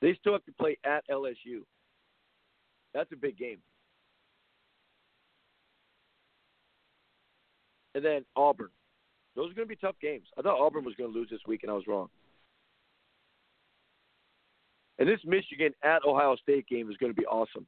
They 0.00 0.16
still 0.18 0.32
have 0.32 0.44
to 0.46 0.52
play 0.52 0.78
at 0.84 1.04
LSU. 1.10 1.60
That's 2.94 3.12
a 3.12 3.16
big 3.16 3.38
game. 3.38 3.58
And 7.94 8.04
then 8.04 8.24
Auburn. 8.34 8.70
Those 9.36 9.50
are 9.50 9.54
going 9.54 9.68
to 9.68 9.74
be 9.74 9.76
tough 9.76 9.96
games. 10.00 10.26
I 10.38 10.42
thought 10.42 10.58
Auburn 10.58 10.84
was 10.84 10.94
going 10.94 11.12
to 11.12 11.18
lose 11.18 11.28
this 11.30 11.40
week, 11.46 11.62
and 11.62 11.70
I 11.70 11.74
was 11.74 11.86
wrong. 11.86 12.08
And 14.98 15.06
this 15.06 15.20
Michigan 15.26 15.72
at 15.84 16.04
Ohio 16.06 16.36
State 16.36 16.66
game 16.66 16.90
is 16.90 16.96
going 16.96 17.12
to 17.12 17.20
be 17.20 17.26
awesome. 17.26 17.66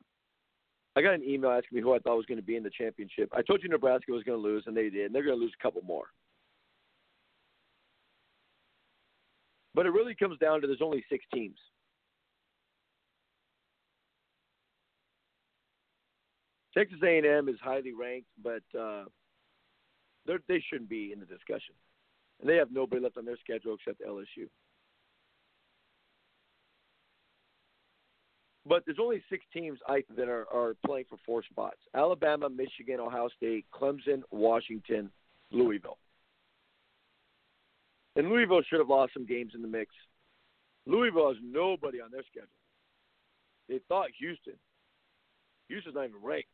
I 0.96 1.02
got 1.02 1.14
an 1.14 1.22
email 1.22 1.50
asking 1.50 1.76
me 1.76 1.82
who 1.82 1.94
I 1.94 1.98
thought 1.98 2.16
was 2.16 2.24
going 2.24 2.40
to 2.40 2.46
be 2.46 2.56
in 2.56 2.62
the 2.62 2.70
championship. 2.70 3.30
I 3.36 3.42
told 3.42 3.62
you 3.62 3.68
Nebraska 3.68 4.12
was 4.12 4.22
going 4.22 4.40
to 4.40 4.42
lose, 4.42 4.64
and 4.66 4.74
they 4.74 4.88
did. 4.88 5.06
And 5.06 5.14
they're 5.14 5.22
going 5.22 5.36
to 5.36 5.42
lose 5.42 5.54
a 5.58 5.62
couple 5.62 5.82
more. 5.82 6.06
But 9.78 9.86
it 9.86 9.90
really 9.90 10.16
comes 10.16 10.36
down 10.40 10.60
to 10.60 10.66
there's 10.66 10.82
only 10.82 11.04
six 11.08 11.24
teams. 11.32 11.56
Texas 16.76 16.98
A&M 17.00 17.48
is 17.48 17.54
highly 17.62 17.92
ranked, 17.92 18.26
but 18.42 18.64
uh, 18.76 19.04
they 20.26 20.64
shouldn't 20.68 20.90
be 20.90 21.12
in 21.12 21.20
the 21.20 21.26
discussion. 21.26 21.76
And 22.40 22.50
they 22.50 22.56
have 22.56 22.72
nobody 22.72 23.00
left 23.00 23.18
on 23.18 23.24
their 23.24 23.36
schedule 23.36 23.76
except 23.76 24.02
LSU. 24.02 24.48
But 28.66 28.82
there's 28.84 28.98
only 29.00 29.22
six 29.30 29.44
teams 29.52 29.78
I 29.86 30.02
that 30.16 30.28
are, 30.28 30.52
are 30.52 30.74
playing 30.84 31.04
for 31.08 31.18
four 31.24 31.44
spots: 31.44 31.78
Alabama, 31.94 32.50
Michigan, 32.50 32.98
Ohio 32.98 33.28
State, 33.36 33.64
Clemson, 33.72 34.22
Washington, 34.32 35.08
Louisville. 35.52 35.98
And 38.18 38.30
Louisville 38.30 38.62
should 38.68 38.80
have 38.80 38.88
lost 38.88 39.14
some 39.14 39.24
games 39.24 39.52
in 39.54 39.62
the 39.62 39.68
mix. 39.68 39.94
Louisville 40.86 41.28
has 41.28 41.36
nobody 41.40 42.00
on 42.00 42.10
their 42.10 42.24
schedule. 42.28 42.48
They 43.68 43.78
thought 43.88 44.08
Houston. 44.18 44.54
Houston's 45.68 45.94
not 45.94 46.08
even 46.08 46.20
ranked. 46.20 46.48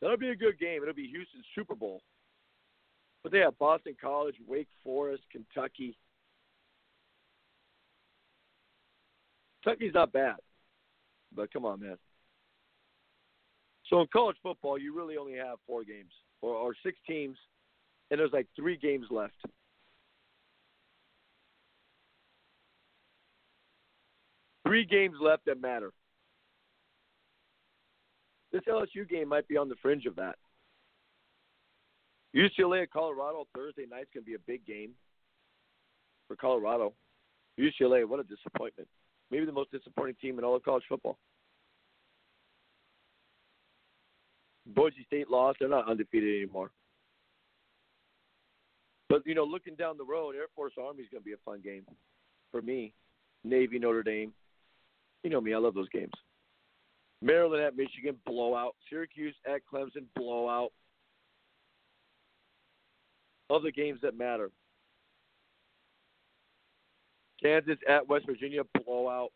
That'll 0.00 0.16
be 0.16 0.30
a 0.30 0.36
good 0.36 0.58
game. 0.58 0.80
It'll 0.80 0.94
be 0.94 1.06
Houston's 1.08 1.44
Super 1.54 1.74
Bowl. 1.74 2.00
But 3.22 3.30
they 3.30 3.40
have 3.40 3.58
Boston 3.58 3.94
College, 4.00 4.36
Wake 4.48 4.68
Forest, 4.82 5.24
Kentucky. 5.30 5.98
Kentucky's 9.62 9.92
not 9.92 10.12
bad, 10.12 10.36
but 11.36 11.52
come 11.52 11.66
on, 11.66 11.80
man. 11.80 11.98
So 13.90 14.00
in 14.00 14.06
college 14.10 14.38
football, 14.42 14.78
you 14.78 14.96
really 14.96 15.18
only 15.18 15.34
have 15.34 15.58
four 15.66 15.84
games 15.84 16.10
or, 16.42 16.54
or 16.54 16.74
six 16.84 16.98
teams, 17.06 17.38
and 18.10 18.20
there's 18.20 18.32
like 18.32 18.46
three 18.54 18.76
games 18.76 19.06
left. 19.10 19.34
Three 24.66 24.84
games 24.84 25.16
left 25.20 25.46
that 25.46 25.60
matter. 25.60 25.92
This 28.52 28.62
LSU 28.68 29.08
game 29.08 29.28
might 29.28 29.48
be 29.48 29.56
on 29.56 29.68
the 29.68 29.74
fringe 29.80 30.06
of 30.06 30.16
that. 30.16 30.36
UCLA 32.34 32.82
at 32.82 32.90
Colorado 32.90 33.46
Thursday 33.54 33.86
night's 33.90 34.08
going 34.12 34.24
to 34.24 34.28
be 34.28 34.34
a 34.34 34.38
big 34.46 34.64
game 34.66 34.90
for 36.28 36.36
Colorado. 36.36 36.92
UCLA, 37.58 38.06
what 38.06 38.20
a 38.20 38.24
disappointment. 38.24 38.88
Maybe 39.30 39.44
the 39.44 39.52
most 39.52 39.70
disappointing 39.70 40.16
team 40.20 40.38
in 40.38 40.44
all 40.44 40.56
of 40.56 40.62
college 40.62 40.84
football. 40.88 41.18
Boise 44.74 45.04
State 45.06 45.30
lost. 45.30 45.58
They're 45.60 45.68
not 45.68 45.88
undefeated 45.88 46.42
anymore. 46.42 46.70
But, 49.08 49.26
you 49.26 49.34
know, 49.34 49.44
looking 49.44 49.74
down 49.74 49.98
the 49.98 50.04
road, 50.04 50.34
Air 50.34 50.46
Force 50.54 50.72
Army 50.80 51.02
is 51.02 51.08
going 51.10 51.22
to 51.22 51.26
be 51.26 51.34
a 51.34 51.44
fun 51.44 51.60
game 51.62 51.84
for 52.50 52.62
me. 52.62 52.94
Navy, 53.44 53.78
Notre 53.78 54.02
Dame. 54.02 54.32
You 55.22 55.30
know 55.30 55.40
me, 55.40 55.54
I 55.54 55.58
love 55.58 55.74
those 55.74 55.88
games. 55.90 56.12
Maryland 57.20 57.62
at 57.62 57.76
Michigan, 57.76 58.16
blowout. 58.26 58.74
Syracuse 58.88 59.34
at 59.46 59.60
Clemson, 59.72 60.04
blowout. 60.16 60.72
Other 63.50 63.70
games 63.70 64.00
that 64.02 64.16
matter. 64.16 64.50
Kansas 67.42 67.78
at 67.88 68.08
West 68.08 68.26
Virginia, 68.26 68.62
blowout. 68.84 69.30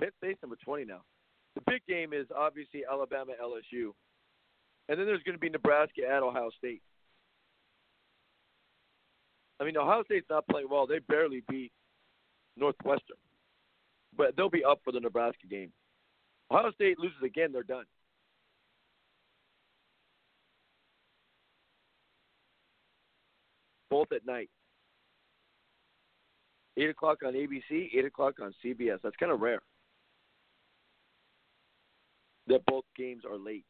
Penn 0.00 0.10
State's 0.18 0.42
number 0.42 0.56
20 0.64 0.84
now. 0.84 1.02
The 1.54 1.62
big 1.66 1.82
game 1.88 2.12
is 2.12 2.26
obviously 2.36 2.82
Alabama 2.90 3.32
LSU. 3.42 3.90
And 4.88 4.98
then 4.98 5.06
there's 5.06 5.22
going 5.22 5.34
to 5.34 5.40
be 5.40 5.50
Nebraska 5.50 6.02
at 6.08 6.22
Ohio 6.22 6.50
State. 6.56 6.82
I 9.60 9.64
mean, 9.64 9.76
Ohio 9.76 10.04
State's 10.04 10.30
not 10.30 10.46
playing 10.48 10.68
well. 10.70 10.86
They 10.86 11.00
barely 11.00 11.42
beat 11.48 11.72
Northwestern. 12.56 13.16
But 14.16 14.36
they'll 14.36 14.48
be 14.48 14.64
up 14.64 14.80
for 14.84 14.92
the 14.92 15.00
Nebraska 15.00 15.46
game. 15.48 15.72
Ohio 16.50 16.70
State 16.72 16.98
loses 16.98 17.18
again, 17.24 17.52
they're 17.52 17.62
done. 17.62 17.84
Both 23.90 24.12
at 24.12 24.26
night. 24.26 24.50
8 26.76 26.90
o'clock 26.90 27.18
on 27.26 27.34
ABC, 27.34 27.88
8 27.94 28.04
o'clock 28.04 28.34
on 28.40 28.54
CBS. 28.64 28.98
That's 29.02 29.16
kind 29.16 29.32
of 29.32 29.40
rare 29.40 29.60
that 32.48 32.64
both 32.66 32.84
games 32.96 33.24
are 33.24 33.38
late. 33.38 33.66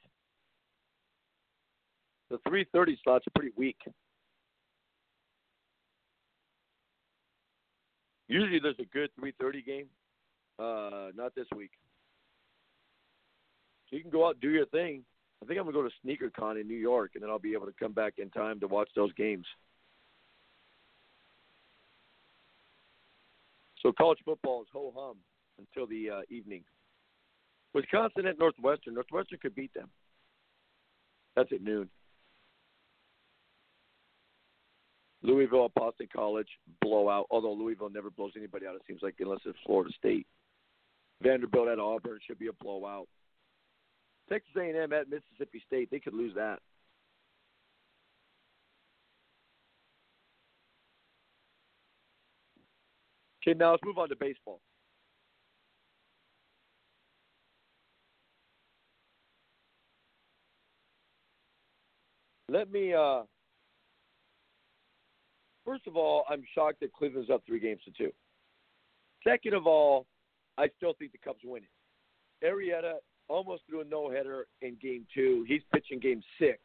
The 2.31 2.39
3:30 2.39 2.99
slots 3.03 3.27
are 3.27 3.31
pretty 3.35 3.55
weak. 3.57 3.79
Usually 8.29 8.59
there's 8.59 8.79
a 8.79 8.85
good 8.85 9.11
3:30 9.17 9.63
game. 9.63 9.89
Uh, 10.59 11.11
not 11.15 11.35
this 11.35 11.47
week. 11.55 11.71
So 13.89 13.97
you 13.97 14.03
can 14.03 14.11
go 14.11 14.27
out 14.27 14.35
and 14.35 14.41
do 14.41 14.51
your 14.51 14.67
thing. 14.67 15.05
I 15.43 15.47
think 15.47 15.59
I'm 15.59 15.65
gonna 15.65 15.73
go 15.73 15.89
to 15.89 15.95
SneakerCon 16.05 16.61
in 16.61 16.67
New 16.67 16.77
York, 16.77 17.13
and 17.15 17.23
then 17.23 17.31
I'll 17.31 17.39
be 17.39 17.55
able 17.55 17.67
to 17.67 17.73
come 17.73 17.93
back 17.93 18.19
in 18.19 18.29
time 18.31 18.61
to 18.61 18.67
watch 18.67 18.91
those 18.95 19.13
games. 19.15 19.47
So 23.81 23.93
college 23.93 24.19
football 24.25 24.63
is 24.63 24.69
ho 24.73 24.93
hum 24.95 25.17
until 25.59 25.87
the 25.87 26.11
uh, 26.11 26.21
evening. 26.29 26.65
Wisconsin 27.79 28.27
at 28.27 28.41
Northwestern. 28.41 28.95
Northwestern 28.95 29.39
could 29.39 29.55
beat 29.55 29.73
them. 29.73 29.89
That's 31.37 31.53
at 31.53 31.63
noon. 31.63 31.89
Louisville 35.23 35.67
at 35.67 35.75
Boston 35.75 36.09
College 36.13 36.49
blowout. 36.81 37.27
Although 37.31 37.53
Louisville 37.53 37.91
never 37.91 38.11
blows 38.11 38.33
anybody 38.37 38.67
out, 38.67 38.75
it 38.75 38.83
seems 38.89 39.01
like 39.01 39.15
unless 39.21 39.39
it's 39.45 39.59
Florida 39.65 39.93
State. 39.97 40.27
Vanderbilt 41.23 41.69
at 41.69 41.79
Auburn 41.79 42.19
should 42.27 42.41
be 42.41 42.49
a 42.49 42.53
blowout. 42.53 43.07
Texas 44.29 44.51
A&M 44.57 44.93
at 44.93 45.09
Mississippi 45.09 45.63
State, 45.65 45.89
they 45.93 46.01
could 46.01 46.15
lose 46.15 46.35
that. 46.35 46.59
Okay, 53.47 53.57
now 53.57 53.71
let's 53.71 53.85
move 53.85 53.99
on 53.99 54.09
to 54.09 54.17
baseball. 54.17 54.61
Let 62.49 62.71
me. 62.73 62.95
Uh, 62.95 63.23
first 65.65 65.87
of 65.87 65.97
all, 65.97 66.25
I'm 66.31 66.43
shocked 66.55 66.81
that 66.81 66.93
Cleveland's 66.93 67.31
up 67.31 67.43
three 67.47 67.61
games 67.61 67.81
to 67.85 67.91
two. 67.91 68.13
Second 69.27 69.55
of 69.55 69.67
all, 69.67 70.07
I 70.57 70.69
still 70.77 70.95
think 70.99 71.13
the 71.13 71.19
Cubs 71.19 71.41
win 71.45 71.63
it. 71.63 72.47
Arrieta 72.47 72.95
almost 73.29 73.63
threw 73.69 73.81
a 73.81 73.85
no 73.85 74.11
hitter 74.11 74.47
in 74.63 74.77
game 74.81 75.07
two. 75.15 75.45
He's 75.47 75.63
pitching 75.73 76.01
game 76.01 76.23
six. 76.39 76.59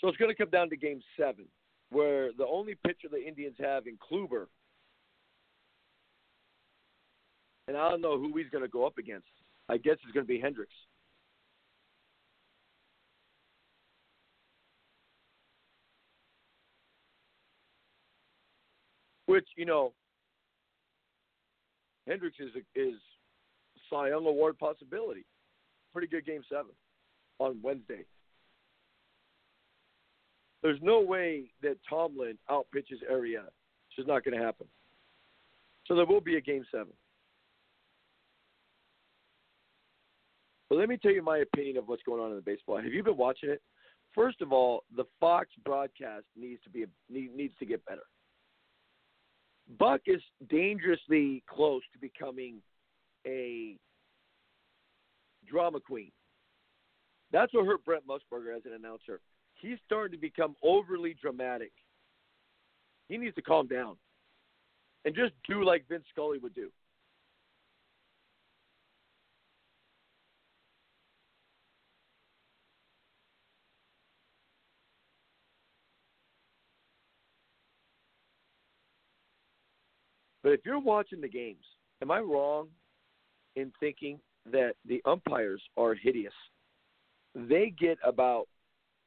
So 0.00 0.08
it's 0.08 0.18
going 0.18 0.30
to 0.30 0.36
come 0.36 0.50
down 0.50 0.68
to 0.70 0.76
game 0.76 1.00
seven, 1.18 1.46
where 1.90 2.30
the 2.36 2.46
only 2.46 2.76
pitcher 2.86 3.08
the 3.10 3.24
Indians 3.24 3.56
have 3.58 3.86
in 3.86 3.96
Kluber, 3.96 4.46
and 7.66 7.76
I 7.76 7.88
don't 7.90 8.02
know 8.02 8.18
who 8.18 8.36
he's 8.36 8.50
going 8.50 8.62
to 8.64 8.68
go 8.68 8.86
up 8.86 8.98
against. 8.98 9.28
I 9.68 9.78
guess 9.78 9.96
it's 10.04 10.12
going 10.12 10.26
to 10.26 10.32
be 10.32 10.38
Hendricks. 10.38 10.74
Which 19.36 19.48
you 19.54 19.66
know, 19.66 19.92
Hendricks 22.08 22.38
is 22.40 22.52
a, 22.56 22.80
is 22.80 22.94
Cy 23.90 24.08
Young 24.08 24.24
Award 24.24 24.58
possibility. 24.58 25.26
Pretty 25.92 26.08
good 26.08 26.24
game 26.24 26.40
seven 26.50 26.70
on 27.38 27.58
Wednesday. 27.62 28.06
There's 30.62 30.78
no 30.80 31.02
way 31.02 31.50
that 31.62 31.76
Tomlin 31.86 32.38
outpitches 32.50 33.04
Arrieta. 33.12 33.48
It's 33.48 33.96
just 33.96 34.08
not 34.08 34.24
going 34.24 34.38
to 34.38 34.42
happen. 34.42 34.66
So 35.86 35.94
there 35.94 36.06
will 36.06 36.22
be 36.22 36.38
a 36.38 36.40
game 36.40 36.64
seven. 36.70 36.94
But 40.70 40.78
let 40.78 40.88
me 40.88 40.96
tell 40.96 41.12
you 41.12 41.20
my 41.20 41.40
opinion 41.40 41.76
of 41.76 41.88
what's 41.88 42.02
going 42.04 42.22
on 42.22 42.30
in 42.30 42.36
the 42.36 42.40
baseball. 42.42 42.78
Have 42.78 42.86
you 42.86 43.02
been 43.02 43.18
watching 43.18 43.50
it? 43.50 43.60
First 44.14 44.40
of 44.40 44.50
all, 44.50 44.84
the 44.96 45.04
Fox 45.20 45.50
broadcast 45.62 46.24
needs 46.34 46.62
to 46.62 46.70
be 46.70 46.86
needs 47.10 47.52
to 47.58 47.66
get 47.66 47.84
better. 47.84 48.00
Buck 49.78 50.02
is 50.06 50.22
dangerously 50.48 51.42
close 51.48 51.82
to 51.92 51.98
becoming 51.98 52.62
a 53.26 53.76
drama 55.48 55.80
queen. 55.80 56.12
That's 57.32 57.52
what 57.52 57.66
hurt 57.66 57.84
Brent 57.84 58.04
Musburger 58.06 58.56
as 58.56 58.62
an 58.64 58.72
announcer. 58.72 59.20
He's 59.54 59.78
starting 59.84 60.12
to 60.12 60.20
become 60.20 60.54
overly 60.62 61.16
dramatic. 61.20 61.72
He 63.08 63.16
needs 63.16 63.34
to 63.34 63.42
calm 63.42 63.66
down 63.66 63.96
and 65.04 65.14
just 65.14 65.32
do 65.48 65.64
like 65.64 65.84
Vince 65.88 66.04
Scully 66.12 66.38
would 66.38 66.54
do. 66.54 66.70
But 80.46 80.52
if 80.52 80.60
you're 80.64 80.78
watching 80.78 81.20
the 81.20 81.28
games, 81.28 81.64
am 82.00 82.12
I 82.12 82.20
wrong 82.20 82.68
in 83.56 83.72
thinking 83.80 84.20
that 84.52 84.74
the 84.86 85.02
umpires 85.04 85.60
are 85.76 85.92
hideous? 85.92 86.32
They 87.34 87.74
get 87.76 87.98
about 88.06 88.46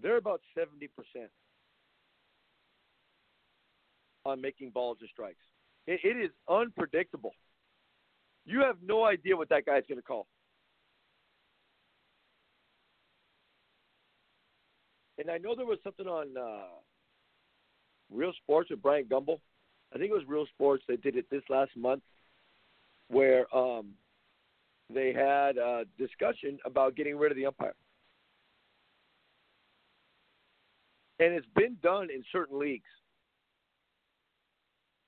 they're 0.03 0.17
about 0.17 0.41
seventy 0.53 0.89
percent 0.89 1.31
on 4.25 4.41
making 4.41 4.71
balls 4.71 4.97
and 4.99 5.09
strikes. 5.13 5.39
It, 5.87 6.01
it 6.03 6.17
is 6.21 6.29
unpredictable. 6.49 7.31
You 8.45 8.59
have 8.59 8.75
no 8.85 9.05
idea 9.05 9.37
what 9.37 9.47
that 9.47 9.65
guy's 9.65 9.83
going 9.87 9.97
to 9.97 10.03
call. 10.03 10.27
And 15.17 15.31
I 15.31 15.37
know 15.37 15.55
there 15.55 15.65
was 15.65 15.79
something 15.85 16.05
on 16.05 16.35
uh, 16.37 16.67
Real 18.11 18.33
Sports 18.43 18.71
with 18.71 18.81
Bryant 18.81 19.07
Gumbel 19.07 19.39
I 19.93 19.97
think 19.97 20.11
it 20.11 20.13
was 20.13 20.23
Real 20.27 20.45
Sports 20.47 20.83
that 20.87 21.01
did 21.01 21.15
it 21.15 21.25
this 21.31 21.41
last 21.49 21.71
month, 21.75 22.03
where 23.09 23.45
um, 23.55 23.87
they 24.93 25.13
had 25.13 25.57
a 25.57 25.83
discussion 25.97 26.59
about 26.65 26.95
getting 26.95 27.17
rid 27.17 27.31
of 27.31 27.37
the 27.37 27.45
umpire. 27.45 27.73
And 31.19 31.33
it's 31.33 31.47
been 31.55 31.75
done 31.83 32.07
in 32.13 32.23
certain 32.31 32.59
leagues. 32.59 32.83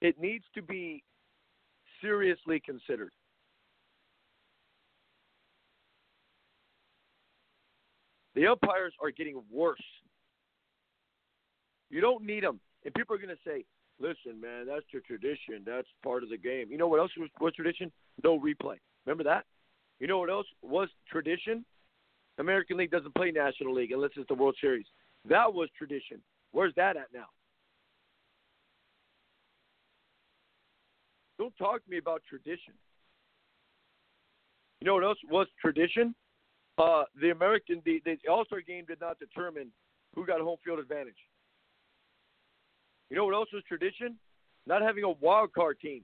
It 0.01 0.19
needs 0.19 0.43
to 0.55 0.61
be 0.61 1.03
seriously 2.01 2.59
considered. 2.59 3.11
The 8.33 8.47
umpires 8.47 8.93
are 9.01 9.11
getting 9.11 9.41
worse. 9.51 9.79
You 11.89 12.01
don't 12.01 12.23
need 12.25 12.43
them. 12.43 12.59
And 12.83 12.93
people 12.93 13.15
are 13.15 13.19
going 13.19 13.29
to 13.29 13.41
say, 13.45 13.65
listen, 14.01 14.39
man, 14.41 14.65
that's 14.67 14.85
your 14.91 15.01
tradition. 15.01 15.63
That's 15.65 15.87
part 16.03 16.23
of 16.23 16.29
the 16.29 16.37
game. 16.37 16.67
You 16.69 16.77
know 16.77 16.87
what 16.87 16.99
else 16.99 17.11
was, 17.17 17.29
was 17.39 17.53
tradition? 17.53 17.91
No 18.23 18.39
replay. 18.39 18.77
Remember 19.05 19.23
that? 19.23 19.45
You 19.99 20.07
know 20.07 20.17
what 20.17 20.29
else 20.29 20.47
was 20.61 20.89
tradition? 21.09 21.63
American 22.37 22.77
League 22.77 22.91
doesn't 22.91 23.13
play 23.15 23.31
National 23.31 23.73
League 23.73 23.91
unless 23.91 24.11
it's 24.15 24.27
the 24.27 24.33
World 24.33 24.55
Series. 24.59 24.85
That 25.29 25.53
was 25.53 25.69
tradition. 25.77 26.21
Where's 26.51 26.73
that 26.75 26.97
at 26.97 27.07
now? 27.13 27.25
Don't 31.37 31.55
talk 31.57 31.83
to 31.83 31.89
me 31.89 31.97
about 31.97 32.21
tradition. 32.27 32.73
You 34.79 34.87
know 34.87 34.95
what 34.95 35.03
else 35.03 35.17
was 35.29 35.47
tradition? 35.59 36.15
Uh, 36.77 37.03
the 37.19 37.29
American 37.29 37.81
the, 37.85 38.01
the 38.05 38.17
All 38.29 38.45
Star 38.45 38.61
game 38.61 38.85
did 38.87 38.99
not 38.99 39.19
determine 39.19 39.71
who 40.15 40.25
got 40.25 40.41
home 40.41 40.57
field 40.63 40.79
advantage. 40.79 41.15
You 43.11 43.17
know 43.17 43.25
what 43.25 43.35
else 43.35 43.49
was 43.51 43.61
tradition? 43.67 44.15
Not 44.65 44.81
having 44.81 45.03
a 45.03 45.09
wild 45.09 45.51
card 45.51 45.81
team, 45.81 46.03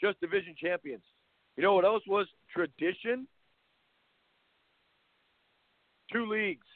just 0.00 0.20
division 0.20 0.56
champions. 0.60 1.04
You 1.56 1.62
know 1.62 1.74
what 1.74 1.84
else 1.84 2.02
was 2.08 2.26
tradition? 2.52 3.28
Two 6.12 6.26
leagues, 6.26 6.66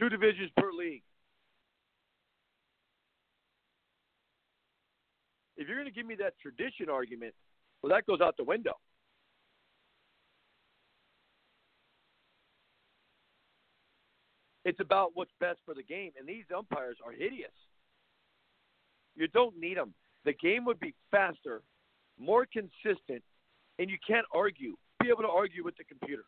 two 0.00 0.08
divisions 0.08 0.50
per 0.56 0.72
league. 0.72 1.04
If 5.56 5.68
you're 5.68 5.76
going 5.76 5.88
to 5.88 5.94
give 5.94 6.06
me 6.06 6.16
that 6.16 6.34
tradition 6.42 6.90
argument, 6.90 7.34
well, 7.82 7.92
that 7.94 8.04
goes 8.06 8.20
out 8.20 8.36
the 8.36 8.42
window. 8.42 8.74
It's 14.66 14.80
about 14.80 15.12
what's 15.14 15.30
best 15.38 15.60
for 15.64 15.74
the 15.74 15.82
game, 15.84 16.10
and 16.18 16.26
these 16.26 16.42
umpires 16.54 16.96
are 17.06 17.12
hideous. 17.12 17.52
You 19.14 19.28
don't 19.28 19.56
need 19.56 19.76
them. 19.76 19.94
The 20.24 20.32
game 20.32 20.64
would 20.64 20.80
be 20.80 20.92
faster, 21.12 21.62
more 22.18 22.46
consistent, 22.52 23.22
and 23.78 23.88
you 23.88 23.96
can't 24.04 24.26
argue. 24.34 24.74
Be 25.00 25.08
able 25.08 25.22
to 25.22 25.28
argue 25.28 25.62
with 25.62 25.76
the 25.76 25.84
computer. 25.84 26.24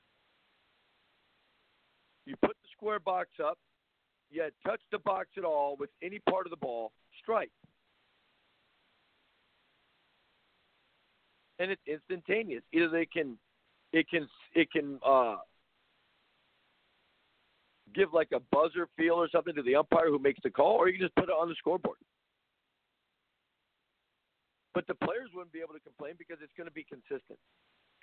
You 2.26 2.36
put 2.40 2.56
the 2.62 2.68
square 2.76 3.00
box 3.00 3.30
up, 3.44 3.58
you 4.30 4.44
touch 4.64 4.82
the 4.92 5.00
box 5.00 5.30
at 5.36 5.42
all 5.42 5.74
with 5.76 5.90
any 6.00 6.20
part 6.30 6.46
of 6.46 6.50
the 6.50 6.58
ball, 6.58 6.92
strike. 7.20 7.50
And 11.58 11.72
it's 11.72 11.82
instantaneous. 11.88 12.62
Either 12.72 12.88
they 12.88 13.06
can, 13.06 13.36
it 13.92 14.08
can, 14.08 14.28
it 14.54 14.70
can 14.70 15.00
uh, 15.04 15.38
give 17.94 18.12
like 18.12 18.28
a 18.34 18.40
buzzer 18.52 18.88
feel 18.96 19.14
or 19.14 19.28
something 19.30 19.54
to 19.54 19.62
the 19.62 19.76
umpire 19.76 20.08
who 20.08 20.18
makes 20.18 20.40
the 20.42 20.50
call, 20.50 20.76
or 20.76 20.88
you 20.88 20.98
can 20.98 21.06
just 21.06 21.16
put 21.16 21.24
it 21.28 21.36
on 21.38 21.48
the 21.48 21.54
scoreboard. 21.56 21.98
But 24.74 24.86
the 24.86 24.94
players 24.94 25.30
wouldn't 25.34 25.52
be 25.52 25.60
able 25.60 25.74
to 25.74 25.80
complain 25.80 26.14
because 26.18 26.38
it's 26.42 26.52
going 26.56 26.68
to 26.68 26.72
be 26.72 26.84
consistent. 26.84 27.38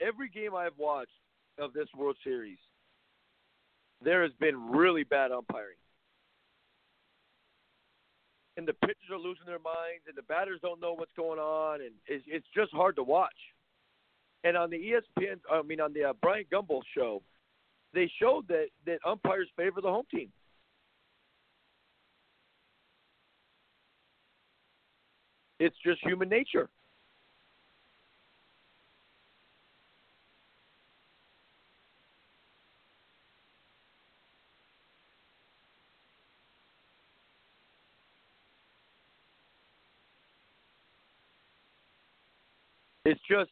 Every 0.02 0.30
game 0.30 0.56
I've 0.56 0.78
watched 0.78 1.12
of 1.58 1.74
this 1.74 1.88
World 1.96 2.18
Series, 2.24 2.58
there 4.04 4.24
has 4.24 4.32
been 4.40 4.70
really 4.72 5.04
bad 5.04 5.32
umpiring. 5.32 5.78
And 8.58 8.68
the 8.68 8.74
pitchers 8.74 9.12
are 9.12 9.18
losing 9.18 9.46
their 9.46 9.60
minds, 9.60 10.04
and 10.08 10.16
the 10.16 10.24
batters 10.24 10.60
don't 10.62 10.82
know 10.82 10.94
what's 10.94 11.12
going 11.16 11.40
on, 11.40 11.82
and 11.82 11.92
it's, 12.08 12.24
it's 12.28 12.48
just 12.56 12.72
hard 12.72 12.96
to 12.96 13.04
watch. 13.04 13.36
And 14.44 14.56
on 14.56 14.70
the 14.70 14.78
ESPN, 14.78 15.40
I 15.52 15.62
mean, 15.62 15.82
on 15.82 15.94
the 15.94 16.06
uh, 16.06 16.14
Bryant 16.22 16.50
Gumbel 16.50 16.82
show, 16.96 17.22
they 17.96 18.12
showed 18.22 18.48
that 18.50 18.68
that 18.86 19.00
umpires 19.08 19.48
favor 19.56 19.82
the 19.82 19.88
home 19.90 20.06
team. 20.14 20.30
It's 25.60 25.76
just 25.84 26.02
human 26.04 26.28
nature. 26.28 26.70
It's 43.06 43.22
just 43.30 43.52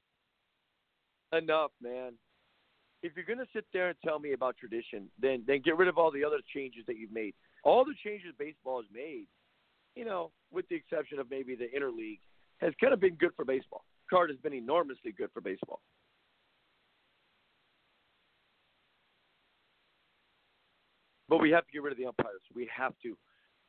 enough, 1.32 1.72
man 1.82 2.14
if 3.04 3.12
you're 3.16 3.26
going 3.26 3.40
to 3.40 3.52
sit 3.54 3.66
there 3.74 3.90
and 3.90 3.98
tell 4.04 4.18
me 4.18 4.32
about 4.32 4.56
tradition, 4.58 5.10
then 5.22 5.44
then 5.46 5.62
get 5.64 5.78
rid 5.78 5.90
of 5.90 5.98
all 5.98 6.10
the 6.10 6.24
other 6.24 6.40
changes 6.54 6.84
that 6.88 6.98
you've 6.98 7.12
made. 7.12 7.34
All 7.64 7.84
the 7.84 7.94
changes 8.04 8.34
baseball 8.40 8.82
has 8.82 8.90
made, 8.92 9.28
you 9.96 10.06
know, 10.06 10.32
with 10.52 10.68
the 10.70 10.76
exception 10.76 11.20
of 11.20 11.30
maybe 11.30 11.56
the 11.56 11.68
interleague, 11.78 12.20
has 12.60 12.74
kind 12.82 12.94
of 12.94 13.02
been 13.02 13.16
good 13.16 13.32
for 13.36 13.44
baseball. 13.44 13.84
Card 14.10 14.30
has 14.30 14.40
been 14.40 14.54
enormously 14.54 15.12
good 15.12 15.30
for 15.34 15.42
baseball. 15.42 15.82
But 21.28 21.40
we 21.42 21.52
have 21.52 21.66
to 21.66 21.72
get 21.72 21.84
rid 21.84 21.92
of 21.92 21.98
the 21.98 22.06
umpires. 22.06 22.42
We 22.56 22.70
have 22.76 22.94
to. 23.04 23.18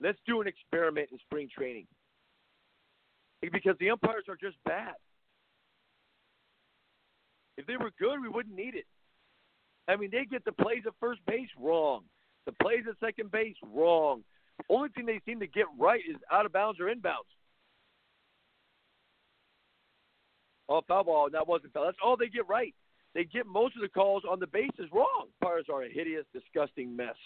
Let's 0.01 0.19
do 0.27 0.41
an 0.41 0.47
experiment 0.47 1.09
in 1.13 1.19
spring 1.19 1.49
training. 1.57 1.87
Because 3.41 3.77
the 3.81 3.91
umpires 3.91 4.25
are 4.29 4.37
just 4.37 4.57
bad. 4.65 4.95
If 7.57 7.67
they 7.67 7.77
were 7.77 7.91
good, 7.99 8.21
we 8.21 8.29
wouldn't 8.29 8.55
need 8.55 8.75
it. 8.75 8.85
I 9.89 9.97
mean, 9.97 10.11
they 10.11 10.25
get 10.25 10.45
the 10.45 10.53
plays 10.53 10.83
at 10.87 10.95
first 11.01 11.21
base 11.27 11.49
wrong, 11.61 12.03
the 12.47 12.53
plays 12.53 12.85
at 12.89 12.99
second 13.01 13.31
base 13.31 13.57
wrong. 13.75 14.23
Only 14.69 14.89
thing 14.91 15.07
they 15.07 15.21
seem 15.27 15.41
to 15.41 15.47
get 15.47 15.67
right 15.79 16.01
is 16.09 16.17
out 16.31 16.47
of 16.47 16.53
bounds 16.53 16.81
or 16.81 16.85
inbounds. 16.85 17.31
Oh, 20.69 20.81
foul 20.89 21.05
ball. 21.05 21.29
That 21.31 21.47
wasn't 21.47 21.73
foul. 21.73 21.85
That's 21.85 21.99
all 22.03 22.17
they 22.17 22.29
get 22.29 22.49
right. 22.49 22.75
They 23.15 23.25
get 23.25 23.47
most 23.47 23.77
of 23.77 23.83
the 23.83 23.89
calls 23.89 24.23
on 24.29 24.41
the 24.41 24.47
bases 24.47 24.91
wrong. 24.93 25.27
Pirates 25.43 25.69
are 25.73 25.83
a 25.83 25.89
hideous, 25.93 26.25
disgusting 26.33 26.97
mess. 26.97 27.17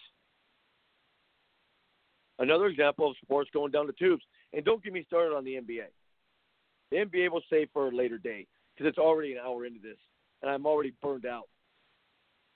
Another 2.39 2.67
example 2.67 3.11
of 3.11 3.17
sports 3.23 3.51
going 3.53 3.73
down 3.73 3.87
the 3.87 3.93
tubes. 3.93 4.23
And 4.53 4.65
don't 4.65 4.83
get 4.83 4.93
me 4.93 5.05
started 5.07 5.35
on 5.35 5.45
the 5.45 5.55
NBA. 5.55 5.87
The 6.91 6.97
NBA 6.97 7.31
will 7.31 7.43
save 7.51 7.69
for 7.73 7.89
a 7.89 7.95
later 7.95 8.19
day 8.19 8.47
because 8.75 8.89
it's 8.89 8.99
already 8.99 9.33
an 9.33 9.39
hour 9.45 9.67
into 9.67 9.81
this, 9.81 9.99
and 10.43 10.51
I'm 10.51 10.67
already 10.67 10.95
burned 11.03 11.27
out. 11.27 11.49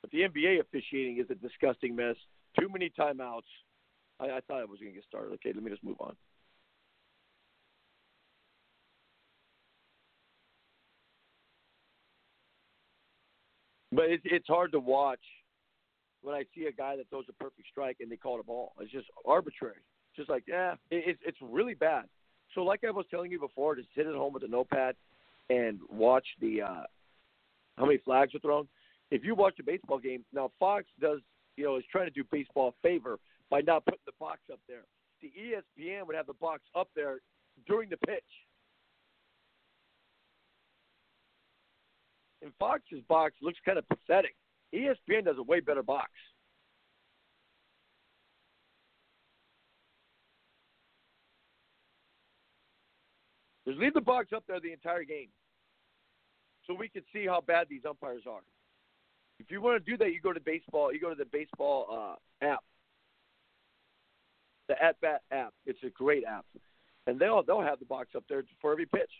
But 0.02 0.10
the 0.10 0.22
NBA 0.22 0.60
officiating 0.60 1.18
is 1.18 1.30
a 1.30 1.34
disgusting 1.34 1.96
mess. 1.96 2.16
Too 2.58 2.68
many 2.68 2.90
timeouts. 2.98 3.42
I, 4.20 4.24
I 4.26 4.40
thought 4.46 4.60
I 4.60 4.64
was 4.64 4.80
going 4.80 4.92
to 4.92 4.96
get 4.96 5.04
started. 5.08 5.32
Okay, 5.34 5.52
let 5.54 5.62
me 5.62 5.70
just 5.70 5.84
move 5.84 5.96
on. 6.00 6.14
But 13.92 14.06
it's 14.06 14.22
it's 14.24 14.48
hard 14.48 14.72
to 14.72 14.80
watch 14.80 15.20
when 16.22 16.34
I 16.34 16.44
see 16.54 16.64
a 16.64 16.72
guy 16.72 16.96
that 16.96 17.10
throws 17.10 17.26
a 17.28 17.32
perfect 17.34 17.68
strike 17.70 17.98
and 18.00 18.10
they 18.10 18.16
call 18.16 18.36
it 18.36 18.40
a 18.40 18.44
ball. 18.44 18.72
It's 18.80 18.90
just 18.90 19.06
arbitrary. 19.26 19.76
Just 20.16 20.30
like 20.30 20.44
yeah, 20.48 20.72
it, 20.90 21.04
it's 21.06 21.20
it's 21.26 21.38
really 21.42 21.74
bad. 21.74 22.04
So 22.54 22.62
like 22.62 22.84
I 22.84 22.90
was 22.90 23.04
telling 23.10 23.30
you 23.30 23.38
before, 23.38 23.74
to 23.74 23.82
sit 23.94 24.06
at 24.06 24.14
home 24.14 24.32
with 24.32 24.44
a 24.44 24.48
notepad 24.48 24.96
and 25.50 25.78
watch 25.90 26.26
the 26.40 26.62
uh, 26.62 26.82
how 27.76 27.84
many 27.84 27.98
flags 27.98 28.34
are 28.34 28.38
thrown 28.38 28.66
if 29.12 29.24
you 29.24 29.34
watch 29.34 29.58
a 29.60 29.62
baseball 29.62 29.98
game, 29.98 30.24
now 30.32 30.50
Fox 30.58 30.86
does, 30.98 31.20
you 31.56 31.64
know, 31.64 31.76
is 31.76 31.84
trying 31.92 32.06
to 32.06 32.10
do 32.10 32.24
baseball 32.32 32.68
a 32.68 32.88
favor 32.88 33.18
by 33.50 33.60
not 33.60 33.84
putting 33.84 34.00
the 34.06 34.12
box 34.18 34.40
up 34.50 34.58
there. 34.66 34.84
The 35.20 35.30
ESPN 35.38 36.06
would 36.06 36.16
have 36.16 36.26
the 36.26 36.34
box 36.40 36.62
up 36.74 36.88
there 36.96 37.18
during 37.66 37.90
the 37.90 37.98
pitch. 37.98 38.24
And 42.40 42.52
Fox's 42.58 43.02
box 43.06 43.34
looks 43.42 43.58
kind 43.66 43.78
of 43.78 43.86
pathetic. 43.86 44.34
ESPN 44.74 45.26
does 45.26 45.36
a 45.38 45.42
way 45.42 45.60
better 45.60 45.82
box. 45.82 46.10
Just 53.68 53.78
leave 53.78 53.92
the 53.92 54.00
box 54.00 54.28
up 54.34 54.44
there 54.48 54.58
the 54.58 54.72
entire 54.72 55.04
game 55.04 55.28
so 56.66 56.74
we 56.74 56.88
can 56.88 57.02
see 57.12 57.26
how 57.26 57.42
bad 57.42 57.66
these 57.68 57.82
umpires 57.86 58.22
are. 58.26 58.40
If 59.42 59.50
you 59.50 59.60
want 59.60 59.84
to 59.84 59.90
do 59.90 59.96
that, 59.96 60.12
you 60.12 60.20
go 60.20 60.32
to 60.32 60.40
baseball. 60.40 60.92
You 60.92 61.00
go 61.00 61.08
to 61.08 61.16
the 61.16 61.24
baseball 61.24 62.16
uh, 62.40 62.46
app, 62.46 62.60
the 64.68 64.80
At 64.80 65.00
Bat 65.00 65.22
app. 65.32 65.52
It's 65.66 65.82
a 65.84 65.90
great 65.90 66.22
app, 66.24 66.46
and 67.08 67.18
they'll 67.18 67.42
they'll 67.42 67.60
have 67.60 67.80
the 67.80 67.84
box 67.84 68.10
up 68.16 68.22
there 68.28 68.44
for 68.60 68.70
every 68.70 68.86
pitch. 68.86 69.10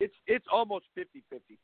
It's 0.00 0.14
it's 0.26 0.44
almost 0.52 0.86
50-50. 0.98 1.58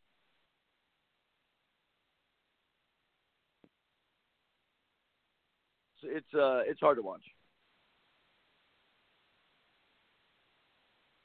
It's 6.05 6.35
uh 6.35 6.63
it's 6.67 6.81
hard 6.81 6.99
to 6.99 7.03
watch. 7.03 7.23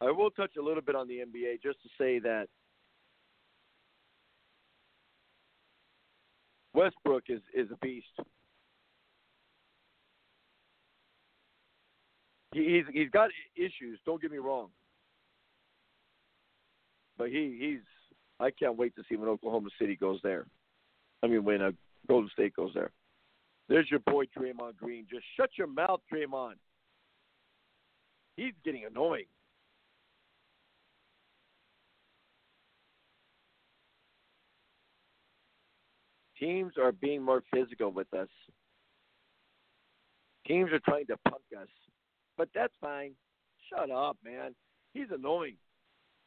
I 0.02 0.12
will 0.12 0.32
touch 0.32 0.52
a 0.60 0.62
little 0.62 0.82
bit 0.82 0.96
on 0.96 1.08
the 1.08 1.20
NBA 1.20 1.62
just 1.64 1.82
to 1.84 1.90
say 2.00 2.20
that 2.20 2.48
Westbrook 6.78 7.24
is 7.30 7.42
is 7.56 7.68
a 7.72 7.78
beast. 7.78 8.06
He, 12.54 12.76
he's 12.76 12.84
he's 12.94 13.10
got 13.10 13.32
issues. 13.56 14.00
Don't 14.06 14.22
get 14.22 14.32
me 14.32 14.38
wrong, 14.38 14.68
but 17.18 17.30
he 17.30 17.58
he's. 17.60 17.80
I 18.40 18.52
can't 18.52 18.78
wait 18.78 18.96
to 18.96 19.02
see 19.10 19.16
when 19.16 19.28
Oklahoma 19.28 19.70
City 19.82 19.96
goes 19.96 20.20
there. 20.24 20.46
I 21.24 21.28
mean, 21.28 21.44
when 21.44 21.64
uh, 21.64 21.72
Golden 22.08 22.30
State 22.30 22.56
goes 22.56 22.70
there. 22.76 22.92
There's 23.68 23.90
your 23.90 24.00
boy 24.02 24.26
Draymond 24.26 24.78
Green. 24.78 25.08
Just 25.10 25.26
shut 25.36 25.50
your 25.58 25.66
mouth, 25.66 26.02
Draymond. 26.14 26.54
He's 28.38 28.54
getting 28.64 28.86
annoying. 28.86 29.26
Teams 36.48 36.74
are 36.82 36.94
being 36.94 37.22
more 37.22 37.44
physical 37.54 37.92
with 37.92 38.08
us. 38.14 38.30
Teams 40.48 40.72
are 40.72 40.80
trying 40.80 41.06
to 41.08 41.18
punk 41.28 41.44
us. 41.60 41.68
But 42.38 42.48
that's 42.56 42.72
fine. 42.80 43.12
Shut 43.70 43.92
up, 43.92 44.16
man. 44.24 44.56
He's 44.94 45.08
annoying. 45.14 45.58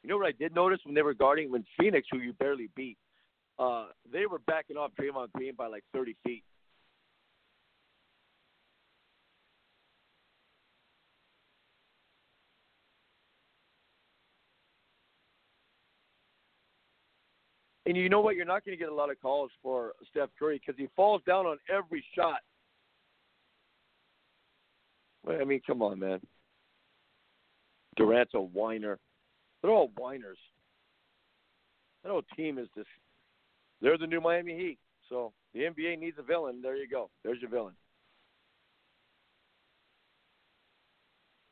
You 0.03 0.11
know 0.11 0.19
what 0.19 0.27
I 0.27 0.33
did 0.33 0.55
notice 0.55 0.81
when 0.85 0.95
they 0.95 1.01
were 1.01 1.15
guarding 1.15 1.51
when 1.51 1.65
Phoenix, 1.79 2.07
who 2.11 2.19
you 2.19 2.35
barely 2.35 2.69
beat, 2.77 2.99
uh, 3.59 3.87
they 4.13 4.27
were 4.27 4.41
backing 4.41 4.77
off 4.77 4.91
Draymond 5.01 5.33
Green 5.33 5.55
by 5.55 5.69
like 5.69 5.85
30 5.95 6.15
feet. 6.23 6.45
And 17.91 17.97
you 17.97 18.09
know 18.09 18.21
what? 18.21 18.37
You're 18.37 18.45
not 18.45 18.65
going 18.65 18.79
to 18.79 18.81
get 18.81 18.93
a 18.93 18.95
lot 18.95 19.11
of 19.11 19.21
calls 19.21 19.51
for 19.65 19.95
Steph 20.13 20.29
Curry 20.39 20.63
because 20.65 20.79
he 20.79 20.87
falls 20.95 21.23
down 21.27 21.45
on 21.45 21.59
every 21.69 22.05
shot. 22.15 22.39
I 25.29 25.43
mean, 25.43 25.61
come 25.67 25.83
on, 25.83 25.99
man. 25.99 26.21
Durant's 27.97 28.35
a 28.35 28.41
whiner. 28.41 28.97
They're 29.61 29.73
all 29.73 29.91
whiners. 29.97 30.39
That 32.05 32.11
whole 32.11 32.23
team 32.37 32.59
is 32.59 32.69
just. 32.77 32.87
They're 33.83 33.99
the 33.99 34.07
new 34.07 34.21
Miami 34.21 34.57
Heat. 34.57 34.79
So 35.09 35.33
the 35.53 35.63
NBA 35.63 35.99
needs 35.99 36.17
a 36.21 36.23
villain. 36.23 36.63
There 36.63 36.77
you 36.77 36.89
go. 36.89 37.11
There's 37.25 37.41
your 37.41 37.51
villain. 37.51 37.75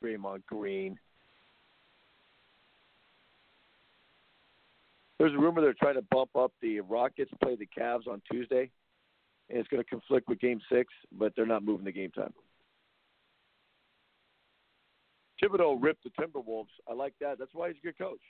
Draymond 0.05 0.47
Green. 0.47 1.01
There's 5.19 5.35
a 5.35 5.39
rumor 5.39 5.61
they're 5.61 5.75
trying 5.75 5.97
to 5.97 6.05
bump 6.11 6.31
up 6.37 6.53
the 6.63 6.81
Rockets 6.81 7.31
play 7.43 7.57
the 7.57 7.67
Cavs 7.67 8.07
on 8.07 8.23
Tuesday, 8.31 8.71
and 9.51 9.59
it's 9.59 9.69
going 9.69 9.83
to 9.83 9.89
conflict 9.89 10.29
with 10.29 10.39
Game 10.41 10.61
Six, 10.71 10.93
but 11.13 11.33
they're 11.35 11.47
not 11.47 11.65
moving 11.65 11.85
the 11.85 11.93
game 11.93 12.13
time. 12.13 12.33
Thibodeau 15.43 15.77
ripped 15.81 16.05
the 16.05 16.11
Timberwolves. 16.11 16.67
I 16.89 16.93
like 16.93 17.15
that. 17.21 17.39
That's 17.39 17.55
why 17.55 17.69
he's 17.69 17.77
a 17.83 17.87
good 17.87 17.99
coach. 17.99 18.21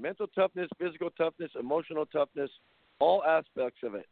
Mental 0.00 0.26
toughness, 0.28 0.70
physical 0.78 1.10
toughness, 1.10 1.50
emotional 1.58 2.06
toughness, 2.06 2.50
all 2.98 3.22
aspects 3.24 3.80
of 3.84 3.94
it. 3.94 4.06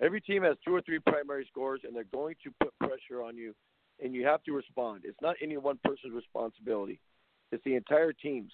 Every 0.00 0.22
team 0.22 0.42
has 0.42 0.56
two 0.66 0.74
or 0.74 0.80
three 0.80 1.00
primary 1.00 1.46
scores, 1.50 1.82
and 1.84 1.94
they're 1.94 2.04
going 2.14 2.36
to 2.44 2.50
put 2.60 2.72
pressure 2.78 3.22
on 3.22 3.36
you 3.36 3.54
and 4.02 4.14
you 4.14 4.26
have 4.26 4.42
to 4.44 4.52
respond. 4.52 5.02
It's 5.04 5.20
not 5.22 5.36
any 5.42 5.56
one 5.56 5.78
person's 5.84 6.14
responsibility. 6.14 7.00
It's 7.52 7.62
the 7.64 7.76
entire 7.76 8.12
team's. 8.12 8.52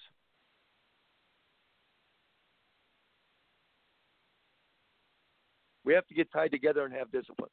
We 5.83 5.93
have 5.93 6.05
to 6.07 6.13
get 6.13 6.31
tied 6.31 6.51
together 6.51 6.85
and 6.85 6.93
have 6.93 7.11
discipline. 7.11 7.49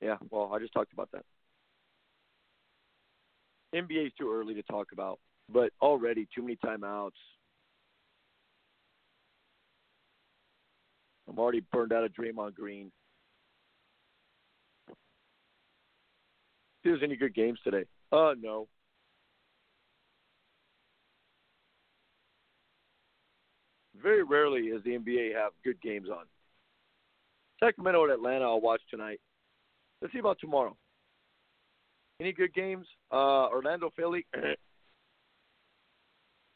Yeah, 0.00 0.16
well, 0.30 0.50
I 0.52 0.58
just 0.58 0.72
talked 0.72 0.92
about 0.92 1.10
that. 1.12 1.24
NBA 3.74 4.06
is 4.06 4.12
too 4.18 4.32
early 4.32 4.54
to 4.54 4.62
talk 4.62 4.88
about, 4.92 5.18
but 5.52 5.70
already 5.82 6.26
too 6.34 6.42
many 6.42 6.56
timeouts. 6.64 7.10
I'm 11.28 11.38
already 11.38 11.62
burned 11.72 11.92
out 11.92 12.04
of 12.04 12.12
Draymond 12.12 12.54
Green. 12.54 12.92
There's 16.94 17.02
any 17.02 17.16
good 17.16 17.34
games 17.34 17.58
today. 17.64 17.84
Uh, 18.12 18.34
no. 18.40 18.68
Very 24.00 24.22
rarely 24.22 24.70
does 24.70 24.84
the 24.84 24.90
NBA 24.90 25.34
have 25.34 25.50
good 25.64 25.80
games 25.82 26.08
on. 26.08 26.26
Sacramento 27.58 28.04
and 28.04 28.12
Atlanta, 28.12 28.44
I'll 28.44 28.60
watch 28.60 28.80
tonight. 28.90 29.20
Let's 30.00 30.12
see 30.12 30.20
about 30.20 30.38
tomorrow. 30.40 30.76
Any 32.20 32.32
good 32.32 32.54
games? 32.54 32.86
Uh, 33.10 33.48
Orlando, 33.48 33.90
Philly. 33.96 34.24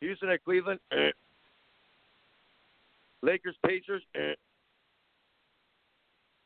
Houston 0.00 0.30
at 0.30 0.44
Cleveland. 0.44 0.78
Lakers, 3.22 3.56
Pacers. 3.66 4.04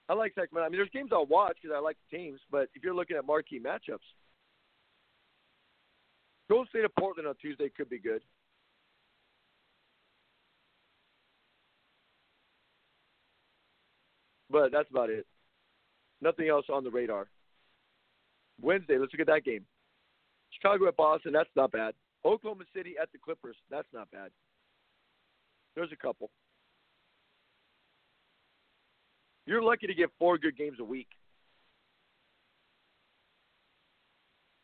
I 0.09 0.15
like 0.15 0.35
Sacramento. 0.35 0.67
I 0.67 0.69
mean, 0.69 0.79
there's 0.79 0.91
games 0.91 1.11
I'll 1.13 1.27
watch 1.27 1.57
because 1.63 1.75
I 1.77 1.81
like 1.81 1.97
the 2.11 2.17
teams, 2.17 2.41
but 2.51 2.69
if 2.75 2.83
you're 2.83 2.95
looking 2.95 3.17
at 3.17 3.27
marquee 3.27 3.61
matchups, 3.61 3.99
Golden 6.51 6.69
State 6.69 6.85
of 6.85 6.95
Portland 6.99 7.29
on 7.29 7.35
Tuesday 7.41 7.71
could 7.75 7.89
be 7.89 7.99
good. 7.99 8.23
But 14.51 14.71
that's 14.71 14.91
about 14.91 15.09
it. 15.09 15.27
Nothing 16.21 16.49
else 16.49 16.67
on 16.71 16.85
the 16.85 16.91
radar. 16.91 17.29
Wednesday, 18.61 18.99
let's 18.99 19.13
look 19.13 19.21
at 19.21 19.27
that 19.33 19.45
game. 19.45 19.65
Chicago 20.51 20.89
at 20.89 20.97
Boston, 20.97 21.33
that's 21.33 21.49
not 21.57 21.73
bad. 21.73 21.95
Oklahoma 22.25 22.65
City 22.77 22.95
at 23.01 23.11
the 23.13 23.19
Clippers, 23.19 23.57
that's 23.71 23.89
not 23.95 24.11
bad. 24.11 24.31
There's 25.75 25.91
a 25.91 25.97
couple. 25.97 26.31
You're 29.47 29.63
lucky 29.63 29.87
to 29.87 29.95
get 29.95 30.11
four 30.19 30.39
good 30.39 30.57
games 30.57 30.79
a 30.81 30.85
week. 30.85 31.09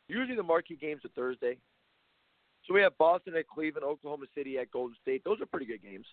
Usually 0.08 0.36
the 0.36 0.42
marquee 0.42 0.78
games 0.80 1.04
are 1.04 1.10
Thursday. 1.14 1.58
So 2.64 2.74
we 2.74 2.80
have 2.82 2.96
Boston 2.98 3.34
at 3.36 3.46
Cleveland, 3.48 3.84
Oklahoma 3.84 4.26
City 4.34 4.58
at 4.58 4.70
Golden 4.70 4.96
State. 5.02 5.22
Those 5.24 5.40
are 5.40 5.46
pretty 5.46 5.66
good 5.66 5.82
games. 5.82 6.06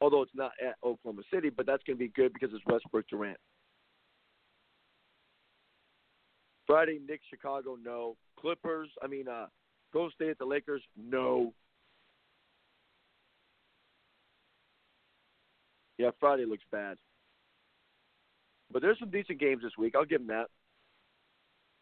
Although 0.00 0.22
it's 0.22 0.34
not 0.34 0.52
at 0.60 0.74
Oklahoma 0.84 1.22
City, 1.32 1.48
but 1.48 1.64
that's 1.64 1.82
going 1.84 1.96
to 1.96 2.04
be 2.04 2.08
good 2.08 2.32
because 2.32 2.50
it's 2.52 2.64
Westbrook 2.66 3.08
Durant. 3.08 3.38
Friday, 6.66 6.98
Knicks, 7.06 7.24
Chicago, 7.30 7.76
no. 7.82 8.16
Clippers, 8.38 8.88
I 9.02 9.06
mean, 9.06 9.28
uh, 9.28 9.46
Golden 9.92 10.12
State 10.14 10.30
at 10.30 10.38
the 10.38 10.44
Lakers, 10.44 10.82
no. 10.96 11.52
Yeah, 15.98 16.10
Friday 16.18 16.46
looks 16.46 16.64
bad. 16.72 16.96
But 18.72 18.82
there's 18.82 18.98
some 18.98 19.10
decent 19.10 19.38
games 19.38 19.62
this 19.62 19.76
week. 19.76 19.94
I'll 19.94 20.04
give 20.04 20.26
them 20.26 20.28
that. 20.28 20.48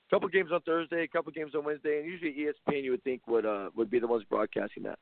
A 0.08 0.14
couple 0.16 0.28
games 0.28 0.50
on 0.52 0.60
Thursday, 0.62 1.04
a 1.04 1.08
couple 1.08 1.30
games 1.30 1.54
on 1.54 1.64
Wednesday, 1.64 2.00
and 2.00 2.06
usually 2.06 2.32
ESPN 2.32 2.82
you 2.82 2.90
would 2.90 3.04
think 3.04 3.26
would 3.28 3.46
uh, 3.46 3.70
would 3.76 3.90
be 3.90 4.00
the 4.00 4.08
ones 4.08 4.24
broadcasting 4.28 4.82
that. 4.82 4.98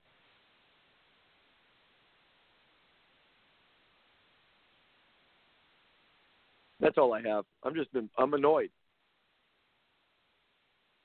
That's 6.80 6.98
all 6.98 7.14
I 7.14 7.22
have. 7.22 7.44
I'm 7.62 7.74
just 7.74 7.92
been 7.92 8.10
I'm 8.18 8.34
annoyed. 8.34 8.70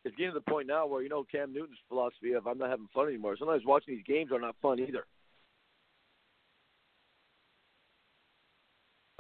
It's 0.06 0.16
getting 0.18 0.34
to 0.34 0.40
the 0.40 0.52
point 0.52 0.68
now 0.68 0.86
where 0.86 1.02
you 1.02 1.08
know 1.08 1.24
Cam 1.24 1.54
Newton's 1.54 1.78
philosophy 1.88 2.34
of 2.34 2.46
I'm 2.46 2.58
not 2.58 2.70
having 2.70 2.90
fun 2.94 3.08
anymore. 3.08 3.38
Sometimes 3.40 3.64
watching 3.66 3.96
these 3.96 4.04
games 4.06 4.32
are 4.34 4.42
not 4.42 4.56
fun 4.62 4.80
either. 4.80 5.06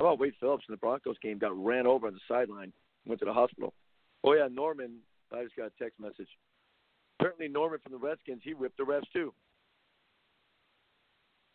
How 0.03 0.09
about 0.09 0.19
Wade 0.19 0.33
Phillips 0.37 0.65
in 0.67 0.73
the 0.73 0.77
Broncos 0.77 1.15
game 1.21 1.37
got 1.37 1.57
ran 1.57 1.87
over 1.87 2.07
on 2.07 2.13
the 2.13 2.19
sideline, 2.27 2.73
went 3.05 3.19
to 3.19 3.25
the 3.25 3.31
hospital. 3.31 3.73
Oh 4.25 4.33
yeah, 4.33 4.49
Norman. 4.51 4.97
I 5.31 5.43
just 5.43 5.55
got 5.55 5.67
a 5.67 5.71
text 5.81 5.97
message. 5.97 6.27
Apparently 7.17 7.47
Norman 7.47 7.79
from 7.81 7.93
the 7.93 7.97
Redskins, 7.97 8.41
he 8.43 8.53
whipped 8.53 8.75
the 8.75 8.83
refs 8.83 9.09
too. 9.13 9.33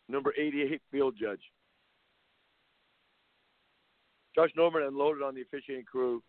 Number 0.07 0.33
88 0.35 0.81
field 0.91 1.13
judge. 1.21 1.41
Josh 4.33 4.49
Norman 4.55 4.81
unloaded 4.81 5.21
on 5.21 5.35
the 5.35 5.41
officiating 5.41 5.85
crew, 5.85 6.23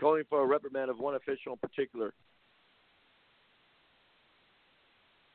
calling 0.00 0.24
for 0.28 0.42
a 0.42 0.46
reprimand 0.46 0.90
of 0.90 0.98
one 0.98 1.14
official 1.14 1.52
in 1.52 1.58
particular. 1.58 2.12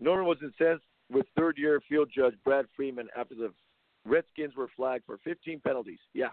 Norman 0.01 0.25
was 0.25 0.37
incensed 0.41 0.83
with 1.09 1.25
third 1.37 1.57
year 1.57 1.81
field 1.87 2.09
judge 2.13 2.33
Brad 2.43 2.65
Freeman 2.75 3.07
after 3.17 3.33
the 3.33 3.53
Redskins 4.07 4.55
were 4.55 4.69
flagged 4.75 5.05
for 5.05 5.19
15 5.23 5.59
penalties. 5.59 5.99
Yeah. 6.13 6.29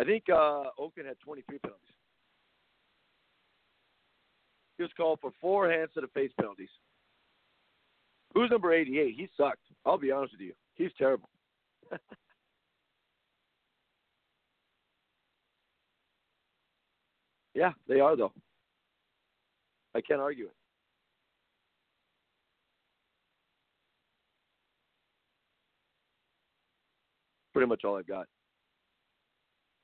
I 0.00 0.04
think 0.04 0.24
uh, 0.28 0.64
Oakland 0.78 1.08
had 1.08 1.18
23 1.20 1.58
penalties. 1.58 1.80
He 4.76 4.82
was 4.82 4.92
called 4.96 5.20
for 5.20 5.30
four 5.40 5.70
hands 5.70 5.90
to 5.94 6.00
the 6.00 6.08
face 6.08 6.32
penalties. 6.38 6.68
Who's 8.34 8.50
number 8.50 8.72
88? 8.72 9.14
He 9.16 9.28
sucked. 9.36 9.60
I'll 9.86 9.98
be 9.98 10.10
honest 10.10 10.32
with 10.32 10.40
you. 10.40 10.54
He's 10.74 10.90
terrible. 10.98 11.28
yeah, 17.54 17.70
they 17.88 18.00
are, 18.00 18.16
though. 18.16 18.32
I 19.94 20.00
can't 20.00 20.20
argue 20.20 20.46
it. 20.46 20.56
Pretty 27.54 27.68
much 27.68 27.84
all 27.84 27.96
I've 27.96 28.06
got. 28.06 28.26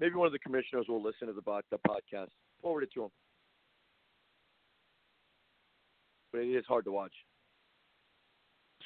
Maybe 0.00 0.14
one 0.14 0.26
of 0.26 0.32
the 0.32 0.38
commissioners 0.38 0.86
will 0.88 1.02
listen 1.02 1.28
to 1.28 1.32
the, 1.32 1.62
the 1.70 1.78
podcast. 1.78 2.28
Forward 2.60 2.82
it 2.82 2.92
to 2.94 3.04
him. 3.04 3.10
But 6.32 6.40
it 6.42 6.48
is 6.48 6.64
hard 6.66 6.84
to 6.84 6.92
watch. 6.92 7.12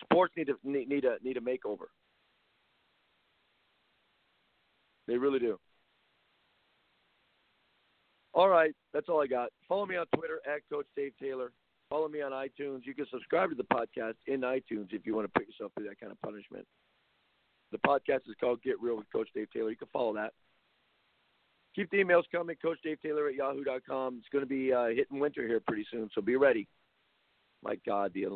Sports 0.03 0.35
need 0.37 0.51
need, 0.65 0.89
need 0.89 1.05
a 1.05 1.17
need 1.23 1.37
a 1.37 1.41
makeover. 1.41 1.87
They 5.07 5.17
really 5.17 5.39
do. 5.39 5.59
All 8.33 8.49
right, 8.49 8.75
that's 8.93 9.09
all 9.09 9.23
I 9.23 9.27
got. 9.27 9.51
Follow 9.69 9.87
me 9.87 9.97
on 9.97 10.07
Twitter 10.17 10.41
at 10.47 10.63
Coach 10.71 10.87
Dave 10.97 11.13
Taylor. 11.21 11.53
Follow 11.89 12.09
me 12.09 12.23
on 12.23 12.33
iTunes. 12.33 12.81
You 12.85 12.95
can 12.95 13.07
subscribe 13.11 13.51
to 13.51 13.55
the 13.55 13.65
podcast 13.65 14.15
in 14.27 14.41
iTunes 14.41 14.89
if 14.91 15.07
you 15.07 15.15
want 15.15 15.33
to 15.33 15.39
put 15.39 15.47
yourself 15.47 15.73
through 15.77 15.87
that 15.87 16.01
kind 16.01 16.11
of 16.11 16.21
punishment. 16.23 16.67
The 17.75 17.89
podcast 17.89 18.29
is 18.29 18.37
called 18.39 18.63
Get 18.63 18.81
Real 18.81 18.97
with 18.97 19.11
Coach 19.13 19.29
Dave 19.35 19.51
Taylor. 19.53 19.69
You 19.69 19.77
can 19.77 19.89
follow 19.93 20.15
that. 20.15 20.33
Keep 21.75 21.91
the 21.91 21.97
emails 21.97 22.23
coming, 22.31 22.55
Coach 22.63 22.79
Dave 22.85 23.03
Taylor 23.03 23.27
at 23.27 23.35
yahoo.com. 23.35 24.19
It's 24.19 24.29
going 24.31 24.45
to 24.45 24.49
be 24.49 24.73
uh, 24.73 24.87
hitting 24.95 25.19
winter 25.19 25.45
here 25.45 25.61
pretty 25.67 25.85
soon, 25.91 26.09
so 26.15 26.21
be 26.21 26.37
ready. 26.37 26.69
My 27.65 27.75
God, 27.85 28.13
the 28.15 28.27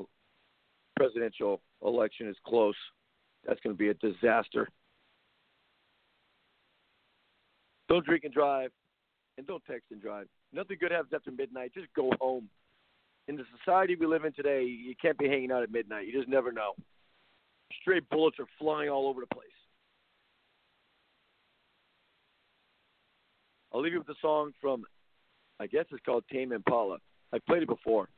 presidential 0.97 1.61
election 1.85 2.27
is 2.27 2.35
close. 2.45 2.75
That's 3.47 3.61
going 3.61 3.77
to 3.77 3.79
be 3.79 3.91
a 3.91 3.95
disaster. 3.95 4.69
Don't 7.89 8.05
drink 8.05 8.25
and 8.25 8.35
drive, 8.35 8.73
and 9.37 9.47
don't 9.47 9.63
text 9.71 9.85
and 9.93 10.03
drive. 10.03 10.27
Nothing 10.53 10.79
good 10.81 10.91
happens 10.91 11.13
after 11.15 11.31
midnight. 11.31 11.71
Just 11.75 11.95
go 11.95 12.11
home. 12.21 12.49
In 13.29 13.37
the 13.37 13.45
society 13.57 13.95
we 13.95 14.07
live 14.07 14.25
in 14.25 14.33
today, 14.33 14.65
you 14.65 14.95
can't 15.01 15.17
be 15.17 15.29
hanging 15.29 15.53
out 15.53 15.63
at 15.63 15.71
midnight. 15.71 16.09
You 16.09 16.13
just 16.13 16.29
never 16.29 16.51
know. 16.51 16.73
Straight 17.81 18.09
bullets 18.11 18.39
are 18.39 18.47
flying 18.59 18.89
all 18.89 19.09
over 19.09 19.21
the 19.21 19.35
place. 19.35 19.47
I'll 23.73 23.83
leave 23.83 23.93
you 23.93 23.99
with 23.99 24.09
a 24.09 24.19
song 24.21 24.53
from, 24.61 24.85
I 25.61 25.67
guess 25.67 25.85
it's 25.91 26.03
called 26.05 26.25
Tame 26.33 26.53
Impala. 26.53 26.99
I've 27.33 27.45
played 27.47 27.63
it 27.63 27.69
before. 27.69 28.09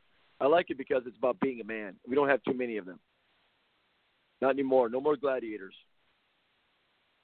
I 0.40 0.46
like 0.46 0.70
it 0.70 0.78
because 0.78 1.02
it's 1.06 1.18
about 1.18 1.38
being 1.40 1.60
a 1.60 1.64
man. 1.64 1.96
We 2.08 2.14
don't 2.14 2.28
have 2.28 2.42
too 2.44 2.54
many 2.54 2.76
of 2.76 2.86
them. 2.86 3.00
Not 4.40 4.50
anymore. 4.50 4.88
No 4.88 5.00
more 5.00 5.16
gladiators. 5.16 5.74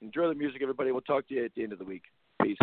Enjoy 0.01 0.27
the 0.27 0.35
music, 0.35 0.61
everybody. 0.61 0.91
We'll 0.91 1.01
talk 1.01 1.27
to 1.29 1.33
you 1.33 1.45
at 1.45 1.51
the 1.55 1.63
end 1.63 1.73
of 1.73 1.79
the 1.79 1.85
week. 1.85 2.03
Peace. 2.43 2.57